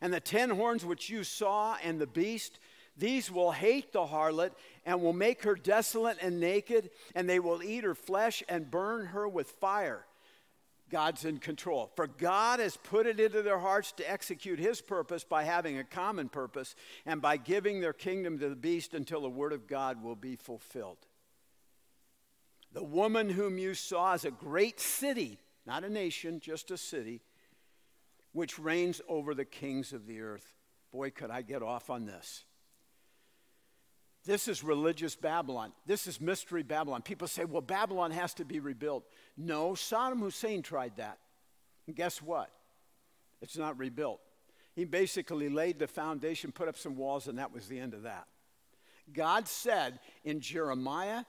And 0.00 0.12
the 0.12 0.20
ten 0.20 0.50
horns 0.50 0.84
which 0.84 1.10
you 1.10 1.24
saw 1.24 1.76
and 1.82 2.00
the 2.00 2.06
beast, 2.06 2.60
these 2.96 3.30
will 3.30 3.52
hate 3.52 3.92
the 3.92 4.06
harlot 4.06 4.52
and 4.84 5.00
will 5.00 5.12
make 5.12 5.44
her 5.44 5.54
desolate 5.54 6.18
and 6.20 6.40
naked, 6.40 6.90
and 7.14 7.28
they 7.28 7.38
will 7.38 7.62
eat 7.62 7.84
her 7.84 7.94
flesh 7.94 8.42
and 8.48 8.70
burn 8.70 9.06
her 9.06 9.28
with 9.28 9.50
fire. 9.52 10.06
God's 10.90 11.24
in 11.24 11.38
control. 11.38 11.90
For 11.94 12.06
God 12.08 12.58
has 12.60 12.76
put 12.76 13.06
it 13.06 13.20
into 13.20 13.42
their 13.42 13.60
hearts 13.60 13.92
to 13.92 14.10
execute 14.10 14.58
his 14.58 14.80
purpose 14.80 15.24
by 15.24 15.44
having 15.44 15.78
a 15.78 15.84
common 15.84 16.28
purpose 16.28 16.74
and 17.06 17.22
by 17.22 17.36
giving 17.36 17.80
their 17.80 17.92
kingdom 17.92 18.38
to 18.40 18.48
the 18.48 18.56
beast 18.56 18.92
until 18.92 19.22
the 19.22 19.30
word 19.30 19.52
of 19.52 19.68
God 19.68 20.02
will 20.02 20.16
be 20.16 20.36
fulfilled. 20.36 20.98
The 22.72 22.84
woman 22.84 23.30
whom 23.30 23.56
you 23.56 23.74
saw 23.74 24.14
is 24.14 24.24
a 24.24 24.30
great 24.30 24.80
city, 24.80 25.38
not 25.66 25.84
a 25.84 25.88
nation, 25.88 26.40
just 26.40 26.70
a 26.70 26.76
city, 26.76 27.22
which 28.32 28.58
reigns 28.58 29.00
over 29.08 29.34
the 29.34 29.44
kings 29.44 29.92
of 29.92 30.06
the 30.06 30.20
earth. 30.20 30.54
Boy, 30.92 31.10
could 31.10 31.30
I 31.30 31.42
get 31.42 31.62
off 31.62 31.88
on 31.88 32.04
this. 32.04 32.44
This 34.24 34.48
is 34.48 34.62
religious 34.62 35.16
Babylon. 35.16 35.72
This 35.86 36.06
is 36.06 36.20
mystery 36.20 36.62
Babylon. 36.62 37.02
People 37.02 37.26
say, 37.26 37.44
well, 37.44 37.62
Babylon 37.62 38.10
has 38.10 38.34
to 38.34 38.44
be 38.44 38.60
rebuilt. 38.60 39.04
No, 39.36 39.70
Saddam 39.72 40.20
Hussein 40.20 40.62
tried 40.62 40.96
that. 40.96 41.18
And 41.86 41.96
guess 41.96 42.20
what? 42.20 42.50
It's 43.40 43.56
not 43.56 43.78
rebuilt. 43.78 44.20
He 44.74 44.84
basically 44.84 45.48
laid 45.48 45.78
the 45.78 45.86
foundation, 45.86 46.52
put 46.52 46.68
up 46.68 46.76
some 46.76 46.96
walls, 46.96 47.28
and 47.28 47.38
that 47.38 47.52
was 47.52 47.66
the 47.66 47.78
end 47.78 47.94
of 47.94 48.02
that. 48.02 48.26
God 49.12 49.48
said 49.48 49.98
in 50.22 50.40
Jeremiah, 50.40 51.24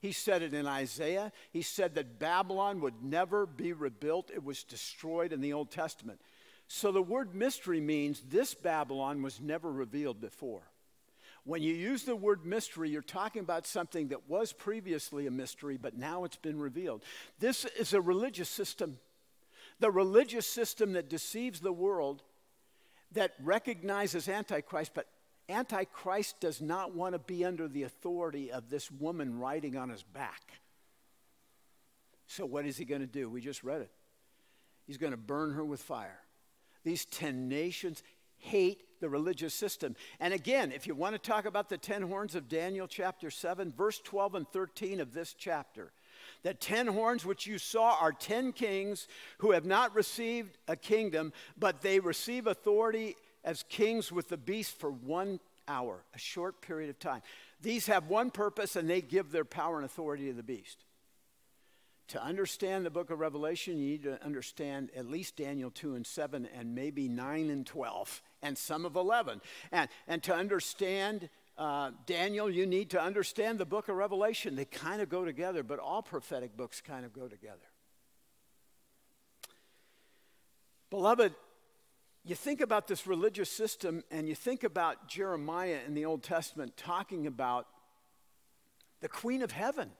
He 0.00 0.12
said 0.12 0.42
it 0.42 0.54
in 0.54 0.66
Isaiah, 0.66 1.32
He 1.52 1.62
said 1.62 1.94
that 1.94 2.18
Babylon 2.18 2.80
would 2.80 3.02
never 3.02 3.46
be 3.46 3.72
rebuilt. 3.72 4.30
It 4.34 4.42
was 4.42 4.64
destroyed 4.64 5.32
in 5.32 5.40
the 5.40 5.52
Old 5.52 5.70
Testament. 5.70 6.20
So 6.66 6.90
the 6.90 7.02
word 7.02 7.34
mystery 7.34 7.80
means 7.80 8.22
this 8.28 8.54
Babylon 8.54 9.22
was 9.22 9.40
never 9.40 9.70
revealed 9.70 10.20
before. 10.20 10.62
When 11.44 11.62
you 11.62 11.74
use 11.74 12.04
the 12.04 12.16
word 12.16 12.44
mystery, 12.44 12.90
you're 12.90 13.02
talking 13.02 13.40
about 13.40 13.66
something 13.66 14.08
that 14.08 14.28
was 14.28 14.52
previously 14.52 15.26
a 15.26 15.30
mystery, 15.30 15.76
but 15.76 15.96
now 15.96 16.24
it's 16.24 16.36
been 16.36 16.58
revealed. 16.58 17.02
This 17.38 17.64
is 17.64 17.92
a 17.92 18.00
religious 18.00 18.48
system. 18.48 18.98
The 19.78 19.90
religious 19.90 20.46
system 20.46 20.92
that 20.92 21.08
deceives 21.08 21.60
the 21.60 21.72
world, 21.72 22.22
that 23.12 23.32
recognizes 23.42 24.28
Antichrist, 24.28 24.92
but 24.94 25.06
Antichrist 25.48 26.38
does 26.40 26.60
not 26.60 26.94
want 26.94 27.14
to 27.14 27.18
be 27.18 27.44
under 27.44 27.66
the 27.66 27.82
authority 27.82 28.52
of 28.52 28.68
this 28.70 28.90
woman 28.90 29.38
riding 29.38 29.76
on 29.76 29.88
his 29.88 30.02
back. 30.02 30.42
So, 32.26 32.46
what 32.46 32.64
is 32.64 32.76
he 32.76 32.84
going 32.84 33.00
to 33.00 33.06
do? 33.08 33.28
We 33.28 33.40
just 33.40 33.64
read 33.64 33.80
it. 33.80 33.90
He's 34.86 34.98
going 34.98 35.12
to 35.12 35.16
burn 35.16 35.52
her 35.54 35.64
with 35.64 35.80
fire. 35.80 36.20
These 36.84 37.04
10 37.06 37.48
nations, 37.48 38.02
hate 38.40 38.82
the 39.00 39.08
religious 39.08 39.54
system. 39.54 39.96
And 40.18 40.34
again, 40.34 40.72
if 40.72 40.86
you 40.86 40.94
want 40.94 41.14
to 41.14 41.18
talk 41.18 41.46
about 41.46 41.68
the 41.68 41.78
10 41.78 42.02
horns 42.02 42.34
of 42.34 42.48
Daniel 42.48 42.86
chapter 42.86 43.30
7, 43.30 43.72
verse 43.72 44.00
12 44.00 44.34
and 44.34 44.48
13 44.48 45.00
of 45.00 45.12
this 45.12 45.34
chapter, 45.34 45.92
the 46.42 46.54
10 46.54 46.88
horns 46.88 47.24
which 47.24 47.46
you 47.46 47.58
saw 47.58 47.96
are 48.00 48.12
10 48.12 48.52
kings 48.52 49.08
who 49.38 49.52
have 49.52 49.64
not 49.64 49.94
received 49.94 50.58
a 50.68 50.76
kingdom, 50.76 51.32
but 51.58 51.80
they 51.80 52.00
receive 52.00 52.46
authority 52.46 53.16
as 53.44 53.64
kings 53.68 54.12
with 54.12 54.28
the 54.28 54.36
beast 54.36 54.78
for 54.78 54.90
one 54.90 55.40
hour, 55.66 56.04
a 56.14 56.18
short 56.18 56.60
period 56.60 56.90
of 56.90 56.98
time. 56.98 57.22
These 57.62 57.86
have 57.86 58.08
one 58.08 58.30
purpose 58.30 58.76
and 58.76 58.88
they 58.88 59.00
give 59.00 59.32
their 59.32 59.44
power 59.44 59.76
and 59.76 59.84
authority 59.84 60.26
to 60.26 60.34
the 60.34 60.42
beast 60.42 60.84
to 62.10 62.20
understand 62.20 62.84
the 62.84 62.90
book 62.90 63.10
of 63.10 63.20
Revelation, 63.20 63.78
you 63.78 63.90
need 63.90 64.02
to 64.02 64.20
understand 64.24 64.90
at 64.96 65.08
least 65.08 65.36
Daniel 65.36 65.70
2 65.70 65.94
and 65.94 66.04
7, 66.04 66.48
and 66.58 66.74
maybe 66.74 67.06
9 67.06 67.50
and 67.50 67.64
12, 67.64 68.20
and 68.42 68.56
some 68.56 68.84
of 68.84 68.96
11. 68.96 69.40
And, 69.72 69.88
and 70.06 70.22
to 70.24 70.34
understand 70.34 71.28
uh, 71.58 71.90
Daniel, 72.06 72.50
you 72.50 72.66
need 72.66 72.90
to 72.90 73.00
understand 73.00 73.58
the 73.58 73.66
book 73.66 73.88
of 73.88 73.96
Revelation. 73.96 74.56
They 74.56 74.64
kind 74.64 75.02
of 75.02 75.08
go 75.08 75.24
together, 75.24 75.62
but 75.62 75.78
all 75.78 76.02
prophetic 76.02 76.56
books 76.56 76.80
kind 76.80 77.04
of 77.04 77.12
go 77.12 77.28
together. 77.28 77.58
Beloved, 80.90 81.34
you 82.24 82.34
think 82.34 82.60
about 82.60 82.88
this 82.88 83.06
religious 83.06 83.50
system 83.50 84.02
and 84.10 84.28
you 84.28 84.34
think 84.34 84.64
about 84.64 85.08
Jeremiah 85.08 85.78
in 85.86 85.94
the 85.94 86.04
Old 86.04 86.22
Testament 86.22 86.76
talking 86.76 87.26
about 87.26 87.66
the 89.00 89.08
Queen 89.08 89.42
of 89.42 89.52
Heaven. 89.52 89.90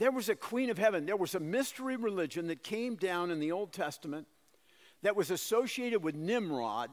There 0.00 0.10
was 0.10 0.30
a 0.30 0.34
queen 0.34 0.70
of 0.70 0.78
heaven. 0.78 1.04
There 1.04 1.16
was 1.16 1.34
a 1.34 1.40
mystery 1.40 1.96
religion 1.96 2.46
that 2.46 2.62
came 2.62 2.96
down 2.96 3.30
in 3.30 3.38
the 3.38 3.52
Old 3.52 3.70
Testament 3.70 4.26
that 5.02 5.14
was 5.14 5.30
associated 5.30 6.02
with 6.02 6.14
Nimrod 6.14 6.88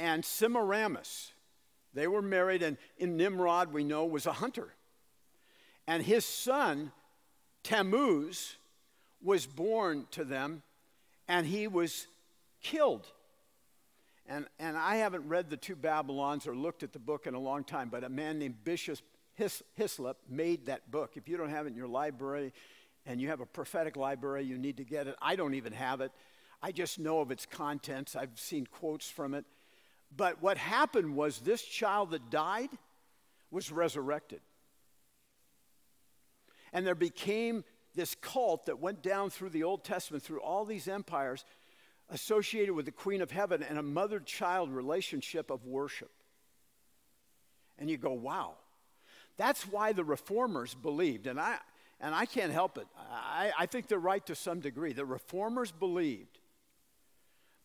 and 0.00 0.24
Semiramis. 0.24 1.32
They 1.92 2.06
were 2.06 2.22
married, 2.22 2.62
and 2.62 2.78
in 2.96 3.18
Nimrod, 3.18 3.72
we 3.72 3.84
know, 3.84 4.06
was 4.06 4.26
a 4.26 4.32
hunter. 4.32 4.72
And 5.86 6.02
his 6.02 6.24
son, 6.24 6.90
Tammuz, 7.62 8.56
was 9.22 9.44
born 9.44 10.06
to 10.12 10.24
them, 10.24 10.62
and 11.28 11.46
he 11.46 11.68
was 11.68 12.06
killed. 12.62 13.06
And, 14.26 14.46
and 14.58 14.76
I 14.78 14.96
haven't 14.96 15.28
read 15.28 15.50
the 15.50 15.56
two 15.58 15.76
Babylons 15.76 16.46
or 16.46 16.56
looked 16.56 16.82
at 16.82 16.94
the 16.94 16.98
book 16.98 17.26
in 17.26 17.34
a 17.34 17.38
long 17.38 17.62
time, 17.62 17.90
but 17.90 18.02
a 18.02 18.08
man 18.08 18.38
named 18.38 18.64
Bishop 18.64 19.00
His, 19.34 19.62
Hislop 19.74 20.16
made 20.30 20.66
that 20.66 20.90
book. 20.90 21.12
If 21.16 21.28
you 21.28 21.36
don't 21.36 21.50
have 21.50 21.66
it 21.66 21.70
in 21.70 21.76
your 21.76 21.88
library 21.88 22.54
and 23.04 23.20
you 23.20 23.28
have 23.28 23.40
a 23.40 23.46
prophetic 23.46 23.96
library, 23.96 24.44
you 24.44 24.56
need 24.56 24.78
to 24.78 24.84
get 24.84 25.08
it. 25.08 25.16
I 25.20 25.36
don't 25.36 25.54
even 25.54 25.74
have 25.74 26.00
it. 26.00 26.12
I 26.62 26.72
just 26.72 26.98
know 26.98 27.20
of 27.20 27.30
its 27.30 27.44
contents. 27.44 28.16
I've 28.16 28.38
seen 28.38 28.66
quotes 28.66 29.10
from 29.10 29.34
it. 29.34 29.44
But 30.14 30.42
what 30.42 30.56
happened 30.56 31.14
was 31.14 31.38
this 31.38 31.62
child 31.62 32.10
that 32.10 32.30
died 32.30 32.70
was 33.50 33.70
resurrected. 33.70 34.40
And 36.72 36.86
there 36.86 36.94
became 36.94 37.64
this 37.94 38.14
cult 38.14 38.66
that 38.66 38.80
went 38.80 39.02
down 39.02 39.30
through 39.30 39.50
the 39.50 39.64
Old 39.64 39.84
Testament, 39.84 40.22
through 40.22 40.40
all 40.40 40.64
these 40.64 40.88
empires, 40.88 41.44
associated 42.08 42.74
with 42.74 42.86
the 42.86 42.92
Queen 42.92 43.22
of 43.22 43.30
Heaven 43.30 43.62
and 43.62 43.78
a 43.78 43.82
mother 43.82 44.20
child 44.20 44.70
relationship 44.70 45.50
of 45.50 45.64
worship. 45.64 46.10
And 47.78 47.88
you 47.88 47.96
go, 47.96 48.12
wow, 48.12 48.54
that's 49.36 49.62
why 49.62 49.92
the 49.92 50.04
reformers 50.04 50.74
believed, 50.74 51.26
and 51.26 51.40
I, 51.40 51.56
and 52.00 52.14
I 52.14 52.26
can't 52.26 52.52
help 52.52 52.78
it. 52.78 52.86
I, 52.98 53.52
I 53.58 53.66
think 53.66 53.88
they're 53.88 53.98
right 53.98 54.24
to 54.26 54.34
some 54.34 54.60
degree. 54.60 54.92
The 54.92 55.04
reformers 55.04 55.72
believed 55.72 56.38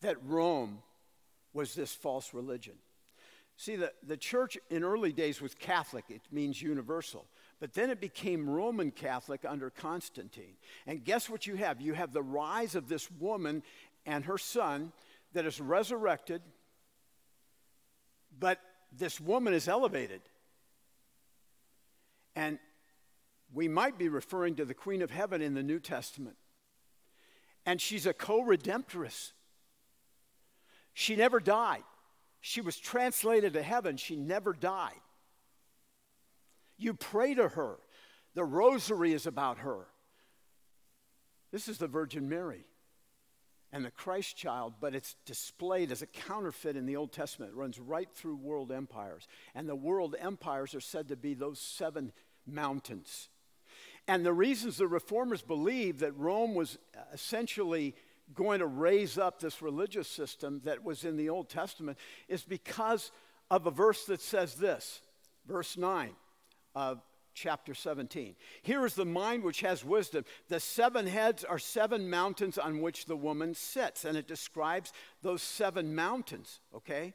that 0.00 0.16
Rome 0.24 0.78
was 1.56 1.74
this 1.74 1.94
false 1.94 2.34
religion. 2.34 2.74
See, 3.56 3.76
the, 3.76 3.90
the 4.06 4.18
church 4.18 4.58
in 4.68 4.84
early 4.84 5.12
days 5.12 5.40
was 5.40 5.54
Catholic, 5.54 6.04
it 6.10 6.20
means 6.30 6.60
universal. 6.60 7.26
But 7.58 7.72
then 7.72 7.88
it 7.88 8.00
became 8.00 8.48
Roman 8.48 8.90
Catholic 8.90 9.46
under 9.48 9.70
Constantine. 9.70 10.56
And 10.86 11.02
guess 11.02 11.30
what 11.30 11.46
you 11.46 11.54
have? 11.56 11.80
You 11.80 11.94
have 11.94 12.12
the 12.12 12.22
rise 12.22 12.74
of 12.74 12.88
this 12.88 13.10
woman 13.10 13.62
and 14.04 14.26
her 14.26 14.36
son 14.36 14.92
that 15.32 15.46
is 15.46 15.58
resurrected, 15.58 16.42
but 18.38 18.60
this 18.92 19.18
woman 19.18 19.54
is 19.54 19.68
elevated. 19.68 20.20
And 22.36 22.58
we 23.54 23.68
might 23.68 23.98
be 23.98 24.10
referring 24.10 24.56
to 24.56 24.66
the 24.66 24.74
Queen 24.74 25.00
of 25.00 25.10
Heaven 25.10 25.40
in 25.40 25.54
the 25.54 25.62
New 25.62 25.80
Testament. 25.80 26.36
And 27.64 27.80
she's 27.80 28.04
a 28.04 28.12
co 28.12 28.42
redemptress. 28.42 29.32
She 30.98 31.14
never 31.14 31.40
died. 31.40 31.82
She 32.40 32.62
was 32.62 32.78
translated 32.78 33.52
to 33.52 33.62
heaven. 33.62 33.98
She 33.98 34.16
never 34.16 34.54
died. 34.54 34.98
You 36.78 36.94
pray 36.94 37.34
to 37.34 37.48
her. 37.48 37.76
The 38.34 38.44
rosary 38.44 39.12
is 39.12 39.26
about 39.26 39.58
her. 39.58 39.88
This 41.52 41.68
is 41.68 41.76
the 41.76 41.86
Virgin 41.86 42.30
Mary 42.30 42.64
and 43.72 43.84
the 43.84 43.90
Christ 43.90 44.38
child, 44.38 44.72
but 44.80 44.94
it's 44.94 45.16
displayed 45.26 45.92
as 45.92 46.00
a 46.00 46.06
counterfeit 46.06 46.76
in 46.76 46.86
the 46.86 46.96
Old 46.96 47.12
Testament. 47.12 47.52
It 47.52 47.58
runs 47.58 47.78
right 47.78 48.08
through 48.14 48.36
world 48.36 48.72
empires. 48.72 49.28
And 49.54 49.68
the 49.68 49.76
world 49.76 50.16
empires 50.18 50.74
are 50.74 50.80
said 50.80 51.08
to 51.08 51.16
be 51.16 51.34
those 51.34 51.60
seven 51.60 52.10
mountains. 52.46 53.28
And 54.08 54.24
the 54.24 54.32
reasons 54.32 54.78
the 54.78 54.88
reformers 54.88 55.42
believe 55.42 55.98
that 55.98 56.16
Rome 56.16 56.54
was 56.54 56.78
uh, 56.96 57.00
essentially 57.12 57.94
going 58.34 58.60
to 58.60 58.66
raise 58.66 59.18
up 59.18 59.40
this 59.40 59.62
religious 59.62 60.08
system 60.08 60.60
that 60.64 60.84
was 60.84 61.04
in 61.04 61.16
the 61.16 61.28
Old 61.28 61.48
Testament 61.48 61.98
is 62.28 62.42
because 62.42 63.12
of 63.50 63.66
a 63.66 63.70
verse 63.70 64.04
that 64.06 64.20
says 64.20 64.54
this, 64.54 65.00
verse 65.46 65.76
9 65.76 66.10
of 66.74 67.00
chapter 67.34 67.74
17. 67.74 68.34
Here 68.62 68.84
is 68.84 68.94
the 68.94 69.04
mind 69.04 69.44
which 69.44 69.60
has 69.60 69.84
wisdom. 69.84 70.24
The 70.48 70.58
seven 70.58 71.06
heads 71.06 71.44
are 71.44 71.58
seven 71.58 72.10
mountains 72.10 72.58
on 72.58 72.80
which 72.80 73.04
the 73.04 73.16
woman 73.16 73.54
sits, 73.54 74.04
and 74.04 74.16
it 74.16 74.26
describes 74.26 74.92
those 75.22 75.42
seven 75.42 75.94
mountains, 75.94 76.60
okay? 76.74 77.14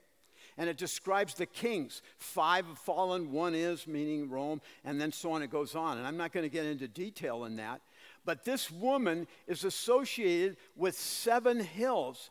And 0.57 0.70
it 0.70 0.78
describes 0.78 1.34
the 1.34 1.45
kings. 1.45 2.01
Five 2.18 2.68
have 2.68 2.78
fallen, 2.78 3.32
one 3.32 3.55
is, 3.55 3.88
meaning 3.88 4.30
Rome, 4.30 4.62
and 4.86 5.01
then 5.01 5.12
so 5.12 5.32
on 5.32 5.41
it 5.41 5.49
goes 5.49 5.76
on. 5.76 5.97
And 5.97 6.05
I'm 6.05 6.18
not 6.18 6.32
going 6.32 6.43
to 6.43 6.49
get 6.49 6.66
into 6.66 6.88
detail 6.88 7.45
in 7.45 7.55
that. 7.57 7.82
But 8.26 8.45
this 8.45 8.69
woman 8.69 9.28
is 9.47 9.63
associated 9.63 10.57
with 10.76 10.95
seven 10.95 11.59
hills 11.59 12.30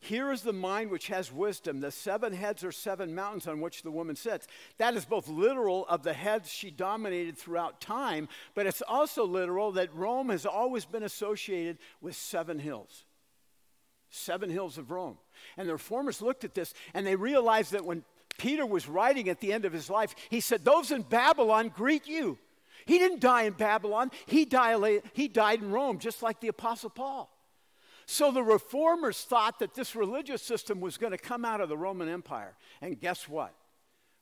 here 0.00 0.30
is 0.30 0.42
the 0.42 0.52
mind 0.52 0.90
which 0.90 1.08
has 1.08 1.32
wisdom. 1.32 1.80
The 1.80 1.90
seven 1.90 2.32
heads 2.32 2.62
are 2.62 2.72
seven 2.72 3.14
mountains 3.14 3.48
on 3.48 3.60
which 3.60 3.82
the 3.82 3.90
woman 3.90 4.14
sits. 4.14 4.46
That 4.78 4.94
is 4.94 5.04
both 5.04 5.28
literal 5.28 5.86
of 5.88 6.02
the 6.02 6.12
heads 6.12 6.50
she 6.50 6.70
dominated 6.70 7.36
throughout 7.36 7.80
time, 7.80 8.28
but 8.54 8.66
it's 8.66 8.82
also 8.82 9.24
literal 9.26 9.72
that 9.72 9.94
Rome 9.94 10.28
has 10.28 10.46
always 10.46 10.84
been 10.84 11.02
associated 11.02 11.78
with 12.00 12.14
seven 12.14 12.58
hills. 12.58 13.04
Seven 14.08 14.50
hills 14.50 14.78
of 14.78 14.90
Rome. 14.90 15.18
And 15.56 15.68
the 15.68 15.72
reformers 15.72 16.22
looked 16.22 16.44
at 16.44 16.54
this 16.54 16.72
and 16.94 17.06
they 17.06 17.16
realized 17.16 17.72
that 17.72 17.84
when 17.84 18.04
Peter 18.38 18.66
was 18.66 18.88
writing 18.88 19.28
at 19.28 19.40
the 19.40 19.52
end 19.52 19.64
of 19.64 19.72
his 19.72 19.90
life, 19.90 20.14
he 20.28 20.40
said, 20.40 20.64
Those 20.64 20.92
in 20.92 21.02
Babylon 21.02 21.72
greet 21.74 22.06
you. 22.06 22.38
He 22.86 22.98
didn't 22.98 23.20
die 23.20 23.42
in 23.42 23.52
Babylon, 23.52 24.10
he 24.26 24.44
died, 24.44 25.02
he 25.12 25.28
died 25.28 25.60
in 25.60 25.70
Rome, 25.70 25.98
just 25.98 26.22
like 26.22 26.40
the 26.40 26.48
Apostle 26.48 26.90
Paul. 26.90 27.30
So 28.06 28.30
the 28.30 28.42
reformers 28.42 29.22
thought 29.22 29.58
that 29.58 29.74
this 29.74 29.96
religious 29.96 30.40
system 30.40 30.80
was 30.80 30.96
going 30.96 31.10
to 31.10 31.18
come 31.18 31.44
out 31.44 31.60
of 31.60 31.68
the 31.68 31.76
Roman 31.76 32.08
Empire. 32.08 32.56
And 32.80 32.98
guess 32.98 33.28
what? 33.28 33.52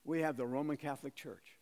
We 0.05 0.23
have 0.23 0.39
the 0.39 0.47
Roman 0.47 0.79
Catholic 0.79 1.15
Church. 1.15 1.59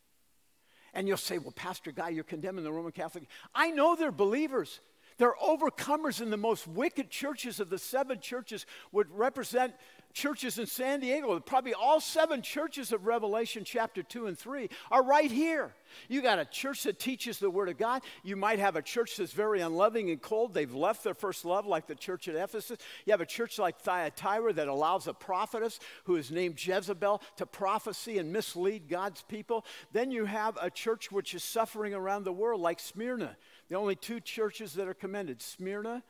And 0.95 1.09
you'll 1.09 1.17
say, 1.17 1.39
well, 1.39 1.53
Pastor 1.53 1.91
Guy, 1.91 2.11
you're 2.11 2.23
condemning 2.23 2.63
the 2.65 2.73
Roman 2.73 2.93
Catholic. 2.93 3.25
I 3.55 3.73
know 3.73 3.97
they're 3.97 4.13
believers. 4.13 4.81
They're 5.19 5.35
overcomers 5.35 6.21
in 6.21 6.31
the 6.31 6.37
most 6.37 6.69
wicked 6.69 7.11
churches 7.11 7.61
of 7.61 7.71
the 7.71 7.79
seven 7.79 8.21
churches 8.21 8.67
would 8.93 9.11
represent 9.11 9.75
churches 10.13 10.59
in 10.59 10.67
San 10.67 11.01
Diego. 11.01 11.39
Probably 11.41 11.75
all 11.75 12.01
seven 12.01 12.43
churches 12.43 12.93
of 12.93 13.07
Revelation 13.07 13.65
chapter 13.65 14.03
2 14.03 14.27
and 14.27 14.39
3 14.39 14.69
are 14.91 15.03
right 15.03 15.31
here. 15.31 15.75
You 16.09 16.23
got 16.23 16.39
a 16.39 16.45
church 16.45 16.85
that 16.85 16.99
teaches 16.99 17.39
the 17.39 17.51
Word 17.51 17.69
of 17.69 17.79
God. 17.79 18.03
You 18.23 18.37
might 18.37 18.59
have 18.59 18.77
a 18.77 18.83
church 18.83 19.17
that's 19.17 19.33
very 19.33 19.61
unloving 19.61 20.11
and 20.11 20.21
cold. 20.21 20.55
They've 20.55 20.73
left 20.73 21.05
their 21.05 21.15
first 21.15 21.45
love, 21.45 21.67
like 21.67 21.87
the 21.87 21.95
church 21.95 22.29
at 22.29 22.35
Ephesus. 22.35 22.79
You 23.05 23.13
have 23.13 23.21
a 23.21 23.27
church 23.27 23.59
like 23.59 23.79
Thyatira 23.79 24.53
that 24.55 24.69
allows 24.69 25.07
a 25.07 25.15
prophetess 25.15 25.79
who 26.05 26.17
is 26.17 26.31
named 26.31 26.65
Jezebel 26.65 27.23
to 27.37 27.47
prophecy 27.47 28.19
and 28.19 28.33
mislead 28.33 28.89
God's 28.89 29.23
people. 29.23 29.65
Then 29.93 30.11
you 30.11 30.25
have 30.25 30.59
a 30.61 30.71
church 30.71 31.13
which 31.13 31.35
is 31.35 31.45
suffering 31.45 31.95
around 31.95 32.25
the 32.25 32.33
world, 32.33 32.61
like 32.61 32.81
Smyrna. 32.81 33.37
The 33.69 33.77
only 33.77 33.97
two 33.97 34.21
churches 34.21 34.75
that 34.75 34.89
are 34.89 34.95
commended 34.95 35.41
Smyrna 35.41 36.03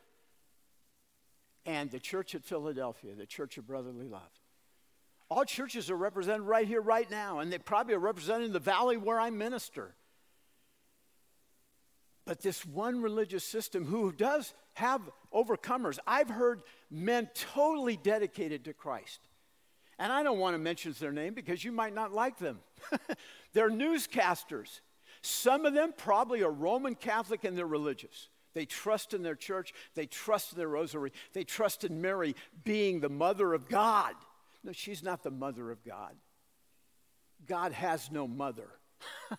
and 1.67 1.91
the 1.91 2.01
church 2.01 2.35
at 2.35 2.45
Philadelphia, 2.45 3.15
the 3.15 3.27
church 3.27 3.59
of 3.59 3.67
brotherly 3.67 4.09
love. 4.09 4.23
All 5.31 5.45
churches 5.45 5.91
are 5.91 5.97
represented 5.97 6.43
right 6.43 6.67
here, 6.67 6.81
right 6.81 7.11
now, 7.11 7.39
and 7.39 7.53
they 7.53 7.59
probably 7.59 7.95
are 7.95 7.99
represented 7.99 8.47
in 8.47 8.53
the 8.53 8.59
valley 8.59 8.97
where 8.97 9.19
I 9.19 9.31
minister. 9.31 9.95
But 12.25 12.43
this 12.43 12.65
one 12.65 13.01
religious 13.03 13.45
system 13.45 13.87
who 13.87 14.13
does 14.13 14.55
have 14.75 15.01
overcomers, 15.33 15.99
I've 16.07 16.29
heard 16.29 16.63
men 16.91 17.31
totally 17.35 17.97
dedicated 17.97 18.65
to 18.67 18.75
Christ. 18.75 19.21
And 19.99 20.13
I 20.13 20.23
don't 20.23 20.39
want 20.39 20.55
to 20.55 20.59
mention 20.59 20.95
their 20.99 21.13
name 21.13 21.35
because 21.35 21.65
you 21.65 21.73
might 21.73 21.95
not 21.95 22.13
like 22.13 22.39
them. 22.39 22.61
they're 23.53 23.71
newscasters. 23.71 24.81
Some 25.23 25.65
of 25.65 25.75
them 25.75 25.95
probably 25.97 26.43
are 26.43 26.51
Roman 26.51 26.95
Catholic 26.95 27.45
and 27.45 27.57
they're 27.57 27.67
religious. 27.67 28.29
They 28.55 28.67
trust 28.67 29.15
in 29.15 29.23
their 29.23 29.35
church. 29.35 29.73
They 29.95 30.07
trust 30.07 30.53
in 30.53 30.59
their 30.59 30.69
rosary. 30.69 31.13
They 31.33 31.45
trust 31.45 31.85
in 31.85 32.01
Mary 32.01 32.35
being 32.65 33.01
the 33.01 33.09
mother 33.09 33.55
of 33.55 33.69
God. 33.69 34.15
No, 34.65 34.73
she's 34.73 35.03
not 35.03 35.23
the 35.23 35.31
mother 35.31 35.71
of 35.71 35.85
God. 35.85 36.15
God 37.47 37.73
has 37.73 38.11
no 38.11 38.29
mother. 38.29 38.69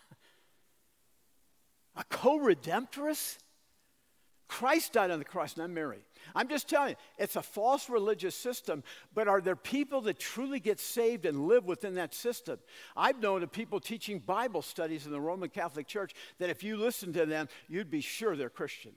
A 1.95 2.03
co 2.09 2.39
redemptress? 2.39 3.37
Christ 4.47 4.93
died 4.93 5.09
on 5.09 5.17
the 5.17 5.25
cross, 5.25 5.57
not 5.57 5.71
Mary. 5.71 6.05
I'm 6.35 6.47
just 6.47 6.69
telling 6.69 6.89
you, 6.89 6.95
it's 7.17 7.35
a 7.35 7.41
false 7.41 7.89
religious 7.89 8.35
system, 8.35 8.83
but 9.11 9.27
are 9.27 9.41
there 9.41 9.55
people 9.55 10.01
that 10.01 10.19
truly 10.19 10.59
get 10.59 10.79
saved 10.79 11.25
and 11.25 11.47
live 11.47 11.65
within 11.65 11.95
that 11.95 12.13
system? 12.13 12.59
I've 12.95 13.19
known 13.19 13.41
of 13.41 13.51
people 13.51 13.79
teaching 13.79 14.19
Bible 14.19 14.61
studies 14.61 15.07
in 15.07 15.11
the 15.11 15.19
Roman 15.19 15.49
Catholic 15.49 15.87
Church 15.87 16.13
that 16.37 16.51
if 16.51 16.61
you 16.61 16.77
listen 16.77 17.13
to 17.13 17.25
them, 17.25 17.49
you'd 17.67 17.89
be 17.89 18.01
sure 18.01 18.35
they're 18.35 18.49
Christian. 18.49 18.91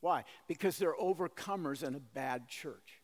Why? 0.00 0.24
Because 0.46 0.78
they're 0.78 0.94
overcomers 0.94 1.82
in 1.82 1.94
a 1.94 2.00
bad 2.00 2.48
church. 2.48 3.00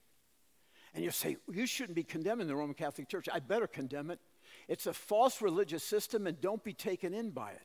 And 0.95 1.03
you 1.03 1.11
say, 1.11 1.37
you 1.53 1.67
shouldn't 1.67 1.97
be 1.97 2.05
condemning 2.05 2.47
the 2.47 2.55
Roman 2.55 2.75
Catholic 2.75 3.09
Church. 3.09 3.29
I 3.33 3.41
better 3.41 3.67
condemn 3.67 4.11
it. 4.11 4.21
It's 4.69 4.87
a 4.87 4.93
false 4.93 5.43
religious 5.43 5.83
system, 5.83 6.27
and 6.27 6.41
don't 6.41 6.63
be 6.63 6.73
taken 6.73 7.13
in 7.13 7.31
by 7.31 7.51
it. 7.51 7.63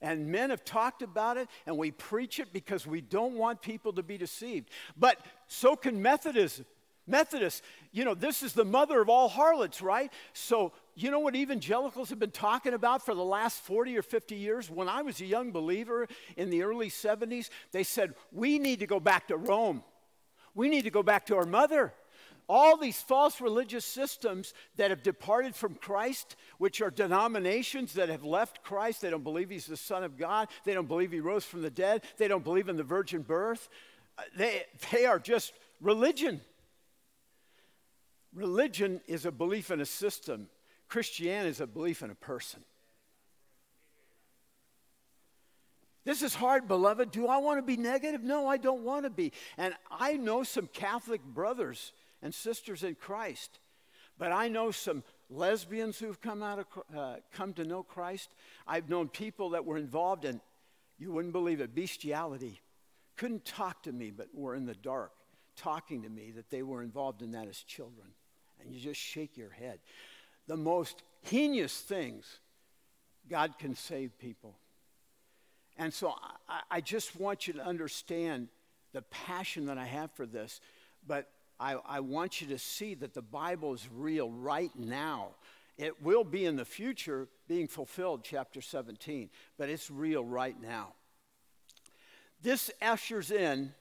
And 0.00 0.28
men 0.28 0.50
have 0.50 0.64
talked 0.64 1.02
about 1.02 1.36
it, 1.36 1.48
and 1.66 1.76
we 1.76 1.90
preach 1.90 2.40
it 2.40 2.52
because 2.52 2.86
we 2.86 3.00
don't 3.00 3.34
want 3.34 3.62
people 3.62 3.92
to 3.92 4.02
be 4.02 4.18
deceived. 4.18 4.70
But 4.96 5.18
so 5.46 5.76
can 5.76 6.02
Methodism. 6.02 6.66
Methodists, 7.08 7.62
you 7.92 8.04
know, 8.04 8.14
this 8.14 8.42
is 8.42 8.52
the 8.52 8.64
mother 8.64 9.00
of 9.00 9.08
all 9.08 9.28
harlots, 9.28 9.80
right? 9.80 10.12
So, 10.32 10.72
you 10.94 11.10
know 11.10 11.20
what 11.20 11.36
evangelicals 11.36 12.10
have 12.10 12.18
been 12.18 12.30
talking 12.30 12.74
about 12.74 13.04
for 13.04 13.14
the 13.14 13.24
last 13.24 13.60
40 13.60 13.96
or 13.96 14.02
50 14.02 14.34
years? 14.34 14.70
When 14.70 14.88
I 14.88 15.02
was 15.02 15.20
a 15.20 15.26
young 15.26 15.52
believer 15.52 16.08
in 16.36 16.50
the 16.50 16.62
early 16.62 16.90
70s, 16.90 17.50
they 17.72 17.84
said, 17.84 18.14
we 18.32 18.58
need 18.58 18.80
to 18.80 18.86
go 18.86 19.00
back 19.00 19.28
to 19.28 19.36
Rome. 19.36 19.82
We 20.54 20.68
need 20.68 20.82
to 20.82 20.90
go 20.90 21.02
back 21.02 21.26
to 21.26 21.36
our 21.36 21.46
mother. 21.46 21.94
All 22.48 22.78
these 22.78 23.00
false 23.00 23.40
religious 23.40 23.84
systems 23.84 24.54
that 24.76 24.90
have 24.90 25.02
departed 25.02 25.54
from 25.54 25.74
Christ, 25.74 26.34
which 26.56 26.80
are 26.80 26.90
denominations 26.90 27.92
that 27.94 28.08
have 28.08 28.24
left 28.24 28.62
Christ, 28.62 29.02
they 29.02 29.10
don't 29.10 29.22
believe 29.22 29.50
he's 29.50 29.66
the 29.66 29.76
Son 29.76 30.02
of 30.02 30.16
God, 30.16 30.48
they 30.64 30.72
don't 30.72 30.88
believe 30.88 31.12
he 31.12 31.20
rose 31.20 31.44
from 31.44 31.60
the 31.60 31.70
dead, 31.70 32.02
they 32.16 32.26
don't 32.26 32.44
believe 32.44 32.70
in 32.70 32.76
the 32.76 32.82
virgin 32.82 33.20
birth, 33.20 33.68
uh, 34.16 34.22
they, 34.36 34.64
they 34.90 35.04
are 35.04 35.18
just 35.18 35.52
religion. 35.80 36.40
Religion 38.34 39.00
is 39.06 39.24
a 39.26 39.32
belief 39.32 39.70
in 39.70 39.80
a 39.80 39.86
system, 39.86 40.48
Christianity 40.88 41.50
is 41.50 41.60
a 41.60 41.66
belief 41.66 42.02
in 42.02 42.10
a 42.10 42.14
person. 42.14 42.60
This 46.04 46.22
is 46.22 46.34
hard, 46.34 46.66
beloved. 46.68 47.10
Do 47.10 47.26
I 47.26 47.36
want 47.36 47.58
to 47.58 47.62
be 47.62 47.76
negative? 47.76 48.22
No, 48.22 48.46
I 48.46 48.56
don't 48.56 48.82
want 48.82 49.04
to 49.04 49.10
be. 49.10 49.32
And 49.58 49.74
I 49.90 50.14
know 50.14 50.42
some 50.42 50.66
Catholic 50.66 51.22
brothers 51.22 51.92
and 52.22 52.34
sisters 52.34 52.82
in 52.82 52.94
Christ, 52.94 53.58
but 54.16 54.32
I 54.32 54.48
know 54.48 54.70
some 54.70 55.02
lesbians 55.28 55.98
who've 55.98 56.20
come 56.20 56.42
out 56.42 56.60
of 56.60 56.66
uh, 56.96 57.16
come 57.32 57.52
to 57.54 57.64
know 57.64 57.82
Christ. 57.82 58.30
I've 58.66 58.88
known 58.88 59.08
people 59.08 59.50
that 59.50 59.66
were 59.66 59.76
involved 59.76 60.24
in, 60.24 60.40
you 60.98 61.12
wouldn't 61.12 61.34
believe 61.34 61.60
it, 61.60 61.74
bestiality. 61.74 62.62
Couldn't 63.16 63.44
talk 63.44 63.82
to 63.82 63.92
me, 63.92 64.10
but 64.10 64.28
were 64.32 64.54
in 64.54 64.64
the 64.64 64.74
dark 64.74 65.12
talking 65.58 66.02
to 66.02 66.08
me 66.08 66.32
that 66.36 66.50
they 66.50 66.62
were 66.62 66.82
involved 66.82 67.22
in 67.22 67.32
that 67.32 67.48
as 67.48 67.58
children. 67.58 68.08
And 68.60 68.72
you 68.72 68.80
just 68.80 69.00
shake 69.00 69.36
your 69.36 69.50
head. 69.50 69.78
The 70.46 70.56
most 70.56 71.02
heinous 71.22 71.78
things 71.80 72.38
God 73.28 73.58
can 73.58 73.74
save 73.74 74.18
people. 74.18 74.56
And 75.76 75.92
so 75.92 76.14
I, 76.48 76.60
I, 76.70 76.80
just 76.80 77.14
want 77.14 77.46
you 77.46 77.52
to 77.54 77.64
understand 77.64 78.48
the 78.92 79.02
passion 79.02 79.66
that 79.66 79.78
I 79.78 79.84
have 79.84 80.10
for 80.12 80.26
this, 80.26 80.60
but 81.06 81.30
I, 81.60 81.76
I 81.86 82.00
want 82.00 82.40
you 82.40 82.48
to 82.48 82.58
see 82.58 82.94
that 82.94 83.14
the 83.14 83.22
Bible 83.22 83.74
is 83.74 83.86
real 83.94 84.30
right 84.30 84.72
now. 84.76 85.30
It 85.76 86.02
will 86.02 86.24
be 86.24 86.46
in 86.46 86.56
the 86.56 86.64
future 86.64 87.28
being 87.46 87.68
fulfilled, 87.68 88.22
chapter 88.24 88.60
17, 88.60 89.30
but 89.56 89.68
it's 89.68 89.90
real 89.90 90.24
right 90.24 90.60
now. 90.60 90.94
This 92.42 92.70
ushers 92.82 93.30
in 93.30 93.72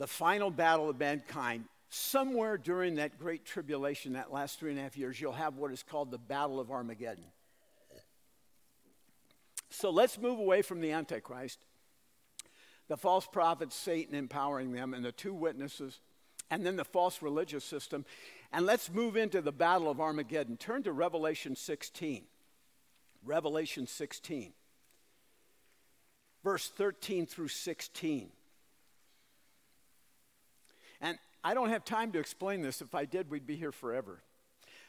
the 0.00 0.06
final 0.06 0.50
battle 0.50 0.88
of 0.88 0.98
mankind. 0.98 1.66
Somewhere 1.90 2.56
during 2.56 2.94
that 2.94 3.18
great 3.18 3.44
tribulation, 3.44 4.14
that 4.14 4.32
last 4.32 4.58
three 4.58 4.70
and 4.70 4.80
a 4.80 4.82
half 4.82 4.96
years, 4.96 5.20
you'll 5.20 5.32
have 5.32 5.58
what 5.58 5.72
is 5.72 5.82
called 5.82 6.10
the 6.10 6.16
Battle 6.16 6.58
of 6.58 6.70
Armageddon. 6.70 7.26
So 9.68 9.90
let's 9.90 10.18
move 10.18 10.38
away 10.38 10.62
from 10.62 10.80
the 10.80 10.92
Antichrist, 10.92 11.58
the 12.88 12.96
false 12.96 13.26
prophets, 13.26 13.76
Satan 13.76 14.14
empowering 14.14 14.72
them, 14.72 14.94
and 14.94 15.04
the 15.04 15.12
two 15.12 15.34
witnesses, 15.34 16.00
and 16.50 16.64
then 16.64 16.76
the 16.76 16.84
false 16.84 17.20
religious 17.20 17.64
system. 17.64 18.06
And 18.54 18.64
let's 18.64 18.90
move 18.90 19.18
into 19.18 19.42
the 19.42 19.52
Battle 19.52 19.90
of 19.90 20.00
Armageddon. 20.00 20.56
Turn 20.56 20.82
to 20.84 20.92
Revelation 20.92 21.54
16. 21.56 22.24
Revelation 23.22 23.86
16, 23.86 24.54
verse 26.42 26.68
13 26.68 27.26
through 27.26 27.48
16. 27.48 28.30
And 31.00 31.18
I 31.42 31.54
don't 31.54 31.70
have 31.70 31.84
time 31.84 32.12
to 32.12 32.18
explain 32.18 32.62
this. 32.62 32.82
If 32.82 32.94
I 32.94 33.04
did, 33.04 33.30
we'd 33.30 33.46
be 33.46 33.56
here 33.56 33.72
forever. 33.72 34.22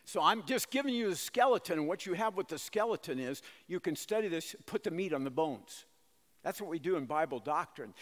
So 0.04 0.22
I'm 0.22 0.44
just 0.46 0.72
giving 0.72 0.94
you 0.94 1.10
the 1.10 1.16
skeleton, 1.16 1.80
and 1.80 1.88
what 1.88 2.06
you 2.06 2.14
have 2.14 2.36
with 2.36 2.48
the 2.48 2.58
skeleton 2.58 3.20
is 3.20 3.42
you 3.68 3.80
can 3.80 3.96
study 3.96 4.28
this, 4.28 4.56
put 4.66 4.84
the 4.84 4.92
meat 4.92 5.14
on 5.14 5.24
the 5.24 5.30
bones. 5.30 5.86
That's 6.44 6.60
what 6.60 6.70
we 6.70 6.80
do 6.80 6.96
in 6.96 7.06
Bible 7.06 7.40
doctrine. 7.40 7.94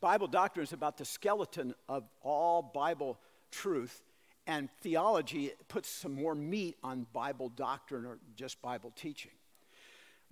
Bible 0.00 0.26
doctrine 0.26 0.64
is 0.64 0.72
about 0.72 0.96
the 0.96 1.04
skeleton 1.04 1.74
of 1.88 2.04
all 2.22 2.62
Bible 2.62 3.18
truth, 3.50 4.02
and 4.46 4.70
theology 4.80 5.52
puts 5.68 5.88
some 5.88 6.14
more 6.14 6.34
meat 6.34 6.76
on 6.82 7.06
Bible 7.12 7.50
doctrine 7.50 8.06
or 8.06 8.18
just 8.34 8.60
Bible 8.62 8.92
teaching. 8.96 9.30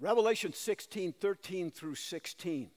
Revelation 0.01 0.55
16, 0.55 1.13
13 1.21 1.71
through 1.71 1.95
16. 1.95 2.71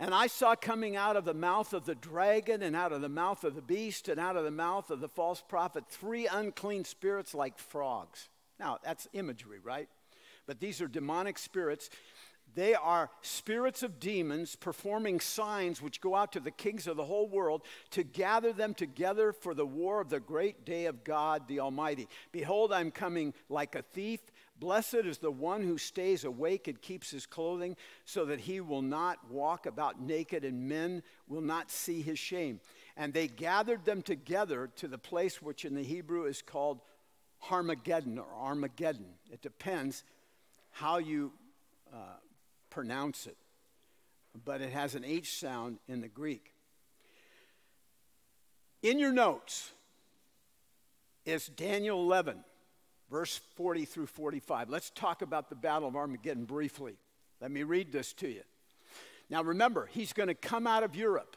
And 0.00 0.14
I 0.14 0.28
saw 0.28 0.54
coming 0.54 0.96
out 0.96 1.16
of 1.16 1.26
the 1.26 1.34
mouth 1.34 1.74
of 1.74 1.84
the 1.84 1.94
dragon, 1.94 2.62
and 2.62 2.74
out 2.74 2.90
of 2.90 3.02
the 3.02 3.08
mouth 3.10 3.44
of 3.44 3.54
the 3.54 3.60
beast, 3.60 4.08
and 4.08 4.18
out 4.18 4.34
of 4.34 4.44
the 4.44 4.50
mouth 4.50 4.90
of 4.90 5.00
the 5.00 5.10
false 5.10 5.42
prophet, 5.46 5.84
three 5.90 6.26
unclean 6.26 6.86
spirits 6.86 7.34
like 7.34 7.58
frogs. 7.58 8.30
Now, 8.58 8.78
that's 8.82 9.08
imagery, 9.12 9.58
right? 9.62 9.90
But 10.46 10.58
these 10.58 10.80
are 10.80 10.88
demonic 10.88 11.36
spirits. 11.36 11.90
They 12.54 12.74
are 12.74 13.10
spirits 13.20 13.82
of 13.82 14.00
demons 14.00 14.56
performing 14.56 15.20
signs 15.20 15.82
which 15.82 16.00
go 16.00 16.14
out 16.14 16.32
to 16.32 16.40
the 16.40 16.50
kings 16.50 16.86
of 16.86 16.96
the 16.96 17.04
whole 17.04 17.28
world 17.28 17.62
to 17.90 18.02
gather 18.02 18.52
them 18.54 18.72
together 18.72 19.32
for 19.32 19.54
the 19.54 19.66
war 19.66 20.00
of 20.00 20.08
the 20.08 20.18
great 20.18 20.64
day 20.64 20.86
of 20.86 21.04
God 21.04 21.46
the 21.46 21.60
Almighty. 21.60 22.08
Behold, 22.32 22.72
I'm 22.72 22.90
coming 22.90 23.34
like 23.50 23.74
a 23.74 23.82
thief. 23.82 24.20
Blessed 24.60 25.06
is 25.06 25.18
the 25.18 25.30
one 25.30 25.62
who 25.62 25.78
stays 25.78 26.24
awake 26.24 26.68
and 26.68 26.80
keeps 26.80 27.10
his 27.10 27.24
clothing, 27.24 27.76
so 28.04 28.26
that 28.26 28.40
he 28.40 28.60
will 28.60 28.82
not 28.82 29.30
walk 29.30 29.64
about 29.64 30.00
naked, 30.00 30.44
and 30.44 30.68
men 30.68 31.02
will 31.26 31.40
not 31.40 31.70
see 31.70 32.02
his 32.02 32.18
shame. 32.18 32.60
And 32.94 33.14
they 33.14 33.26
gathered 33.26 33.86
them 33.86 34.02
together 34.02 34.70
to 34.76 34.86
the 34.86 34.98
place 34.98 35.40
which 35.40 35.64
in 35.64 35.74
the 35.74 35.82
Hebrew 35.82 36.24
is 36.24 36.42
called 36.42 36.80
Harmageddon 37.44 38.18
or 38.18 38.26
Armageddon. 38.38 39.14
It 39.32 39.40
depends 39.40 40.04
how 40.72 40.98
you 40.98 41.32
uh, 41.90 42.18
pronounce 42.68 43.26
it, 43.26 43.38
but 44.44 44.60
it 44.60 44.72
has 44.72 44.94
an 44.94 45.06
H 45.06 45.38
sound 45.38 45.78
in 45.88 46.02
the 46.02 46.08
Greek. 46.08 46.52
In 48.82 48.98
your 48.98 49.12
notes 49.12 49.72
is 51.24 51.46
Daniel 51.46 52.00
11 52.00 52.44
verse 53.10 53.40
40 53.56 53.84
through 53.84 54.06
45. 54.06 54.70
Let's 54.70 54.90
talk 54.90 55.22
about 55.22 55.48
the 55.48 55.56
Battle 55.56 55.88
of 55.88 55.96
Armageddon 55.96 56.44
briefly. 56.44 56.96
Let 57.40 57.50
me 57.50 57.62
read 57.62 57.92
this 57.92 58.12
to 58.14 58.28
you. 58.28 58.42
Now 59.28 59.42
remember, 59.42 59.88
he's 59.92 60.12
going 60.12 60.28
to 60.28 60.34
come 60.34 60.66
out 60.66 60.82
of 60.82 60.94
Europe. 60.94 61.36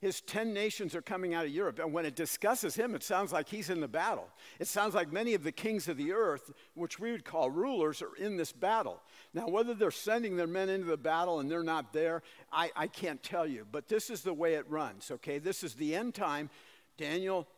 His 0.00 0.20
10 0.20 0.54
nations 0.54 0.94
are 0.94 1.02
coming 1.02 1.34
out 1.34 1.44
of 1.44 1.50
Europe. 1.50 1.80
And 1.80 1.92
when 1.92 2.06
it 2.06 2.14
discusses 2.14 2.76
him, 2.76 2.94
it 2.94 3.02
sounds 3.02 3.32
like 3.32 3.48
he's 3.48 3.68
in 3.68 3.80
the 3.80 3.88
battle. 3.88 4.28
It 4.60 4.68
sounds 4.68 4.94
like 4.94 5.12
many 5.12 5.34
of 5.34 5.42
the 5.42 5.50
kings 5.50 5.88
of 5.88 5.96
the 5.96 6.12
earth, 6.12 6.52
which 6.74 7.00
we 7.00 7.10
would 7.10 7.24
call 7.24 7.50
rulers, 7.50 8.00
are 8.00 8.14
in 8.14 8.36
this 8.36 8.52
battle. 8.52 9.02
Now, 9.34 9.48
whether 9.48 9.74
they're 9.74 9.90
sending 9.90 10.36
their 10.36 10.46
men 10.46 10.68
into 10.68 10.86
the 10.86 10.96
battle 10.96 11.40
and 11.40 11.50
they're 11.50 11.64
not 11.64 11.92
there, 11.92 12.22
I, 12.52 12.70
I 12.76 12.86
can't 12.86 13.22
tell 13.24 13.46
you. 13.46 13.66
But 13.70 13.88
this 13.88 14.08
is 14.08 14.22
the 14.22 14.32
way 14.32 14.54
it 14.54 14.70
runs, 14.70 15.10
okay? 15.10 15.40
This 15.40 15.64
is 15.64 15.74
the 15.74 15.96
end 15.96 16.14
time. 16.14 16.48
Daniel 16.96 17.48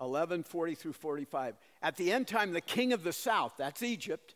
11, 0.00 0.44
40 0.44 0.74
through 0.74 0.92
45. 0.92 1.56
At 1.82 1.96
the 1.96 2.12
end 2.12 2.26
time, 2.26 2.52
the 2.52 2.60
king 2.60 2.92
of 2.92 3.02
the 3.02 3.12
south, 3.12 3.54
that's 3.58 3.82
Egypt, 3.82 4.34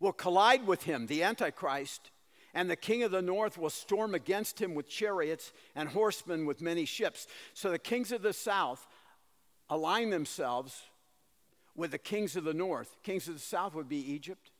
will 0.00 0.12
collide 0.12 0.66
with 0.66 0.84
him, 0.84 1.06
the 1.06 1.22
Antichrist, 1.22 2.10
and 2.54 2.70
the 2.70 2.76
king 2.76 3.02
of 3.02 3.10
the 3.10 3.22
north 3.22 3.58
will 3.58 3.70
storm 3.70 4.14
against 4.14 4.60
him 4.60 4.74
with 4.74 4.88
chariots 4.88 5.52
and 5.74 5.88
horsemen 5.88 6.46
with 6.46 6.60
many 6.60 6.84
ships. 6.84 7.26
So 7.52 7.70
the 7.70 7.78
kings 7.78 8.12
of 8.12 8.22
the 8.22 8.32
south 8.32 8.86
align 9.68 10.10
themselves 10.10 10.82
with 11.74 11.90
the 11.90 11.98
kings 11.98 12.36
of 12.36 12.44
the 12.44 12.54
north. 12.54 12.96
Kings 13.02 13.26
of 13.26 13.34
the 13.34 13.40
south 13.40 13.74
would 13.74 13.88
be 13.88 14.12
Egypt, 14.12 14.50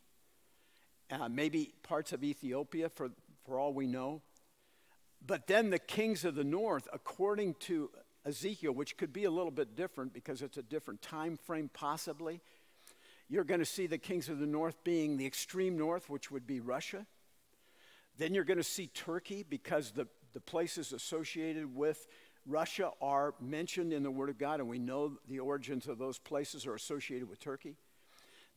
uh, 1.10 1.28
maybe 1.28 1.72
parts 1.84 2.12
of 2.12 2.24
Ethiopia, 2.24 2.88
for, 2.88 3.10
for 3.46 3.60
all 3.60 3.72
we 3.72 3.86
know. 3.86 4.22
But 5.24 5.46
then 5.46 5.70
the 5.70 5.78
kings 5.78 6.24
of 6.24 6.34
the 6.34 6.44
north, 6.44 6.88
according 6.92 7.54
to 7.60 7.90
Ezekiel, 8.26 8.72
which 8.72 8.96
could 8.96 9.12
be 9.12 9.24
a 9.24 9.30
little 9.30 9.50
bit 9.50 9.76
different 9.76 10.12
because 10.12 10.42
it's 10.42 10.56
a 10.56 10.62
different 10.62 11.02
time 11.02 11.36
frame, 11.36 11.70
possibly. 11.72 12.40
You're 13.28 13.44
going 13.44 13.60
to 13.60 13.66
see 13.66 13.86
the 13.86 13.98
kings 13.98 14.28
of 14.28 14.38
the 14.38 14.46
north 14.46 14.82
being 14.84 15.16
the 15.16 15.26
extreme 15.26 15.76
north, 15.76 16.08
which 16.08 16.30
would 16.30 16.46
be 16.46 16.60
Russia. 16.60 17.06
Then 18.18 18.34
you're 18.34 18.44
going 18.44 18.58
to 18.58 18.62
see 18.62 18.86
Turkey 18.88 19.44
because 19.48 19.90
the, 19.90 20.06
the 20.32 20.40
places 20.40 20.92
associated 20.92 21.74
with 21.74 22.06
Russia 22.46 22.90
are 23.00 23.34
mentioned 23.40 23.92
in 23.92 24.02
the 24.02 24.10
Word 24.10 24.28
of 24.28 24.38
God, 24.38 24.60
and 24.60 24.68
we 24.68 24.78
know 24.78 25.18
the 25.28 25.40
origins 25.40 25.88
of 25.88 25.98
those 25.98 26.18
places 26.18 26.66
are 26.66 26.74
associated 26.74 27.28
with 27.28 27.40
Turkey. 27.40 27.76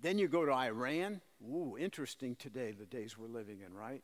Then 0.01 0.19
you 0.19 0.27
go 0.27 0.45
to 0.45 0.51
Iran. 0.51 1.21
Ooh, 1.43 1.77
interesting 1.79 2.35
today, 2.35 2.71
the 2.71 2.85
days 2.85 3.17
we're 3.17 3.27
living 3.27 3.61
in, 3.65 3.73
right? 3.73 4.03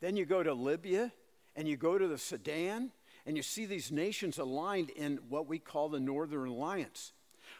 Then 0.00 0.16
you 0.16 0.24
go 0.24 0.42
to 0.42 0.54
Libya, 0.54 1.12
and 1.56 1.66
you 1.66 1.76
go 1.76 1.98
to 1.98 2.06
the 2.06 2.18
Sudan, 2.18 2.92
and 3.26 3.36
you 3.36 3.42
see 3.42 3.66
these 3.66 3.90
nations 3.90 4.38
aligned 4.38 4.90
in 4.90 5.18
what 5.28 5.48
we 5.48 5.58
call 5.58 5.88
the 5.88 6.00
Northern 6.00 6.48
Alliance. 6.48 7.12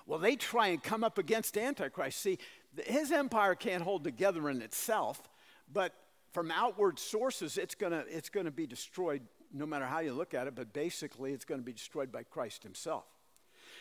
Well, 0.06 0.18
they 0.18 0.36
try 0.36 0.68
and 0.68 0.82
come 0.82 1.02
up 1.02 1.18
against 1.18 1.58
Antichrist. 1.58 2.20
See, 2.20 2.38
his 2.84 3.10
empire 3.10 3.54
can't 3.54 3.82
hold 3.82 4.04
together 4.04 4.48
in 4.48 4.62
itself, 4.62 5.20
but 5.72 5.92
from 6.32 6.50
outward 6.50 6.98
sources, 6.98 7.58
it's 7.58 7.74
going 7.74 7.92
to 7.92 8.04
it's 8.08 8.28
going 8.28 8.46
to 8.46 8.52
be 8.52 8.66
destroyed 8.66 9.22
no 9.52 9.66
matter 9.66 9.86
how 9.86 10.00
you 10.00 10.12
look 10.12 10.34
at 10.34 10.46
it, 10.46 10.54
but 10.54 10.72
basically, 10.72 11.32
it's 11.32 11.44
going 11.44 11.60
to 11.60 11.64
be 11.64 11.72
destroyed 11.72 12.12
by 12.12 12.22
Christ 12.22 12.62
himself. 12.62 13.04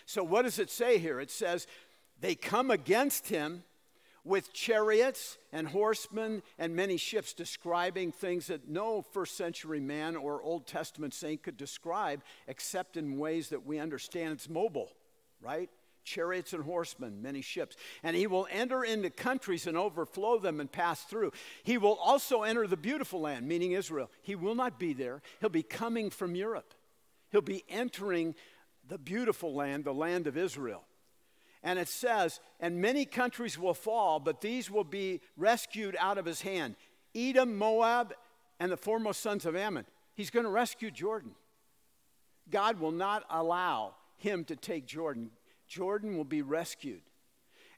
So, 0.06 0.24
what 0.24 0.44
does 0.44 0.60
it 0.60 0.70
say 0.70 0.98
here? 0.98 1.20
It 1.20 1.32
says, 1.32 1.68
they 2.20 2.36
come 2.36 2.72
against 2.72 3.28
him 3.28 3.64
with 4.26 4.52
chariots 4.52 5.38
and 5.54 5.68
horsemen 5.68 6.42
and 6.58 6.76
many 6.76 6.98
ships, 6.98 7.34
describing 7.34 8.12
things 8.12 8.48
that 8.48 8.68
no 8.68 9.04
first 9.14 9.38
century 9.38 9.80
man 9.80 10.16
or 10.16 10.42
Old 10.42 10.66
Testament 10.68 11.14
saint 11.14 11.44
could 11.44 11.56
describe 11.56 12.24
except 12.48 12.98
in 12.98 13.18
ways 13.18 13.50
that 13.50 13.66
we 13.66 13.80
understand 13.80 14.34
it's 14.34 14.50
mobile, 14.50 14.92
right? 15.40 15.70
Chariots 16.04 16.54
and 16.54 16.64
horsemen, 16.64 17.22
many 17.22 17.42
ships. 17.42 17.76
And 18.04 18.16
he 18.16 18.26
will 18.28 18.48
enter 18.52 18.84
into 18.84 19.12
countries 19.12 19.68
and 19.68 19.78
overflow 19.78 20.40
them 20.40 20.60
and 20.60 20.72
pass 20.72 21.04
through. 21.04 21.32
He 21.64 21.78
will 21.78 21.96
also 21.96 22.42
enter 22.42 22.68
the 22.68 22.78
beautiful 22.78 23.22
land, 23.22 23.48
meaning 23.48 23.74
Israel. 23.74 24.10
He 24.24 24.36
will 24.36 24.56
not 24.56 24.80
be 24.80 24.94
there, 24.94 25.22
he'll 25.40 25.50
be 25.50 25.64
coming 25.64 26.10
from 26.10 26.36
Europe. 26.36 26.74
He'll 27.32 27.42
be 27.42 27.64
entering 27.70 28.34
the 28.88 28.98
beautiful 28.98 29.54
land, 29.54 29.84
the 29.84 29.94
land 29.94 30.26
of 30.26 30.38
Israel. 30.38 30.84
And 31.66 31.80
it 31.80 31.88
says, 31.90 32.40
And 32.60 32.80
many 32.80 33.04
countries 33.06 33.58
will 33.58 33.74
fall, 33.74 34.20
but 34.20 34.40
these 34.40 34.70
will 34.70 34.84
be 34.84 35.20
rescued 35.36 35.98
out 36.00 36.18
of 36.18 36.26
his 36.26 36.42
hand 36.42 36.76
Edom, 37.14 37.58
Moab, 37.58 38.14
and 38.60 38.72
the 38.72 38.78
foremost 38.78 39.22
sons 39.22 39.46
of 39.46 39.56
Ammon. 39.56 39.86
He's 40.14 40.30
going 40.30 40.46
to 40.46 40.52
rescue 40.52 40.92
Jordan. 40.92 41.32
God 42.50 42.80
will 42.80 42.92
not 42.92 43.26
allow 43.30 43.96
him 44.18 44.46
to 44.46 44.56
take 44.56 44.86
Jordan. 44.86 45.32
Jordan 45.68 46.16
will 46.16 46.24
be 46.24 46.44
rescued. 46.44 47.02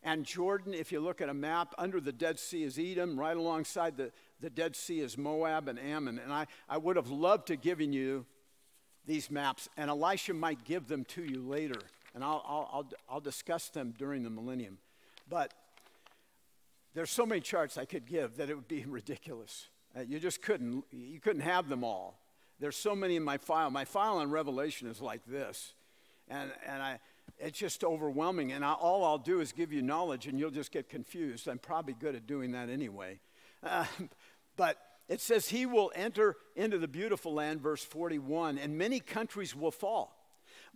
And 0.04 0.26
Jordan, 0.26 0.74
if 0.74 0.92
you 0.92 1.00
look 1.00 1.22
at 1.22 1.30
a 1.30 1.34
map, 1.34 1.74
under 1.78 2.02
the 2.02 2.12
Dead 2.12 2.38
Sea 2.38 2.64
is 2.64 2.78
Edom, 2.78 3.18
right 3.18 3.38
alongside 3.38 3.96
the, 3.96 4.12
the 4.42 4.50
Dead 4.50 4.76
Sea 4.76 5.00
is 5.00 5.18
Moab 5.18 5.68
and 5.68 5.80
Ammon. 5.80 6.20
And 6.20 6.32
I, 6.32 6.48
I 6.68 6.78
would 6.78 6.98
have 6.98 7.10
loved 7.10 7.48
to 7.48 7.54
have 7.54 7.62
given 7.62 7.94
you 7.94 8.26
these 9.06 9.32
maps, 9.32 9.70
and 9.78 9.90
Elisha 9.90 10.34
might 10.34 10.66
give 10.66 10.88
them 10.90 11.06
to 11.06 11.24
you 11.24 11.42
later 11.42 11.80
and 12.18 12.24
I'll, 12.24 12.44
I'll, 12.48 12.70
I'll, 12.74 12.90
I'll 13.08 13.20
discuss 13.20 13.70
them 13.70 13.94
during 13.96 14.24
the 14.24 14.32
millennium. 14.32 14.80
But 15.30 15.54
There's 16.96 17.12
so 17.12 17.28
many 17.28 17.42
charts 17.42 17.78
I 17.78 17.86
could 17.86 18.08
give 18.08 18.38
that 18.38 18.50
it 18.50 18.56
would 18.56 18.68
be 18.68 18.86
ridiculous. 18.88 19.68
Uh, 19.96 20.02
you 20.02 20.20
just 20.20 20.42
couldn't, 20.42 20.84
you 20.92 21.20
couldn't 21.20 21.44
have 21.44 21.70
them 21.70 21.84
all. 21.84 22.20
There's 22.60 22.76
so 22.76 22.96
many 22.96 23.18
in 23.18 23.24
my 23.24 23.38
file. 23.38 23.70
My 23.70 23.86
file 23.86 24.18
on 24.18 24.32
Revelation 24.32 24.88
is 24.88 25.00
like 25.00 25.28
this. 25.28 25.74
And, 26.28 26.50
and 26.66 26.82
I, 26.82 27.00
it's 27.38 27.60
just 27.60 27.84
overwhelming. 27.84 28.52
And 28.52 28.66
I, 28.66 28.74
all 28.74 29.06
I'll 29.06 29.20
do 29.20 29.40
is 29.40 29.52
give 29.52 29.72
you 29.72 29.84
knowledge 29.84 30.26
and 30.26 30.40
you'll 30.40 30.50
just 30.50 30.72
get 30.72 30.90
confused. 30.90 31.48
I'm 31.48 31.60
probably 31.60 31.94
good 31.94 32.16
at 32.16 32.26
doing 32.26 32.54
that 32.54 32.68
anyway. 32.68 33.20
Uh, 33.62 33.86
but 34.58 34.78
it 35.08 35.22
says, 35.22 35.50
He 35.50 35.68
will 35.68 35.92
enter 35.94 36.36
into 36.56 36.80
the 36.80 36.88
beautiful 36.88 37.36
land, 37.36 37.62
verse 37.62 37.84
41, 37.84 38.58
and 38.58 38.76
many 38.76 39.00
countries 39.00 39.56
will 39.56 39.70
fall. 39.70 40.17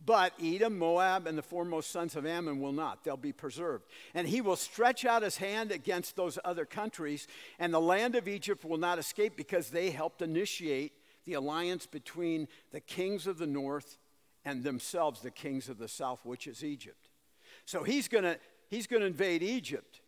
But 0.04 0.34
Edom, 0.41 0.80
Moab, 0.80 1.28
and 1.28 1.38
the 1.38 1.43
foremost 1.43 1.91
sons 1.91 2.16
of 2.16 2.26
Ammon 2.26 2.60
will 2.60 2.72
not. 2.72 3.04
They'll 3.04 3.18
be 3.18 3.34
preserved. 3.34 3.86
And 4.16 4.28
he 4.28 4.41
will 4.41 4.56
stretch 4.56 5.06
out 5.06 5.22
his 5.22 5.38
hand 5.38 5.72
against 5.72 6.16
those 6.16 6.39
other 6.43 6.66
countries, 6.66 7.28
and 7.60 7.74
the 7.74 7.82
land 7.82 8.16
of 8.16 8.28
Egypt 8.28 8.66
will 8.66 8.78
not 8.78 8.97
escape 8.97 9.36
because 9.38 9.70
they 9.70 9.91
helped 9.91 10.22
initiate 10.22 10.93
the 11.26 11.34
alliance 11.34 11.86
between 11.86 12.47
the 12.72 12.80
kings 12.80 13.28
of 13.28 13.38
the 13.38 13.47
north 13.47 13.99
and 14.43 14.64
themselves, 14.64 15.22
the 15.22 15.30
kings 15.30 15.70
of 15.70 15.78
the 15.78 15.88
south, 15.88 16.26
which 16.26 16.47
is 16.47 16.64
Egypt. 16.64 17.10
So 17.66 17.84
he's 17.84 18.08
going 18.08 18.24
to 18.24 18.39
he's 18.70 18.88
going 18.88 19.02
to 19.02 19.08
invade 19.08 19.43
Egypt. 19.43 20.01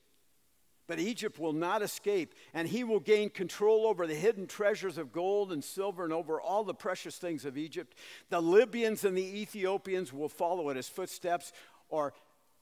But 0.88 1.00
Egypt 1.00 1.40
will 1.40 1.54
not 1.54 1.82
escape, 1.82 2.36
and 2.54 2.68
he 2.68 2.84
will 2.84 3.00
gain 3.00 3.30
control 3.30 3.88
over 3.88 4.06
the 4.06 4.16
hidden 4.16 4.48
treasures 4.48 4.98
of 4.98 5.14
gold 5.14 5.54
and 5.54 5.64
silver 5.64 6.04
and 6.04 6.12
over 6.12 6.42
all 6.42 6.64
the 6.64 6.74
precious 6.74 7.18
things 7.18 7.46
of 7.46 7.58
Egypt. 7.58 7.98
The 8.30 8.42
Libyans 8.42 9.06
and 9.06 9.18
the 9.18 9.42
Ethiopians 9.42 10.12
will 10.12 10.30
follow 10.30 10.70
at 10.70 10.76
his 10.76 10.90
footsteps 10.90 11.54
or, 11.88 12.14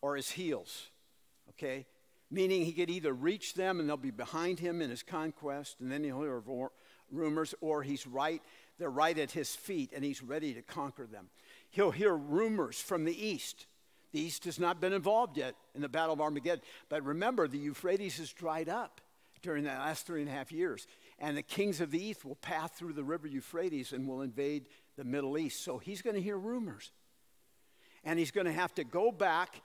or 0.02 0.16
his 0.16 0.30
heels. 0.30 0.90
Okay? 1.50 1.88
Meaning 2.30 2.64
he 2.64 2.74
could 2.74 2.92
either 2.92 3.12
reach 3.12 3.56
them 3.56 3.80
and 3.80 3.90
they'll 3.90 3.98
be 3.98 4.12
behind 4.12 4.60
him 4.60 4.82
in 4.82 4.92
his 4.92 5.04
conquest, 5.04 5.78
and 5.80 5.92
then 5.92 6.04
he'll 6.04 6.22
hear 6.22 6.44
rumors, 7.10 7.56
or 7.60 7.82
he's 7.82 8.06
right, 8.06 8.42
they're 8.78 8.90
right 8.90 9.18
at 9.18 9.32
his 9.32 9.56
feet, 9.56 9.92
and 9.96 10.06
he's 10.06 10.24
ready 10.24 10.54
to 10.54 10.62
conquer 10.62 11.08
them. 11.08 11.30
He'll 11.72 11.92
hear 11.92 12.16
rumors 12.16 12.80
from 12.80 13.04
the 13.06 13.28
east 13.28 13.66
the 14.12 14.22
East 14.22 14.46
has 14.46 14.60
not 14.60 14.82
been 14.82 14.94
involved 14.94 15.38
yet 15.38 15.56
in 15.74 15.82
the 15.82 15.90
Battle 15.90 16.14
of 16.14 16.22
Armageddon. 16.22 16.62
But 16.90 17.04
remember, 17.04 17.48
the 17.48 17.58
Euphrates 17.58 18.18
has 18.18 18.32
dried 18.34 18.70
up 18.70 19.02
during 19.42 19.64
the 19.64 19.70
last 19.70 20.06
three 20.06 20.22
and 20.22 20.30
a 20.30 20.34
half 20.34 20.52
years. 20.52 20.86
And 21.20 21.38
the 21.38 21.44
kings 21.44 21.82
of 21.82 21.92
the 21.92 22.04
East 22.04 22.26
will 22.26 22.36
pass 22.36 22.72
through 22.72 22.94
the 22.94 23.04
river 23.04 23.28
Euphrates 23.28 23.94
and 23.94 24.08
will 24.08 24.22
invade 24.22 24.68
the 24.98 25.04
Middle 25.04 25.38
East. 25.38 25.64
So 25.64 25.78
he's 25.78 26.02
going 26.02 26.16
to 26.16 26.22
hear 26.22 26.38
rumors. 26.38 26.92
And 28.04 28.20
he's 28.20 28.32
going 28.32 28.48
to 28.48 28.54
have 28.54 28.74
to 28.76 28.84
go 28.84 29.12
back 29.12 29.62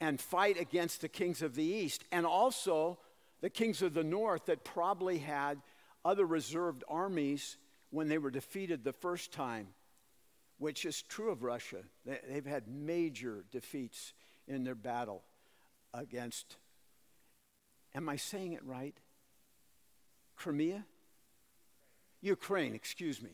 and 0.00 0.20
fight 0.20 0.58
against 0.58 1.02
the 1.02 1.08
kings 1.08 1.42
of 1.42 1.54
the 1.54 1.64
East 1.64 2.04
and 2.10 2.24
also 2.24 2.98
the 3.40 3.50
kings 3.50 3.82
of 3.82 3.92
the 3.94 4.04
North 4.04 4.46
that 4.46 4.64
probably 4.64 5.18
had 5.18 5.58
other 6.04 6.24
reserved 6.24 6.84
armies 6.88 7.56
when 7.90 8.08
they 8.08 8.18
were 8.18 8.30
defeated 8.30 8.84
the 8.84 8.92
first 8.92 9.32
time 9.32 9.68
which 10.60 10.84
is 10.84 11.00
true 11.00 11.30
of 11.30 11.42
Russia. 11.42 11.78
They've 12.04 12.44
had 12.44 12.68
major 12.68 13.44
defeats 13.50 14.12
in 14.46 14.62
their 14.62 14.74
battle 14.74 15.22
against, 15.94 16.58
am 17.94 18.10
I 18.10 18.16
saying 18.16 18.52
it 18.52 18.64
right? 18.64 18.94
Crimea? 20.36 20.84
Ukraine, 22.20 22.74
excuse 22.74 23.22
me. 23.22 23.30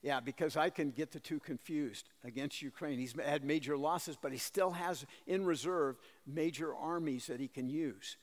Yeah, 0.00 0.20
because 0.20 0.56
I 0.56 0.70
can 0.70 0.92
get 0.92 1.12
the 1.12 1.20
two 1.20 1.40
confused 1.40 2.08
against 2.24 2.62
Ukraine. 2.62 2.98
He's 2.98 3.14
had 3.22 3.44
major 3.44 3.76
losses, 3.76 4.16
but 4.20 4.32
he 4.32 4.38
still 4.38 4.70
has 4.70 5.04
in 5.26 5.44
reserve 5.44 5.96
major 6.26 6.74
armies 6.74 7.26
that 7.26 7.38
he 7.38 7.48
can 7.48 7.68
use. 7.68 8.16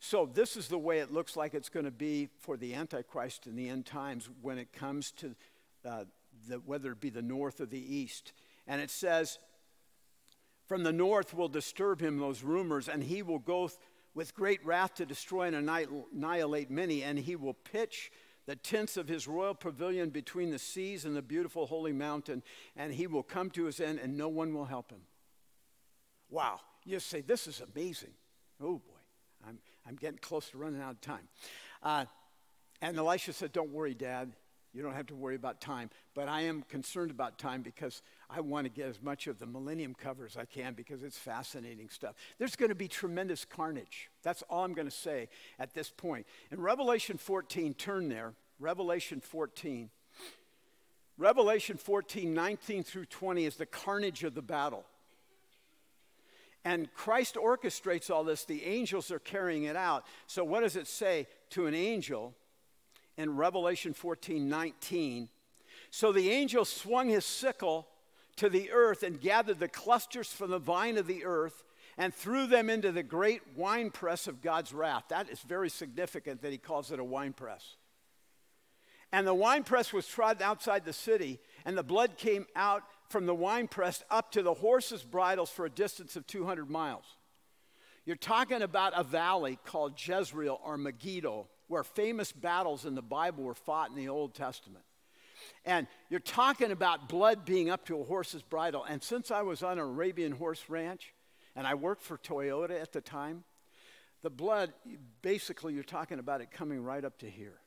So, 0.00 0.26
this 0.26 0.56
is 0.56 0.66
the 0.66 0.78
way 0.78 0.98
it 0.98 1.12
looks 1.12 1.36
like 1.36 1.54
it's 1.54 1.68
going 1.68 1.84
to 1.84 1.92
be 1.92 2.28
for 2.40 2.56
the 2.56 2.74
Antichrist 2.74 3.46
in 3.46 3.54
the 3.54 3.68
end 3.68 3.86
times 3.86 4.28
when 4.42 4.58
it 4.58 4.72
comes 4.72 5.12
to 5.12 5.36
uh, 5.88 6.04
the, 6.48 6.56
whether 6.56 6.92
it 6.92 7.00
be 7.00 7.10
the 7.10 7.22
north 7.22 7.60
or 7.60 7.66
the 7.66 7.94
east. 7.94 8.32
And 8.66 8.80
it 8.80 8.90
says, 8.90 9.38
From 10.66 10.82
the 10.82 10.92
north 10.92 11.34
will 11.34 11.48
disturb 11.48 12.00
him 12.00 12.18
those 12.18 12.42
rumors, 12.42 12.88
and 12.88 13.02
he 13.02 13.22
will 13.22 13.38
go 13.38 13.68
th- 13.68 13.78
with 14.14 14.34
great 14.34 14.64
wrath 14.64 14.94
to 14.94 15.06
destroy 15.06 15.48
and 15.48 15.70
annihilate 15.70 16.70
many, 16.70 17.02
and 17.02 17.18
he 17.18 17.36
will 17.36 17.54
pitch 17.54 18.10
the 18.46 18.56
tents 18.56 18.96
of 18.96 19.08
his 19.08 19.28
royal 19.28 19.54
pavilion 19.54 20.10
between 20.10 20.50
the 20.50 20.58
seas 20.58 21.04
and 21.04 21.16
the 21.16 21.22
beautiful 21.22 21.66
holy 21.66 21.92
mountain, 21.92 22.42
and 22.76 22.92
he 22.92 23.06
will 23.06 23.22
come 23.22 23.50
to 23.50 23.64
his 23.64 23.80
end, 23.80 23.98
and 24.00 24.16
no 24.16 24.28
one 24.28 24.52
will 24.52 24.64
help 24.64 24.90
him. 24.90 25.02
Wow. 26.28 26.60
You 26.84 26.98
say, 26.98 27.20
This 27.20 27.46
is 27.46 27.62
amazing. 27.74 28.12
Oh 28.60 28.78
boy, 28.78 29.48
I'm, 29.48 29.58
I'm 29.86 29.96
getting 29.96 30.18
close 30.18 30.50
to 30.50 30.58
running 30.58 30.80
out 30.80 30.92
of 30.92 31.00
time. 31.00 31.28
Uh, 31.82 32.06
and 32.80 32.98
Elisha 32.98 33.32
said, 33.32 33.52
Don't 33.52 33.70
worry, 33.70 33.94
Dad. 33.94 34.32
You 34.74 34.82
don't 34.82 34.94
have 34.94 35.06
to 35.08 35.14
worry 35.14 35.34
about 35.34 35.60
time. 35.60 35.90
But 36.14 36.28
I 36.28 36.42
am 36.42 36.62
concerned 36.68 37.10
about 37.10 37.38
time 37.38 37.62
because 37.62 38.02
I 38.30 38.40
want 38.40 38.64
to 38.64 38.70
get 38.70 38.88
as 38.88 39.02
much 39.02 39.26
of 39.26 39.38
the 39.38 39.46
millennium 39.46 39.94
cover 39.94 40.24
as 40.24 40.36
I 40.36 40.46
can 40.46 40.72
because 40.72 41.02
it's 41.02 41.18
fascinating 41.18 41.90
stuff. 41.90 42.14
There's 42.38 42.56
going 42.56 42.70
to 42.70 42.74
be 42.74 42.88
tremendous 42.88 43.44
carnage. 43.44 44.08
That's 44.22 44.42
all 44.48 44.64
I'm 44.64 44.72
going 44.72 44.88
to 44.88 44.94
say 44.94 45.28
at 45.58 45.74
this 45.74 45.90
point. 45.90 46.26
In 46.50 46.60
Revelation 46.60 47.18
14, 47.18 47.74
turn 47.74 48.08
there. 48.08 48.32
Revelation 48.58 49.20
14. 49.20 49.90
Revelation 51.18 51.76
14, 51.76 52.32
19 52.32 52.82
through 52.82 53.04
20 53.04 53.44
is 53.44 53.56
the 53.56 53.66
carnage 53.66 54.24
of 54.24 54.34
the 54.34 54.42
battle. 54.42 54.84
And 56.64 56.92
Christ 56.94 57.34
orchestrates 57.34 58.10
all 58.10 58.24
this. 58.24 58.44
The 58.44 58.64
angels 58.64 59.10
are 59.10 59.18
carrying 59.18 59.64
it 59.64 59.76
out. 59.76 60.04
So, 60.26 60.44
what 60.44 60.60
does 60.60 60.76
it 60.76 60.86
say 60.86 61.26
to 61.50 61.66
an 61.66 61.74
angel? 61.74 62.34
In 63.16 63.36
Revelation 63.36 63.92
14 63.92 64.48
19. 64.48 65.28
So 65.90 66.12
the 66.12 66.30
angel 66.30 66.64
swung 66.64 67.08
his 67.08 67.24
sickle 67.24 67.86
to 68.36 68.48
the 68.48 68.70
earth 68.70 69.02
and 69.02 69.20
gathered 69.20 69.60
the 69.60 69.68
clusters 69.68 70.32
from 70.32 70.50
the 70.50 70.58
vine 70.58 70.96
of 70.96 71.06
the 71.06 71.24
earth 71.24 71.64
and 71.98 72.14
threw 72.14 72.46
them 72.46 72.70
into 72.70 72.90
the 72.90 73.02
great 73.02 73.42
winepress 73.56 74.26
of 74.26 74.40
God's 74.40 74.72
wrath. 74.72 75.04
That 75.08 75.28
is 75.28 75.40
very 75.40 75.68
significant 75.68 76.40
that 76.42 76.52
he 76.52 76.58
calls 76.58 76.90
it 76.90 76.98
a 76.98 77.04
winepress. 77.04 77.76
And 79.12 79.26
the 79.26 79.34
winepress 79.34 79.92
was 79.92 80.06
trodden 80.06 80.42
outside 80.42 80.86
the 80.86 80.92
city, 80.94 81.38
and 81.66 81.76
the 81.76 81.82
blood 81.82 82.16
came 82.16 82.46
out 82.56 82.82
from 83.10 83.26
the 83.26 83.34
winepress 83.34 84.02
up 84.10 84.32
to 84.32 84.42
the 84.42 84.54
horses' 84.54 85.02
bridles 85.02 85.50
for 85.50 85.66
a 85.66 85.70
distance 85.70 86.16
of 86.16 86.26
200 86.26 86.70
miles. 86.70 87.04
You're 88.06 88.16
talking 88.16 88.62
about 88.62 88.94
a 88.96 89.04
valley 89.04 89.58
called 89.66 90.00
Jezreel 90.02 90.58
or 90.64 90.78
Megiddo 90.78 91.48
where 91.72 91.82
famous 91.82 92.32
battles 92.32 92.84
in 92.84 92.94
the 92.94 93.00
Bible 93.00 93.44
were 93.44 93.54
fought 93.54 93.88
in 93.88 93.96
the 93.96 94.10
Old 94.10 94.34
Testament. 94.34 94.84
And 95.64 95.86
you're 96.10 96.20
talking 96.20 96.70
about 96.70 97.08
blood 97.08 97.46
being 97.46 97.70
up 97.70 97.86
to 97.86 97.98
a 97.98 98.04
horse's 98.04 98.42
bridle. 98.42 98.84
And 98.84 99.02
since 99.02 99.30
I 99.30 99.40
was 99.40 99.62
on 99.62 99.72
an 99.72 99.78
Arabian 99.78 100.32
horse 100.32 100.62
ranch 100.68 101.14
and 101.56 101.66
I 101.66 101.72
worked 101.72 102.02
for 102.02 102.18
Toyota 102.18 102.78
at 102.78 102.92
the 102.92 103.00
time, 103.00 103.44
the 104.22 104.28
blood, 104.28 104.70
basically, 105.22 105.72
you're 105.72 105.82
talking 105.82 106.18
about 106.18 106.42
it 106.42 106.50
coming 106.50 106.84
right 106.84 107.04
up 107.06 107.18
to 107.20 107.30
here, 107.30 107.58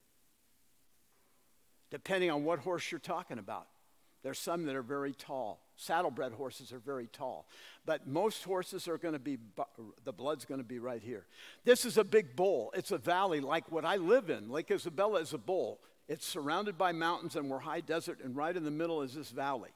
depending 1.89 2.29
on 2.29 2.43
what 2.43 2.59
horse 2.59 2.91
you're 2.91 2.99
talking 2.99 3.39
about. 3.39 3.65
There's 4.21 4.37
some 4.37 4.65
that 4.67 4.75
are 4.75 4.83
very 4.83 5.13
tall. 5.13 5.64
Saddlebred 5.77 6.33
horses 6.33 6.71
are 6.71 6.79
very 6.79 7.07
tall. 7.07 7.47
But 7.85 8.07
most 8.07 8.43
horses 8.43 8.87
are 8.87 8.97
going 8.97 9.13
to 9.13 9.19
be, 9.19 9.37
the 10.03 10.13
blood's 10.13 10.45
going 10.45 10.59
to 10.59 10.67
be 10.67 10.79
right 10.79 11.01
here. 11.01 11.25
This 11.63 11.85
is 11.85 11.97
a 11.97 12.03
big 12.03 12.35
bowl. 12.35 12.71
It's 12.75 12.91
a 12.91 12.97
valley 12.97 13.39
like 13.39 13.71
what 13.71 13.85
I 13.85 13.97
live 13.97 14.29
in. 14.29 14.49
Lake 14.49 14.71
Isabella 14.71 15.19
is 15.19 15.33
a 15.33 15.37
bowl. 15.37 15.79
It's 16.07 16.25
surrounded 16.25 16.77
by 16.77 16.91
mountains 16.91 17.35
and 17.35 17.49
we're 17.49 17.59
high 17.59 17.81
desert, 17.81 18.19
and 18.23 18.35
right 18.35 18.55
in 18.55 18.63
the 18.63 18.71
middle 18.71 19.01
is 19.01 19.15
this 19.15 19.31
valley. 19.31 19.71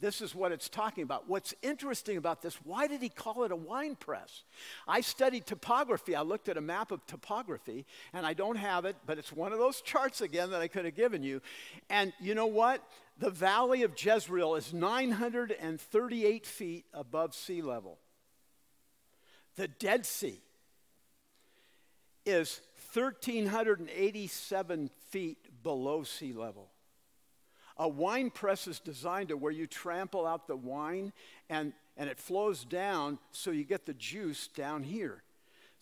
This 0.00 0.20
is 0.20 0.34
what 0.34 0.52
it's 0.52 0.68
talking 0.68 1.04
about. 1.04 1.28
What's 1.28 1.54
interesting 1.62 2.16
about 2.16 2.42
this, 2.42 2.56
why 2.64 2.86
did 2.86 3.00
he 3.00 3.08
call 3.08 3.44
it 3.44 3.52
a 3.52 3.56
wine 3.56 3.94
press? 3.94 4.42
I 4.88 5.00
studied 5.00 5.46
topography. 5.46 6.16
I 6.16 6.22
looked 6.22 6.48
at 6.48 6.56
a 6.56 6.60
map 6.60 6.90
of 6.90 7.06
topography, 7.06 7.86
and 8.12 8.26
I 8.26 8.32
don't 8.32 8.56
have 8.56 8.84
it, 8.84 8.96
but 9.06 9.18
it's 9.18 9.32
one 9.32 9.52
of 9.52 9.58
those 9.58 9.80
charts 9.80 10.20
again 10.20 10.50
that 10.50 10.60
I 10.60 10.68
could 10.68 10.84
have 10.84 10.96
given 10.96 11.22
you. 11.22 11.40
And 11.88 12.12
you 12.20 12.34
know 12.34 12.46
what? 12.46 12.82
The 13.20 13.30
valley 13.30 13.82
of 13.82 14.02
Jezreel 14.02 14.54
is 14.54 14.72
938 14.72 16.46
feet 16.46 16.86
above 16.94 17.34
sea 17.34 17.60
level. 17.60 17.98
The 19.56 19.68
Dead 19.68 20.06
Sea 20.06 20.40
is 22.24 22.62
1,387 22.94 24.90
feet 25.10 25.62
below 25.62 26.02
sea 26.02 26.32
level. 26.32 26.70
A 27.76 27.86
wine 27.86 28.30
press 28.30 28.66
is 28.66 28.80
designed 28.80 29.28
to 29.28 29.36
where 29.36 29.52
you 29.52 29.66
trample 29.66 30.26
out 30.26 30.46
the 30.46 30.56
wine 30.56 31.12
and, 31.50 31.74
and 31.98 32.08
it 32.08 32.18
flows 32.18 32.64
down 32.64 33.18
so 33.32 33.50
you 33.50 33.64
get 33.64 33.84
the 33.84 33.92
juice 33.92 34.48
down 34.48 34.82
here. 34.82 35.22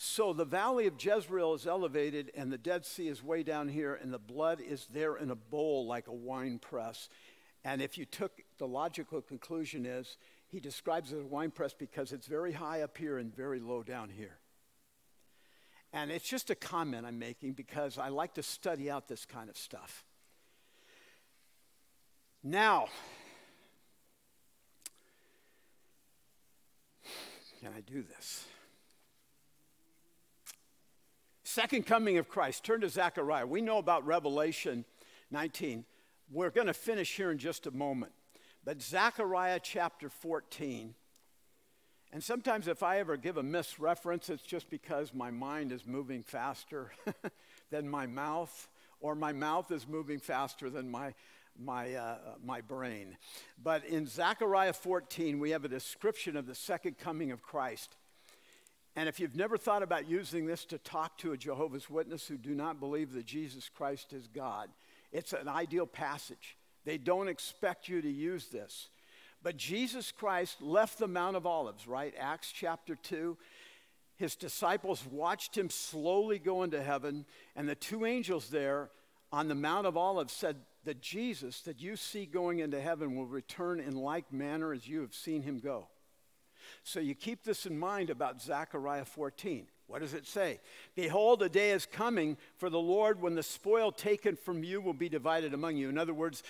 So 0.00 0.32
the 0.32 0.44
valley 0.44 0.86
of 0.86 0.94
Jezreel 1.04 1.54
is 1.54 1.66
elevated 1.66 2.30
and 2.36 2.52
the 2.52 2.58
Dead 2.58 2.86
Sea 2.86 3.08
is 3.08 3.20
way 3.20 3.42
down 3.42 3.66
here 3.66 3.98
and 4.00 4.14
the 4.14 4.18
blood 4.18 4.60
is 4.60 4.86
there 4.92 5.16
in 5.16 5.32
a 5.32 5.34
bowl 5.34 5.86
like 5.86 6.06
a 6.06 6.12
wine 6.12 6.60
press. 6.60 7.08
And 7.64 7.82
if 7.82 7.98
you 7.98 8.04
took 8.04 8.40
the 8.58 8.66
logical 8.66 9.20
conclusion 9.20 9.84
is 9.84 10.16
he 10.48 10.60
describes 10.60 11.12
it 11.12 11.16
as 11.16 11.22
a 11.22 11.26
wine 11.26 11.50
press 11.50 11.74
because 11.74 12.12
it's 12.12 12.26
very 12.26 12.52
high 12.52 12.82
up 12.82 12.96
here 12.96 13.18
and 13.18 13.34
very 13.34 13.60
low 13.60 13.82
down 13.82 14.08
here. 14.08 14.38
And 15.92 16.10
it's 16.10 16.28
just 16.28 16.50
a 16.50 16.54
comment 16.54 17.06
I'm 17.06 17.18
making 17.18 17.52
because 17.52 17.98
I 17.98 18.08
like 18.08 18.34
to 18.34 18.42
study 18.42 18.90
out 18.90 19.08
this 19.08 19.24
kind 19.24 19.48
of 19.48 19.56
stuff. 19.56 20.04
Now, 22.42 22.88
can 27.60 27.72
I 27.76 27.80
do 27.80 28.02
this? 28.02 28.44
Second 31.42 31.86
coming 31.86 32.18
of 32.18 32.28
Christ. 32.28 32.62
Turn 32.62 32.82
to 32.82 32.88
Zechariah. 32.88 33.46
We 33.46 33.60
know 33.60 33.78
about 33.78 34.06
Revelation 34.06 34.84
19. 35.30 35.84
We're 36.30 36.50
going 36.50 36.66
to 36.66 36.74
finish 36.74 37.16
here 37.16 37.30
in 37.30 37.38
just 37.38 37.66
a 37.66 37.70
moment. 37.70 38.12
But 38.64 38.82
Zechariah 38.82 39.60
chapter 39.62 40.10
14. 40.10 40.94
And 42.12 42.22
sometimes, 42.24 42.68
if 42.68 42.82
I 42.82 42.98
ever 42.98 43.16
give 43.16 43.36
a 43.36 43.42
misreference, 43.42 44.30
it's 44.30 44.42
just 44.42 44.70
because 44.70 45.14
my 45.14 45.30
mind 45.30 45.72
is 45.72 45.86
moving 45.86 46.22
faster 46.22 46.92
than 47.70 47.88
my 47.88 48.06
mouth, 48.06 48.68
or 49.00 49.14
my 49.14 49.32
mouth 49.32 49.70
is 49.70 49.86
moving 49.86 50.18
faster 50.18 50.70
than 50.70 50.90
my, 50.90 51.14
my, 51.58 51.94
uh, 51.94 52.16
my 52.44 52.60
brain. 52.60 53.16
But 53.62 53.84
in 53.84 54.06
Zechariah 54.06 54.72
14, 54.72 55.38
we 55.38 55.50
have 55.50 55.64
a 55.64 55.68
description 55.68 56.36
of 56.36 56.46
the 56.46 56.54
second 56.54 56.98
coming 56.98 57.30
of 57.30 57.42
Christ. 57.42 57.96
And 58.96 59.08
if 59.08 59.20
you've 59.20 59.36
never 59.36 59.56
thought 59.56 59.82
about 59.82 60.08
using 60.08 60.46
this 60.46 60.64
to 60.66 60.78
talk 60.78 61.18
to 61.18 61.32
a 61.32 61.36
Jehovah's 61.36 61.88
Witness 61.88 62.26
who 62.26 62.36
do 62.36 62.54
not 62.54 62.80
believe 62.80 63.12
that 63.12 63.26
Jesus 63.26 63.68
Christ 63.68 64.12
is 64.12 64.26
God, 64.26 64.70
it's 65.12 65.32
an 65.32 65.48
ideal 65.48 65.86
passage. 65.86 66.56
They 66.84 66.98
don't 66.98 67.28
expect 67.28 67.88
you 67.88 68.00
to 68.02 68.10
use 68.10 68.48
this. 68.48 68.88
But 69.42 69.56
Jesus 69.56 70.10
Christ 70.10 70.60
left 70.60 70.98
the 70.98 71.08
Mount 71.08 71.36
of 71.36 71.46
Olives, 71.46 71.86
right? 71.86 72.14
Acts 72.18 72.52
chapter 72.52 72.96
2. 72.96 73.36
His 74.16 74.34
disciples 74.34 75.04
watched 75.06 75.56
him 75.56 75.70
slowly 75.70 76.38
go 76.38 76.64
into 76.64 76.82
heaven, 76.82 77.24
and 77.54 77.68
the 77.68 77.76
two 77.76 78.04
angels 78.04 78.48
there 78.48 78.90
on 79.30 79.46
the 79.46 79.54
Mount 79.54 79.86
of 79.86 79.96
Olives 79.96 80.32
said 80.32 80.56
that 80.84 81.00
Jesus, 81.00 81.60
that 81.62 81.80
you 81.80 81.94
see 81.94 82.26
going 82.26 82.58
into 82.58 82.80
heaven, 82.80 83.14
will 83.14 83.26
return 83.26 83.78
in 83.78 83.94
like 83.94 84.32
manner 84.32 84.72
as 84.72 84.88
you 84.88 85.02
have 85.02 85.14
seen 85.14 85.42
him 85.42 85.60
go. 85.60 85.86
So 86.82 86.98
you 86.98 87.14
keep 87.14 87.44
this 87.44 87.64
in 87.66 87.78
mind 87.78 88.10
about 88.10 88.42
Zechariah 88.42 89.04
14. 89.04 89.66
What 89.88 90.02
does 90.02 90.14
it 90.14 90.26
say? 90.26 90.60
Behold, 90.94 91.42
a 91.42 91.48
day 91.48 91.70
is 91.70 91.86
coming 91.86 92.36
for 92.58 92.68
the 92.70 92.78
Lord 92.78 93.20
when 93.20 93.34
the 93.34 93.42
spoil 93.42 93.90
taken 93.90 94.36
from 94.36 94.62
you 94.62 94.80
will 94.80 94.92
be 94.92 95.08
divided 95.08 95.54
among 95.54 95.76
you. 95.76 95.88
In 95.88 95.98
other 95.98 96.14
words, 96.14 96.42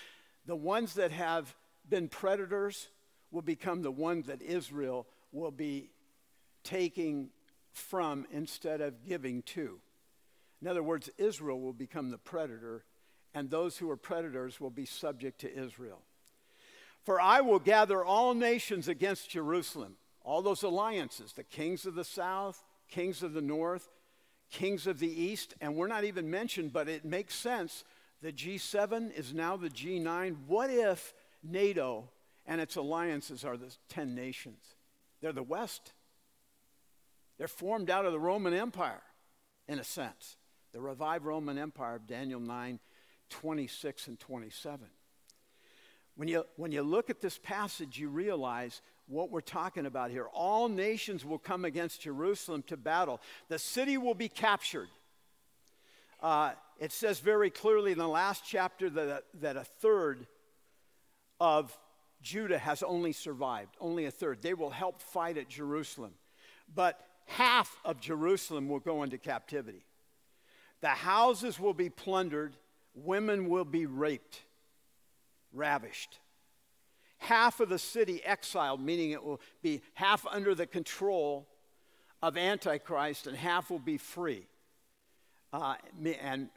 the 0.45 0.57
ones 0.57 0.93
that 0.95 1.11
have 1.11 1.55
been 1.89 2.09
predators 2.09 2.89
will 3.31 3.41
become 3.41 3.81
the 3.81 3.91
ones 3.91 4.27
that 4.27 4.41
Israel 4.41 5.07
will 5.31 5.51
be 5.51 5.89
taking 6.63 7.29
from 7.71 8.27
instead 8.31 8.81
of 8.81 9.05
giving 9.07 9.41
to. 9.43 9.79
In 10.61 10.67
other 10.67 10.83
words, 10.83 11.09
Israel 11.17 11.61
will 11.61 11.73
become 11.73 12.11
the 12.11 12.17
predator, 12.17 12.83
and 13.33 13.49
those 13.49 13.77
who 13.77 13.89
are 13.89 13.97
predators 13.97 14.59
will 14.59 14.69
be 14.69 14.85
subject 14.85 15.39
to 15.41 15.57
Israel. 15.57 16.01
For 17.05 17.21
I 17.21 17.39
will 17.39 17.59
gather 17.59 18.03
all 18.03 18.33
nations 18.33 18.89
against 18.89 19.29
Jerusalem 19.29 19.95
all 20.29 20.41
those 20.43 20.61
alliances, 20.61 21.33
the 21.33 21.43
kings 21.43 21.85
of 21.85 21.95
the 21.95 22.03
south, 22.03 22.63
kings 22.89 23.23
of 23.23 23.33
the 23.33 23.41
north, 23.41 23.89
kings 24.51 24.87
of 24.87 24.99
the 24.99 25.21
east, 25.21 25.53
and 25.61 25.75
we're 25.75 25.87
not 25.87 26.03
even 26.03 26.29
mentioned, 26.29 26.73
but 26.73 26.89
it 26.89 27.05
makes 27.05 27.35
sense. 27.35 27.83
The 28.21 28.33
G7 28.33 29.13
is 29.13 29.33
now 29.33 29.55
the 29.55 29.69
G9. 29.69 30.35
What 30.47 30.69
if 30.69 31.13
NATO 31.43 32.09
and 32.45 32.59
its 32.59 32.75
alliances 32.75 33.45
are 33.45 33.57
the 33.57 33.73
10 33.89 34.15
nations? 34.15 34.75
They're 35.21 35.31
the 35.31 35.43
West. 35.43 35.93
They're 37.37 37.47
formed 37.47 37.89
out 37.89 38.05
of 38.05 38.11
the 38.11 38.19
Roman 38.19 38.53
Empire, 38.53 39.01
in 39.67 39.79
a 39.79 39.83
sense. 39.83 40.35
The 40.73 40.81
revived 40.81 41.25
Roman 41.25 41.57
Empire 41.57 41.95
of 41.95 42.07
Daniel 42.07 42.39
9, 42.39 42.79
26 43.29 44.07
and 44.07 44.19
27. 44.19 44.87
When 46.19 46.27
you, 46.27 46.45
when 46.57 46.73
you 46.73 46.81
look 46.81 47.09
at 47.09 47.21
this 47.21 47.37
passage, 47.37 47.97
you 47.97 48.09
realize 48.09 48.81
what 49.07 49.31
we're 49.31 49.39
talking 49.39 49.85
about 49.85 50.11
here. 50.11 50.25
All 50.33 50.67
nations 50.67 51.23
will 51.23 51.37
come 51.37 51.63
against 51.63 52.01
Jerusalem 52.01 52.61
to 52.63 52.75
battle, 52.75 53.21
the 53.47 53.57
city 53.57 53.97
will 53.97 54.15
be 54.15 54.27
captured. 54.27 54.89
Uh, 56.21 56.51
it 56.77 56.91
says 56.91 57.21
very 57.21 57.49
clearly 57.49 57.93
in 57.93 57.97
the 57.97 58.05
last 58.05 58.43
chapter 58.45 58.89
that, 58.89 59.23
that 59.35 59.55
a 59.55 59.63
third 59.63 60.27
of 61.39 61.77
Judah 62.21 62.59
has 62.59 62.83
only 62.83 63.13
survived, 63.13 63.77
only 63.79 64.03
a 64.03 64.11
third. 64.11 64.41
They 64.41 64.53
will 64.53 64.71
help 64.71 65.01
fight 65.01 65.37
at 65.37 65.47
Jerusalem. 65.47 66.11
But 66.75 66.99
half 67.27 67.77
of 67.85 68.01
Jerusalem 68.01 68.67
will 68.67 68.81
go 68.81 69.03
into 69.03 69.17
captivity. 69.17 69.85
The 70.81 70.89
houses 70.89 71.61
will 71.61 71.73
be 71.73 71.89
plundered, 71.89 72.57
women 72.93 73.47
will 73.47 73.63
be 73.63 73.85
raped, 73.85 74.41
ravished 75.53 76.19
half 77.19 77.59
of 77.59 77.69
the 77.69 77.79
city 77.79 78.23
exiled, 78.25 78.81
meaning 78.81 79.11
it 79.11 79.23
will 79.23 79.39
be 79.61 79.81
half 79.93 80.25
under 80.25 80.55
the 80.55 80.65
control 80.65 81.47
of 82.21 82.37
Antichrist 82.37 83.27
and 83.27 83.37
half 83.37 83.69
will 83.69 83.79
be 83.79 83.97
free. 83.97 84.47
Uh, 85.53 85.75
and 86.21 86.49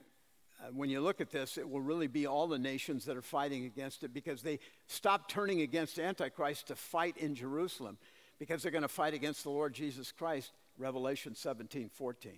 uh, 0.61 0.69
when 0.73 0.89
you 0.89 1.01
look 1.01 1.21
at 1.21 1.31
this, 1.31 1.59
it 1.59 1.69
will 1.69 1.81
really 1.81 2.07
be 2.07 2.27
all 2.27 2.47
the 2.47 2.59
nations 2.59 3.05
that 3.05 3.17
are 3.17 3.23
fighting 3.23 3.65
against 3.65 4.05
it 4.05 4.15
because 4.15 4.43
they 4.43 4.59
stopped 4.87 5.31
turning 5.31 5.61
against 5.61 5.99
Antichrist 5.99 6.69
to 6.69 6.77
fight 6.77 7.17
in 7.17 7.35
Jerusalem 7.35 7.99
because 8.39 8.63
they're 8.63 8.73
going 8.73 8.83
to 8.83 8.89
fight 8.89 9.15
against 9.15 9.43
the 9.45 9.51
Lord 9.51 9.73
Jesus 9.73 10.13
Christ, 10.13 10.53
Revelation 10.79 11.35
17 11.35 11.91
14. 11.93 12.33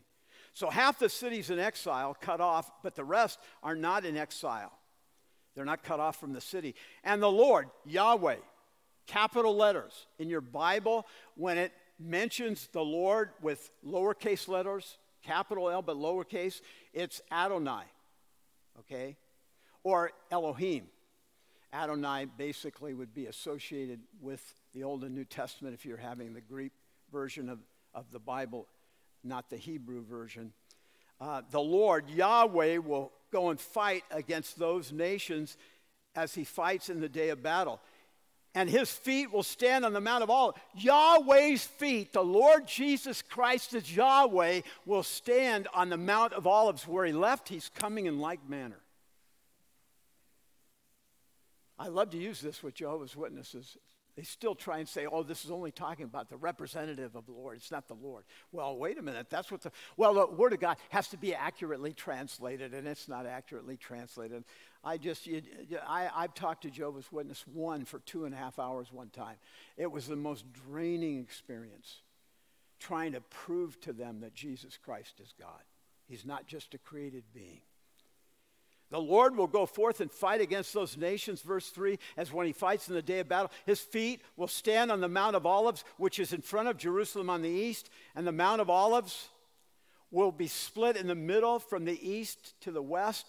So 0.53 0.71
half 0.71 0.99
the 0.99 1.09
city's 1.09 1.51
in 1.51 1.59
exile, 1.59 2.17
cut 2.19 2.41
off, 2.41 2.71
but 2.83 2.95
the 2.95 3.05
rest 3.05 3.39
are 3.63 3.75
not 3.75 4.05
in 4.05 4.17
exile. 4.17 4.73
They're 5.55 5.65
not 5.65 5.83
cut 5.83 6.01
off 6.01 6.19
from 6.19 6.33
the 6.33 6.41
city. 6.41 6.75
And 7.05 7.23
the 7.23 7.31
Lord, 7.31 7.69
Yahweh, 7.87 8.37
capital 9.07 9.55
letters 9.57 10.07
in 10.19 10.29
your 10.29 10.41
Bible, 10.41 11.07
when 11.37 11.59
it 11.59 11.73
mentions 11.99 12.69
the 12.73 12.83
Lord 12.83 13.31
with 13.41 13.71
lowercase 13.87 14.49
letters, 14.49 14.99
capital 15.23 15.71
L 15.71 15.83
but 15.83 15.97
lowercase, 15.97 16.61
it's 16.93 17.21
Adonai, 17.31 17.85
okay? 18.81 19.17
Or 19.83 20.11
Elohim. 20.31 20.87
Adonai 21.73 22.27
basically 22.37 22.95
would 22.95 23.13
be 23.13 23.27
associated 23.27 24.01
with 24.21 24.55
the 24.75 24.85
Old 24.85 25.03
and 25.05 25.15
New 25.15 25.25
Testament 25.25 25.75
if 25.75 25.85
you're 25.85 25.97
having 25.97 26.33
the 26.33 26.41
Greek 26.41 26.73
version 27.13 27.49
of, 27.49 27.59
of 27.95 28.11
the 28.13 28.21
Bible, 28.21 28.67
not 29.23 29.51
the 29.51 29.57
Hebrew 29.57 30.05
version. 30.05 30.53
Uh, 31.21 31.43
the 31.51 31.61
Lord, 31.61 32.09
Yahweh, 32.11 32.79
will 32.79 33.13
go 33.35 33.51
and 33.51 33.61
fight 33.61 34.05
against 34.12 34.59
those 34.59 34.93
nations 34.93 35.57
as 36.14 36.35
he 36.35 36.45
fights 36.45 36.89
in 36.89 37.01
the 37.01 37.09
day 37.09 37.30
of 37.30 37.43
battle. 37.43 37.80
And 38.55 38.70
his 38.70 38.89
feet 38.93 39.32
will 39.32 39.43
stand 39.43 39.85
on 39.85 39.93
the 39.93 40.01
Mount 40.01 40.22
of 40.22 40.30
Olives. 40.30 40.57
Yahweh's 40.76 41.64
feet, 41.64 42.12
the 42.12 42.22
Lord 42.22 42.68
Jesus 42.68 43.20
Christ 43.20 43.74
as 43.74 43.95
Yahweh, 43.95 44.61
will 44.87 45.03
stand 45.03 45.66
on 45.74 45.89
the 45.89 45.97
Mount 45.97 46.32
of 46.32 46.47
Olives. 46.47 46.87
Where 46.87 47.05
he 47.05 47.12
left, 47.12 47.49
he's 47.49 47.68
coming 47.74 48.07
in 48.07 48.20
like 48.20 48.49
manner. 48.49 48.78
I 51.76 51.89
love 51.89 52.11
to 52.11 52.18
use 52.18 52.41
this 52.41 52.62
with 52.62 52.74
Jehovah's 52.74 53.16
Witnesses. 53.16 53.76
They 54.17 54.23
still 54.23 54.55
try 54.55 54.79
and 54.79 54.89
say, 54.89 55.07
oh, 55.11 55.25
this 55.25 55.45
is 55.45 55.51
only 55.51 55.73
talking 55.73 56.05
about 56.05 56.29
the 56.29 56.37
representative 56.37 57.17
of 57.17 57.27
the 57.27 57.33
Lord. 57.33 57.57
It's 57.57 57.73
not 57.73 57.89
the 57.89 57.95
Lord. 57.95 58.25
Well, 58.53 58.77
wait 58.77 58.97
a 58.97 59.03
minute. 59.03 59.27
That's 59.29 59.51
what 59.51 59.62
the, 59.62 59.73
well, 59.97 60.15
the 60.15 60.27
Word 60.27 60.53
of 60.53 60.61
God 60.61 60.77
has 60.91 61.09
to 61.09 61.17
be 61.17 61.35
accurately 61.35 61.93
translated, 61.93 62.75
and 62.75 62.87
it's 62.87 63.09
not 63.09 63.27
accurately 63.27 63.77
translated. 63.77 64.45
I 64.85 64.99
just, 64.99 65.27
you, 65.27 65.43
I, 65.85 66.09
I've 66.15 66.35
talked 66.35 66.62
to 66.62 66.71
Jehovah's 66.71 67.11
Witness 67.11 67.45
one 67.53 67.85
for 67.85 67.99
two 68.01 68.25
and 68.25 68.33
a 68.33 68.39
half 68.39 68.61
hours 68.61 68.93
one 68.93 69.09
time. 69.09 69.37
It 69.77 69.91
was 69.91 70.07
the 70.07 70.17
most 70.17 70.45
draining 70.53 71.19
experience 71.21 72.03
trying 72.79 73.12
to 73.12 73.21
prove 73.21 73.81
to 73.81 73.93
them 73.93 74.21
that 74.21 74.35
Jesus 74.35 74.77
Christ 74.77 75.15
is 75.21 75.33
God. 75.41 75.62
He's 76.07 76.25
not 76.25 76.47
just 76.47 76.75
a 76.75 76.79
created 76.79 77.25
being. 77.33 77.62
The 78.95 79.01
Lord 79.01 79.36
will 79.36 79.49
go 79.49 79.66
forth 79.66 80.01
and 80.01 80.09
fight 80.09 80.40
against 80.40 80.72
those 80.72 80.97
nations, 80.97 81.42
verse 81.42 81.68
3, 81.70 81.99
as 82.16 82.32
when 82.32 82.47
he 82.47 82.53
fights 82.53 82.88
in 82.88 82.95
the 82.95 83.03
day 83.03 83.18
of 83.18 83.28
battle. 83.28 83.51
His 83.66 83.80
feet 83.80 84.22
will 84.36 84.47
stand 84.47 84.92
on 84.92 85.01
the 85.01 85.09
Mount 85.09 85.34
of 85.34 85.45
Olives, 85.45 85.82
which 85.97 86.20
is 86.20 86.32
in 86.32 86.42
front 86.42 86.68
of 86.68 86.76
Jerusalem 86.76 87.28
on 87.28 87.42
the 87.42 87.49
east, 87.49 87.90
and 88.14 88.24
the 88.24 88.30
Mount 88.30 88.61
of 88.61 88.70
Olives 88.70 89.30
will 90.12 90.30
be 90.30 90.47
split 90.47 90.97
in 90.97 91.09
the 91.09 91.16
middle 91.16 91.59
from 91.59 91.84
the 91.84 92.09
east 92.09 92.55
to 92.61 92.70
the 92.70 92.80
west 92.80 93.26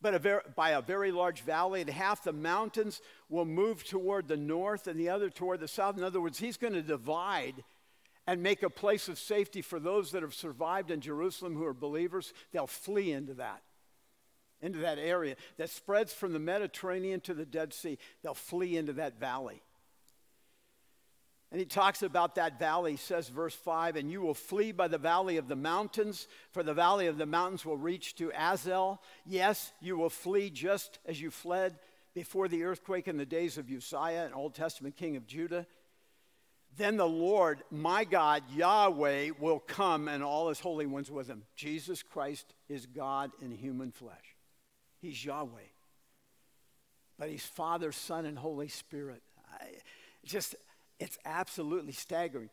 but 0.00 0.14
a 0.14 0.18
very, 0.18 0.40
by 0.56 0.70
a 0.70 0.80
very 0.80 1.12
large 1.12 1.42
valley, 1.42 1.82
and 1.82 1.90
half 1.90 2.24
the 2.24 2.32
mountains 2.32 3.02
will 3.28 3.44
move 3.44 3.84
toward 3.84 4.28
the 4.28 4.36
north 4.38 4.86
and 4.86 4.98
the 4.98 5.10
other 5.10 5.28
toward 5.28 5.60
the 5.60 5.68
south. 5.68 5.98
In 5.98 6.04
other 6.04 6.22
words, 6.22 6.38
he's 6.38 6.56
going 6.56 6.72
to 6.72 6.82
divide 6.82 7.62
and 8.26 8.42
make 8.42 8.62
a 8.62 8.70
place 8.70 9.08
of 9.08 9.18
safety 9.18 9.60
for 9.60 9.78
those 9.78 10.10
that 10.12 10.22
have 10.22 10.32
survived 10.32 10.90
in 10.90 11.02
Jerusalem 11.02 11.54
who 11.54 11.66
are 11.66 11.74
believers. 11.74 12.32
They'll 12.50 12.66
flee 12.66 13.12
into 13.12 13.34
that 13.34 13.60
into 14.64 14.80
that 14.80 14.98
area 14.98 15.36
that 15.58 15.70
spreads 15.70 16.12
from 16.12 16.32
the 16.32 16.38
Mediterranean 16.38 17.20
to 17.20 17.34
the 17.34 17.44
Dead 17.44 17.72
Sea. 17.74 17.98
They'll 18.22 18.34
flee 18.34 18.76
into 18.76 18.94
that 18.94 19.20
valley. 19.20 19.62
And 21.52 21.60
he 21.60 21.66
talks 21.66 22.02
about 22.02 22.34
that 22.34 22.58
valley. 22.58 22.92
He 22.92 22.96
says, 22.96 23.28
verse 23.28 23.54
5, 23.54 23.94
and 23.94 24.10
you 24.10 24.20
will 24.22 24.34
flee 24.34 24.72
by 24.72 24.88
the 24.88 24.98
valley 24.98 25.36
of 25.36 25.46
the 25.46 25.54
mountains, 25.54 26.26
for 26.50 26.64
the 26.64 26.74
valley 26.74 27.06
of 27.06 27.18
the 27.18 27.26
mountains 27.26 27.64
will 27.64 27.76
reach 27.76 28.16
to 28.16 28.32
Azel. 28.32 29.00
Yes, 29.24 29.72
you 29.80 29.96
will 29.96 30.10
flee 30.10 30.50
just 30.50 30.98
as 31.06 31.20
you 31.20 31.30
fled 31.30 31.78
before 32.14 32.48
the 32.48 32.64
earthquake 32.64 33.06
in 33.06 33.18
the 33.18 33.26
days 33.26 33.58
of 33.58 33.70
Uzziah, 33.70 34.24
an 34.24 34.32
Old 34.32 34.54
Testament 34.54 34.96
king 34.96 35.14
of 35.14 35.26
Judah. 35.26 35.66
Then 36.76 36.96
the 36.96 37.06
Lord, 37.06 37.62
my 37.70 38.02
God, 38.02 38.42
Yahweh, 38.52 39.30
will 39.38 39.60
come 39.60 40.08
and 40.08 40.24
all 40.24 40.48
his 40.48 40.58
holy 40.58 40.86
ones 40.86 41.08
with 41.08 41.28
him. 41.28 41.44
Jesus 41.54 42.02
Christ 42.02 42.52
is 42.68 42.86
God 42.86 43.30
in 43.40 43.52
human 43.52 43.92
flesh. 43.92 44.33
He's 45.04 45.22
Yahweh. 45.22 45.60
But 47.18 47.28
he's 47.28 47.44
Father, 47.44 47.92
Son, 47.92 48.24
and 48.24 48.38
Holy 48.38 48.68
Spirit. 48.68 49.22
I, 49.52 49.66
just 50.24 50.56
it's 50.98 51.18
absolutely 51.26 51.92
staggering. 51.92 52.48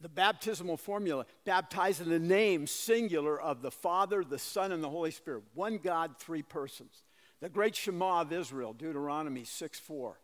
The 0.00 0.08
baptismal 0.08 0.78
formula, 0.78 1.26
baptize 1.44 2.00
in 2.00 2.08
the 2.08 2.18
name 2.18 2.66
singular 2.66 3.40
of 3.40 3.62
the 3.62 3.70
Father, 3.70 4.24
the 4.24 4.38
Son, 4.38 4.72
and 4.72 4.82
the 4.82 4.90
Holy 4.90 5.12
Spirit. 5.12 5.44
One 5.54 5.78
God, 5.78 6.16
three 6.18 6.42
persons. 6.42 7.04
The 7.40 7.48
great 7.48 7.76
Shema 7.76 8.22
of 8.22 8.32
Israel, 8.32 8.72
Deuteronomy 8.72 9.44
6 9.44 9.78
4. 9.78 10.18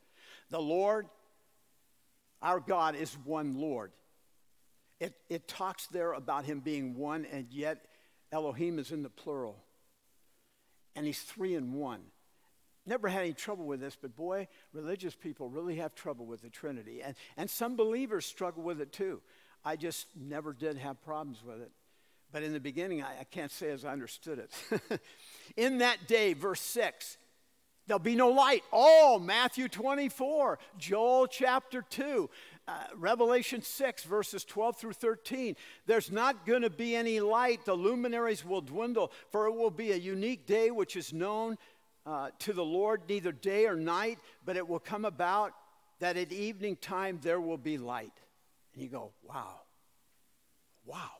The 0.51 0.61
Lord, 0.61 1.07
our 2.43 2.59
God, 2.59 2.97
is 2.97 3.17
one 3.25 3.61
Lord. 3.61 3.93
It, 4.99 5.15
it 5.29 5.47
talks 5.47 5.87
there 5.87 6.13
about 6.13 6.45
him 6.45 6.59
being 6.59 6.97
one, 6.97 7.25
and 7.25 7.47
yet 7.53 7.85
Elohim 8.33 8.81
is 8.81 8.91
in 8.91 9.05
the 9.05 9.11
plural. 9.11 9.63
And 10.97 11.07
he's 11.07 11.21
three 11.21 11.55
in 11.55 11.75
one 11.75 12.01
never 12.87 13.09
had 13.09 13.23
any 13.23 13.33
trouble 13.33 13.67
with 13.67 13.81
this, 13.81 13.97
but 14.01 14.17
boy, 14.17 14.49
religious 14.73 15.15
people 15.15 15.49
really 15.49 15.77
have 15.77 15.95
trouble 15.95 16.25
with 16.25 16.43
the 16.43 16.49
Trinity. 16.49 17.03
And, 17.03 17.17
and 17.37 17.51
some 17.51 17.77
believers 17.77 18.25
struggle 18.25 18.63
with 18.63 18.81
it 18.81 18.93
too. 18.93 19.21
I 19.65 19.77
just 19.77 20.07
never 20.15 20.53
did 20.53 20.79
have 20.79 21.03
problems 21.03 21.43
with 21.45 21.61
it. 21.61 21.73
But 22.33 22.43
in 22.43 22.53
the 22.53 22.61
beginning, 22.61 23.03
I, 23.03 23.21
I 23.21 23.25
can't 23.25 23.51
say 23.51 23.71
as 23.71 23.85
I 23.85 23.93
understood 23.93 24.39
it. 24.39 25.01
in 25.57 25.79
that 25.79 26.07
day, 26.07 26.33
verse 26.33 26.61
6, 26.61 27.19
there'll 27.87 27.99
be 27.99 28.15
no 28.15 28.29
light. 28.29 28.63
Oh, 28.73 29.19
Matthew 29.19 29.69
24, 29.69 30.59
Joel 30.79 31.27
chapter 31.27 31.83
2. 31.83 32.31
Uh, 32.69 32.79
Revelation 32.97 33.63
6, 33.63 34.03
verses 34.05 34.45
12 34.45 34.77
through 34.77 34.93
13. 34.93 35.55
There's 35.87 36.11
not 36.11 36.45
going 36.45 36.63
to 36.63 36.71
be 36.71 36.97
any 36.97 37.21
light. 37.21 37.65
The 37.65 37.75
luminaries 37.75 38.45
will 38.45 38.61
dwindle, 38.61 39.13
for 39.31 39.47
it 39.47 39.55
will 39.55 39.71
be 39.71 39.93
a 39.93 39.97
unique 39.97 40.47
day 40.47 40.73
which 40.73 40.97
is 40.97 41.13
known 41.13 41.59
uh, 42.05 42.31
to 42.41 42.53
the 42.53 42.65
Lord 42.65 43.03
neither 43.09 43.31
day 43.31 43.67
or 43.67 43.77
night, 43.77 44.19
but 44.45 44.57
it 44.57 44.67
will 44.67 44.81
come 44.81 45.05
about 45.05 45.53
that 46.01 46.17
at 46.17 46.33
evening 46.33 46.77
time 46.77 47.21
there 47.23 47.41
will 47.41 47.57
be 47.57 47.79
light. 47.79 48.13
And 48.75 48.83
you 48.83 48.89
go, 48.89 49.13
wow, 49.23 49.61
wow. 50.85 51.11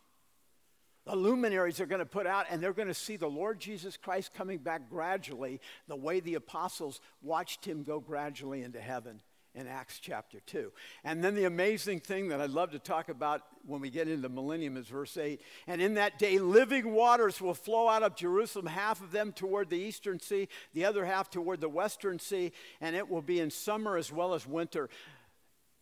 The 1.05 1.15
luminaries 1.15 1.81
are 1.81 1.87
going 1.87 2.01
to 2.01 2.07
put 2.07 2.27
out 2.27 2.47
and 2.51 2.61
they're 2.61 2.73
going 2.73 2.89
to 2.89 2.95
see 2.95 3.17
the 3.17 3.29
Lord 3.29 3.61
Jesus 3.61 3.97
Christ 3.97 4.35
coming 4.35 4.59
back 4.59 4.91
gradually, 4.91 5.61
the 5.87 5.95
way 5.95 6.19
the 6.19 6.35
apostles 6.35 7.01
watched 7.23 7.65
him 7.65 7.85
go 7.85 8.01
gradually 8.01 8.63
into 8.63 8.81
heaven 8.81 9.21
in 9.57 9.67
Acts 9.67 9.99
chapter 9.99 10.39
2. 10.47 10.71
And 11.03 11.25
then 11.25 11.35
the 11.35 11.45
amazing 11.45 12.01
thing 12.01 12.29
that 12.29 12.41
I'd 12.41 12.51
love 12.51 12.73
to 12.73 12.79
talk 12.79 13.09
about 13.09 13.43
when 13.65 13.81
we 13.81 13.91
get 13.91 14.07
into 14.07 14.21
the 14.21 14.29
millennium 14.29 14.77
is 14.77 14.87
verse 14.87 15.17
8. 15.17 15.41
And 15.67 15.81
in 15.81 15.95
that 15.95 16.19
day, 16.19 16.39
living 16.39 16.93
waters 16.93 17.41
will 17.41 17.55
flow 17.55 17.89
out 17.89 18.03
of 18.03 18.15
Jerusalem, 18.15 18.67
half 18.67 19.01
of 19.01 19.13
them 19.13 19.33
toward 19.33 19.71
the 19.71 19.79
eastern 19.79 20.21
sea, 20.21 20.49
the 20.75 20.85
other 20.85 21.07
half 21.07 21.31
toward 21.31 21.61
the 21.61 21.69
western 21.69 22.19
sea, 22.19 22.53
and 22.81 22.95
it 22.95 23.09
will 23.09 23.23
be 23.23 23.41
in 23.41 23.51
summer 23.51 23.97
as 23.97 24.13
well 24.13 24.35
as 24.35 24.47
winter. 24.47 24.91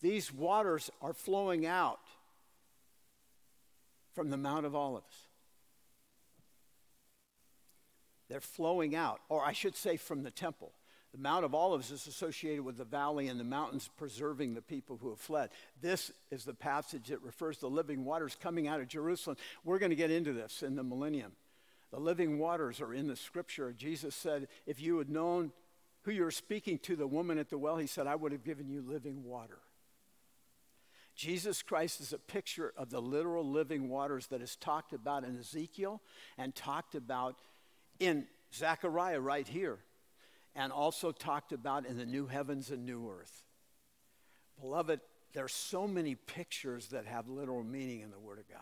These 0.00 0.32
waters 0.32 0.90
are 1.02 1.12
flowing 1.12 1.66
out 1.66 2.00
from 4.14 4.30
the 4.30 4.36
Mount 4.36 4.64
of 4.64 4.76
Olives. 4.76 5.16
They're 8.28 8.40
flowing 8.40 8.94
out, 8.94 9.20
or 9.28 9.44
I 9.44 9.52
should 9.52 9.76
say 9.76 9.96
from 9.96 10.22
the 10.22 10.30
temple. 10.30 10.72
The 11.14 11.20
Mount 11.20 11.44
of 11.44 11.54
Olives 11.54 11.92
is 11.92 12.08
associated 12.08 12.64
with 12.64 12.76
the 12.76 12.84
valley 12.84 13.28
and 13.28 13.38
the 13.38 13.44
mountains 13.44 13.88
preserving 13.96 14.54
the 14.54 14.60
people 14.60 14.98
who 15.00 15.10
have 15.10 15.20
fled. 15.20 15.50
This 15.80 16.10
is 16.32 16.44
the 16.44 16.54
passage 16.54 17.06
that 17.06 17.22
refers 17.22 17.58
to 17.58 17.68
living 17.68 18.04
waters 18.04 18.36
coming 18.42 18.66
out 18.66 18.80
of 18.80 18.88
Jerusalem. 18.88 19.36
We're 19.62 19.78
going 19.78 19.90
to 19.90 19.96
get 19.96 20.10
into 20.10 20.32
this 20.32 20.64
in 20.64 20.74
the 20.74 20.82
millennium. 20.82 21.30
The 21.92 22.00
living 22.00 22.40
waters 22.40 22.80
are 22.80 22.92
in 22.92 23.06
the 23.06 23.14
scripture. 23.14 23.72
Jesus 23.72 24.12
said, 24.16 24.48
If 24.66 24.80
you 24.80 24.98
had 24.98 25.08
known 25.08 25.52
who 26.02 26.10
you 26.10 26.24
were 26.24 26.32
speaking 26.32 26.80
to, 26.80 26.96
the 26.96 27.06
woman 27.06 27.38
at 27.38 27.48
the 27.48 27.58
well, 27.58 27.76
he 27.76 27.86
said, 27.86 28.08
I 28.08 28.16
would 28.16 28.32
have 28.32 28.42
given 28.42 28.68
you 28.68 28.82
living 28.82 29.22
water. 29.22 29.58
Jesus 31.14 31.62
Christ 31.62 32.00
is 32.00 32.12
a 32.12 32.18
picture 32.18 32.72
of 32.76 32.90
the 32.90 33.00
literal 33.00 33.48
living 33.48 33.88
waters 33.88 34.26
that 34.26 34.42
is 34.42 34.56
talked 34.56 34.92
about 34.92 35.22
in 35.22 35.38
Ezekiel 35.38 36.00
and 36.36 36.56
talked 36.56 36.96
about 36.96 37.36
in 38.00 38.26
Zechariah 38.52 39.20
right 39.20 39.46
here 39.46 39.78
and 40.54 40.72
also 40.72 41.12
talked 41.12 41.52
about 41.52 41.86
in 41.86 41.96
the 41.96 42.06
new 42.06 42.26
heavens 42.26 42.70
and 42.70 42.86
new 42.86 43.10
earth. 43.10 43.42
Beloved, 44.60 45.00
there's 45.32 45.52
so 45.52 45.88
many 45.88 46.14
pictures 46.14 46.88
that 46.88 47.06
have 47.06 47.28
literal 47.28 47.64
meaning 47.64 48.00
in 48.00 48.10
the 48.10 48.18
Word 48.18 48.38
of 48.38 48.48
God. 48.48 48.60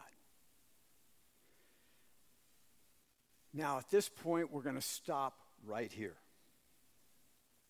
Now, 3.54 3.78
at 3.78 3.90
this 3.90 4.08
point, 4.08 4.50
we're 4.50 4.62
going 4.62 4.76
to 4.76 4.80
stop 4.80 5.38
right 5.66 5.92
here. 5.92 6.16